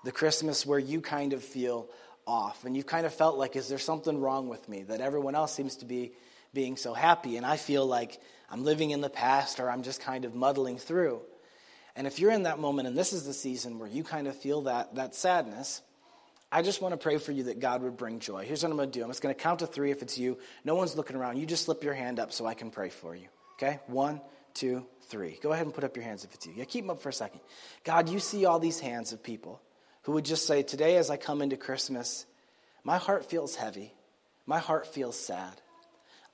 The 0.03 0.11
Christmas 0.11 0.65
where 0.65 0.79
you 0.79 1.01
kind 1.01 1.33
of 1.33 1.43
feel 1.43 1.89
off 2.25 2.63
and 2.65 2.75
you've 2.75 2.85
kind 2.85 3.05
of 3.05 3.13
felt 3.13 3.37
like, 3.37 3.55
is 3.55 3.67
there 3.67 3.79
something 3.79 4.19
wrong 4.19 4.47
with 4.47 4.67
me? 4.69 4.83
That 4.83 5.01
everyone 5.01 5.35
else 5.35 5.53
seems 5.53 5.77
to 5.77 5.85
be 5.85 6.13
being 6.53 6.77
so 6.77 6.93
happy 6.93 7.37
and 7.37 7.45
I 7.45 7.57
feel 7.57 7.85
like 7.85 8.19
I'm 8.49 8.63
living 8.63 8.91
in 8.91 9.01
the 9.01 9.09
past 9.09 9.59
or 9.59 9.69
I'm 9.69 9.83
just 9.83 10.01
kind 10.01 10.25
of 10.25 10.35
muddling 10.35 10.77
through. 10.77 11.21
And 11.95 12.07
if 12.07 12.19
you're 12.19 12.31
in 12.31 12.43
that 12.43 12.59
moment 12.59 12.87
and 12.87 12.97
this 12.97 13.13
is 13.13 13.25
the 13.25 13.33
season 13.33 13.79
where 13.79 13.89
you 13.89 14.03
kind 14.03 14.27
of 14.27 14.35
feel 14.35 14.63
that, 14.63 14.95
that 14.95 15.15
sadness, 15.15 15.81
I 16.51 16.61
just 16.61 16.81
want 16.81 16.93
to 16.93 16.97
pray 16.97 17.17
for 17.17 17.31
you 17.31 17.43
that 17.43 17.59
God 17.59 17.83
would 17.83 17.97
bring 17.97 18.19
joy. 18.19 18.45
Here's 18.45 18.63
what 18.63 18.71
I'm 18.71 18.77
going 18.77 18.91
to 18.91 18.99
do 18.99 19.03
I'm 19.03 19.09
just 19.09 19.21
going 19.21 19.35
to 19.35 19.41
count 19.41 19.59
to 19.59 19.67
three 19.67 19.91
if 19.91 20.01
it's 20.01 20.17
you. 20.17 20.37
No 20.63 20.75
one's 20.75 20.95
looking 20.95 21.15
around. 21.15 21.37
You 21.37 21.45
just 21.45 21.65
slip 21.65 21.83
your 21.83 21.93
hand 21.93 22.19
up 22.19 22.31
so 22.31 22.45
I 22.45 22.53
can 22.53 22.71
pray 22.71 22.89
for 22.89 23.15
you. 23.15 23.27
Okay? 23.55 23.79
One, 23.87 24.21
two, 24.59 24.85
three. 25.03 25.39
Go 25.41 25.53
ahead 25.53 25.65
and 25.65 25.73
put 25.73 25.83
up 25.83 25.95
your 25.95 26.03
hands 26.03 26.23
if 26.23 26.33
it's 26.33 26.45
you. 26.45 26.53
Yeah, 26.55 26.65
keep 26.65 26.83
them 26.83 26.91
up 26.91 27.01
for 27.01 27.09
a 27.09 27.13
second. 27.13 27.39
God, 27.83 28.09
you 28.09 28.19
see 28.19 28.45
all 28.45 28.59
these 28.59 28.79
hands 28.79 29.13
of 29.13 29.23
people 29.23 29.61
who 30.03 30.11
would 30.13 30.25
just 30.25 30.45
say, 30.45 30.63
Today, 30.63 30.97
as 30.97 31.09
I 31.09 31.17
come 31.17 31.41
into 31.41 31.57
Christmas, 31.57 32.25
my 32.83 32.97
heart 32.97 33.29
feels 33.29 33.55
heavy. 33.55 33.93
My 34.45 34.59
heart 34.59 34.87
feels 34.87 35.17
sad. 35.17 35.61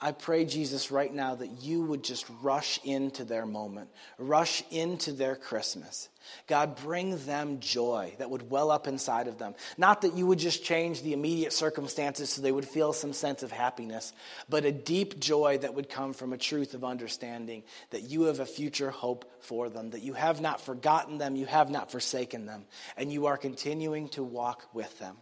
I 0.06 0.12
pray, 0.12 0.46
Jesus, 0.46 0.92
right 0.92 1.12
now 1.12 1.34
that 1.34 1.64
you 1.64 1.82
would 1.82 2.04
just 2.04 2.28
rush 2.44 2.80
into 2.84 3.24
their 3.24 3.48
moment, 3.48 3.90
rush 4.20 4.62
into 4.70 5.12
their 5.14 5.36
Christmas. 5.36 6.10
God, 6.46 6.76
bring 6.76 7.18
them 7.26 7.60
joy 7.60 8.14
that 8.20 8.30
would 8.30 8.52
well 8.52 8.70
up 8.70 8.86
inside 8.86 9.28
of 9.28 9.40
them. 9.40 9.56
Not 9.80 10.02
that 10.02 10.14
you 10.14 10.28
would 10.28 10.38
just 10.38 10.64
change 10.64 11.02
the 11.02 11.14
immediate 11.14 11.54
circumstances 11.54 12.30
so 12.30 12.44
they 12.44 12.52
would 12.52 12.68
feel 12.68 12.94
some 12.94 13.14
sense 13.14 13.42
of 13.42 13.52
happiness, 13.52 14.14
but 14.48 14.64
a 14.64 14.72
deep 14.72 15.20
joy 15.20 15.58
that 15.58 15.74
would 15.74 15.90
come 15.90 16.14
from 16.14 16.34
a 16.34 16.38
truth 16.38 16.76
of 16.76 16.84
understanding 16.84 17.64
that 17.90 18.04
you 18.04 18.26
have 18.26 18.40
a 18.40 18.46
future 18.46 18.92
hope 18.92 19.26
for 19.44 19.70
them, 19.70 19.90
that 19.90 20.04
you 20.04 20.14
have 20.14 20.40
not 20.40 20.62
forgotten 20.62 21.18
them, 21.18 21.36
you 21.36 21.48
have 21.48 21.72
not 21.72 21.92
forsaken 21.92 22.46
them, 22.46 22.66
and 22.96 23.12
you 23.12 23.26
are 23.26 23.38
continuing 23.38 24.08
to 24.10 24.24
walk 24.24 24.68
with 24.72 25.00
them. 25.00 25.18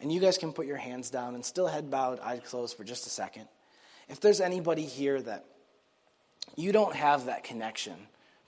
And 0.00 0.10
you 0.10 0.18
guys 0.18 0.38
can 0.38 0.52
put 0.52 0.66
your 0.66 0.76
hands 0.76 1.08
down 1.08 1.36
and 1.36 1.44
still 1.44 1.68
head 1.68 1.88
bowed, 1.88 2.18
eyes 2.18 2.40
closed 2.44 2.76
for 2.76 2.82
just 2.82 3.06
a 3.06 3.10
second. 3.10 3.46
If 4.08 4.20
there's 4.20 4.40
anybody 4.40 4.84
here 4.84 5.20
that 5.20 5.44
you 6.56 6.72
don't 6.72 6.94
have 6.94 7.26
that 7.26 7.44
connection 7.44 7.94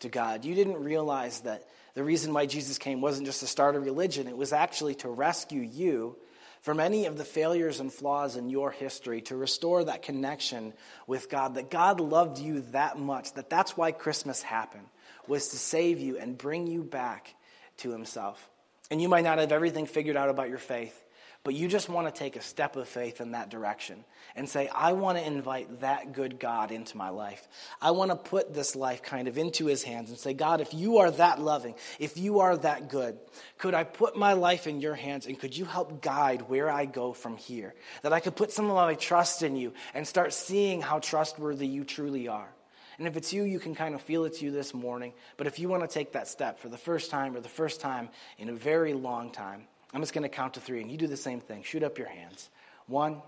to 0.01 0.09
God, 0.09 0.45
you 0.45 0.55
didn't 0.55 0.83
realize 0.83 1.41
that 1.41 1.67
the 1.95 2.05
reason 2.05 2.33
why 2.33 2.47
Jesus 2.47 2.79
came 2.79 3.01
wasn't 3.01 3.27
just 3.27 3.41
to 3.41 3.47
start 3.47 3.77
a 3.77 3.81
religion, 3.81 4.29
it 4.29 4.37
was 4.37 4.53
actually 4.53 4.95
to 4.97 5.09
rescue 5.09 5.63
you 5.63 6.17
from 6.63 6.79
any 6.79 7.07
of 7.07 7.17
the 7.17 7.25
failures 7.25 7.81
and 7.81 7.93
flaws 7.93 8.37
in 8.37 8.51
your 8.51 8.71
history, 8.71 9.23
to 9.23 9.37
restore 9.37 9.85
that 9.85 10.03
connection 10.03 10.75
with 11.07 11.31
God, 11.31 11.55
that 11.55 11.71
God 11.71 12.01
loved 12.01 12.39
you 12.39 12.61
that 12.73 12.99
much, 12.99 13.33
that 13.35 13.49
that's 13.49 13.77
why 13.77 13.93
Christmas 13.93 14.43
happened, 14.43 14.87
was 15.27 15.49
to 15.49 15.57
save 15.57 16.01
you 16.01 16.19
and 16.19 16.37
bring 16.37 16.67
you 16.67 16.83
back 16.83 17.35
to 17.79 17.91
Himself. 17.91 18.51
And 18.91 19.01
you 19.01 19.09
might 19.09 19.25
not 19.25 19.39
have 19.39 19.53
everything 19.53 19.87
figured 19.87 20.17
out 20.17 20.29
about 20.29 20.51
your 20.51 20.59
faith, 20.59 21.03
but 21.43 21.55
you 21.55 21.69
just 21.69 21.89
want 21.89 22.07
to 22.07 22.17
take 22.17 22.37
a 22.37 22.43
step 22.43 22.77
of 22.77 22.87
faith 22.87 23.21
in 23.21 23.31
that 23.31 23.49
direction 23.49 24.05
and 24.37 24.47
say, 24.47 24.69
I 24.69 24.93
want 24.93 25.17
to 25.17 25.27
invite 25.27 25.81
that 25.81 26.13
good 26.13 26.39
God 26.39 26.71
into 26.71 26.99
my 26.99 27.09
life. 27.09 27.49
I 27.81 27.93
want 27.93 28.11
to 28.11 28.17
put 28.17 28.53
this 28.53 28.77
life 28.77 29.03
kind 29.03 29.27
of 29.27 29.39
into 29.39 29.65
his 29.65 29.83
hands 29.83 30.11
and 30.11 30.19
say, 30.19 30.35
God, 30.35 30.61
if 30.61 30.75
you 30.75 30.99
are 30.99 31.11
that 31.13 31.41
loving, 31.41 31.77
if 31.99 32.19
you 32.19 32.41
are 32.41 32.59
that 32.59 32.91
good, 32.91 33.19
could 33.57 33.73
I 33.73 33.85
put 33.85 34.19
my 34.19 34.35
life 34.35 34.67
in 34.67 34.83
your 34.83 34.95
hands 34.95 35.27
and 35.27 35.39
could 35.39 35.57
you 35.57 35.65
help 35.65 36.03
guide 36.03 36.43
where 36.43 36.69
I 36.69 36.85
go 36.85 37.15
from 37.15 37.39
here? 37.39 37.75
That 38.03 38.13
I 38.13 38.21
could 38.21 38.37
put 38.37 38.53
some 38.53 38.67
of 38.67 38.77
my 38.77 38.95
trust 38.95 39.43
in 39.43 39.57
you 39.57 39.73
and 39.95 40.07
start 40.07 40.35
seeing 40.35 40.83
how 40.83 40.99
trustworthy 40.99 41.67
you 41.67 41.85
truly 41.85 42.29
are. 42.29 42.51
And 42.99 43.09
if 43.09 43.17
it's 43.17 43.33
you, 43.33 43.45
you 43.45 43.59
can 43.59 43.75
kind 43.75 43.95
of 43.95 44.03
feel 44.03 44.27
it's 44.27 44.43
you 44.43 44.51
this 44.51 44.75
morning. 44.75 45.15
But 45.39 45.47
if 45.47 45.59
you 45.59 45.71
want 45.71 45.83
to 45.83 45.89
take 45.89 46.13
that 46.13 46.29
step 46.29 46.59
for 46.59 46.69
the 46.69 46.77
first 46.77 47.11
time 47.11 47.35
or 47.35 47.41
the 47.41 47.49
first 47.49 47.81
time 47.81 48.11
in 48.37 48.51
a 48.51 48.53
very 48.53 48.93
long 48.93 49.31
time, 49.31 49.63
I'm 49.93 50.01
just 50.01 50.13
going 50.13 50.23
to 50.23 50.29
count 50.29 50.55
to 50.55 50.61
three, 50.61 50.81
and 50.81 50.91
you 50.91 50.97
do 50.97 51.07
the 51.07 51.17
same 51.17 51.41
thing. 51.41 51.63
Shoot 51.63 51.83
up 51.83 51.99
your 51.99 52.09
hands. 52.09 52.49
One, 52.87 53.23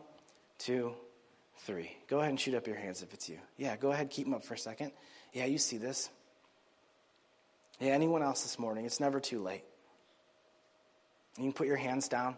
two, 0.58 0.94
three. 1.58 1.96
Go 2.08 2.18
ahead 2.18 2.30
and 2.30 2.38
shoot 2.38 2.54
up 2.54 2.66
your 2.66 2.76
hands 2.76 3.02
if 3.02 3.12
it's 3.14 3.28
you. 3.28 3.38
Yeah, 3.56 3.76
go 3.76 3.92
ahead, 3.92 4.10
keep 4.10 4.26
them 4.26 4.34
up 4.34 4.44
for 4.44 4.54
a 4.54 4.58
second. 4.58 4.92
Yeah, 5.32 5.46
you 5.46 5.58
see 5.58 5.78
this. 5.78 6.10
Yeah, 7.80 7.92
anyone 7.92 8.22
else 8.22 8.42
this 8.42 8.58
morning? 8.58 8.84
It's 8.84 9.00
never 9.00 9.18
too 9.18 9.42
late. 9.42 9.64
You 11.36 11.44
can 11.44 11.52
put 11.52 11.66
your 11.66 11.76
hands 11.76 12.08
down. 12.08 12.36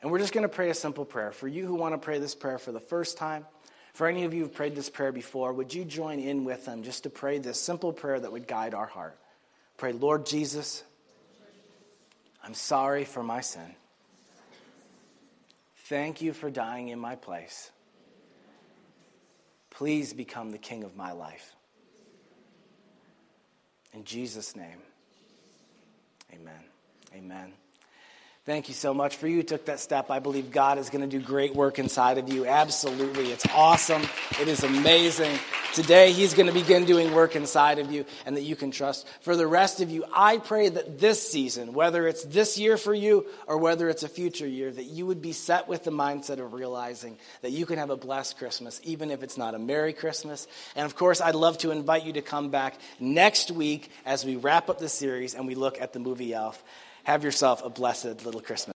And 0.00 0.10
we're 0.10 0.18
just 0.18 0.32
going 0.32 0.42
to 0.42 0.48
pray 0.48 0.70
a 0.70 0.74
simple 0.74 1.04
prayer. 1.04 1.32
For 1.32 1.46
you 1.46 1.66
who 1.66 1.74
want 1.74 1.94
to 1.94 1.98
pray 1.98 2.18
this 2.18 2.34
prayer 2.34 2.58
for 2.58 2.72
the 2.72 2.80
first 2.80 3.18
time, 3.18 3.46
for 3.94 4.06
any 4.06 4.24
of 4.24 4.32
you 4.32 4.42
who've 4.42 4.54
prayed 4.54 4.74
this 4.74 4.88
prayer 4.88 5.12
before, 5.12 5.52
would 5.52 5.74
you 5.74 5.84
join 5.84 6.18
in 6.18 6.44
with 6.44 6.64
them 6.64 6.82
just 6.82 7.02
to 7.02 7.10
pray 7.10 7.38
this 7.38 7.60
simple 7.60 7.92
prayer 7.92 8.18
that 8.18 8.32
would 8.32 8.48
guide 8.48 8.74
our 8.74 8.86
heart? 8.86 9.18
Pray, 9.76 9.92
Lord 9.92 10.26
Jesus, 10.26 10.82
I'm 12.42 12.54
sorry 12.54 13.04
for 13.04 13.22
my 13.22 13.40
sin. 13.40 13.74
Thank 15.86 16.22
you 16.22 16.32
for 16.32 16.50
dying 16.50 16.88
in 16.88 16.98
my 16.98 17.16
place. 17.16 17.70
Please 19.70 20.12
become 20.12 20.50
the 20.50 20.58
king 20.58 20.84
of 20.84 20.96
my 20.96 21.12
life. 21.12 21.54
In 23.92 24.04
Jesus' 24.04 24.56
name, 24.56 24.78
amen. 26.32 26.64
Amen. 27.14 27.52
Thank 28.44 28.66
you 28.66 28.74
so 28.74 28.92
much 28.92 29.18
for 29.18 29.28
you 29.28 29.44
took 29.44 29.66
that 29.66 29.78
step. 29.78 30.10
I 30.10 30.18
believe 30.18 30.50
God 30.50 30.76
is 30.76 30.90
going 30.90 31.08
to 31.08 31.18
do 31.18 31.24
great 31.24 31.54
work 31.54 31.78
inside 31.78 32.18
of 32.18 32.28
you. 32.28 32.44
Absolutely. 32.44 33.30
It's 33.30 33.46
awesome. 33.54 34.02
It 34.40 34.48
is 34.48 34.64
amazing. 34.64 35.38
Today, 35.74 36.10
He's 36.10 36.34
going 36.34 36.48
to 36.48 36.52
begin 36.52 36.84
doing 36.84 37.14
work 37.14 37.36
inside 37.36 37.78
of 37.78 37.92
you 37.92 38.04
and 38.26 38.36
that 38.36 38.42
you 38.42 38.56
can 38.56 38.72
trust. 38.72 39.06
For 39.20 39.36
the 39.36 39.46
rest 39.46 39.80
of 39.80 39.92
you, 39.92 40.04
I 40.12 40.38
pray 40.38 40.68
that 40.68 40.98
this 40.98 41.22
season, 41.30 41.72
whether 41.72 42.08
it's 42.08 42.24
this 42.24 42.58
year 42.58 42.76
for 42.76 42.92
you 42.92 43.26
or 43.46 43.58
whether 43.58 43.88
it's 43.88 44.02
a 44.02 44.08
future 44.08 44.48
year, 44.48 44.72
that 44.72 44.86
you 44.86 45.06
would 45.06 45.22
be 45.22 45.32
set 45.32 45.68
with 45.68 45.84
the 45.84 45.92
mindset 45.92 46.44
of 46.44 46.52
realizing 46.52 47.18
that 47.42 47.52
you 47.52 47.64
can 47.64 47.78
have 47.78 47.90
a 47.90 47.96
blessed 47.96 48.38
Christmas, 48.38 48.80
even 48.82 49.12
if 49.12 49.22
it's 49.22 49.38
not 49.38 49.54
a 49.54 49.58
Merry 49.60 49.92
Christmas. 49.92 50.48
And 50.74 50.84
of 50.84 50.96
course, 50.96 51.20
I'd 51.20 51.36
love 51.36 51.58
to 51.58 51.70
invite 51.70 52.04
you 52.04 52.14
to 52.14 52.22
come 52.22 52.50
back 52.50 52.74
next 52.98 53.52
week 53.52 53.88
as 54.04 54.24
we 54.24 54.34
wrap 54.34 54.68
up 54.68 54.80
the 54.80 54.88
series 54.88 55.36
and 55.36 55.46
we 55.46 55.54
look 55.54 55.80
at 55.80 55.92
the 55.92 56.00
movie 56.00 56.34
Elf. 56.34 56.60
Have 57.04 57.24
yourself 57.24 57.64
a 57.64 57.70
blessed 57.70 58.24
little 58.24 58.40
Christmas. 58.40 58.70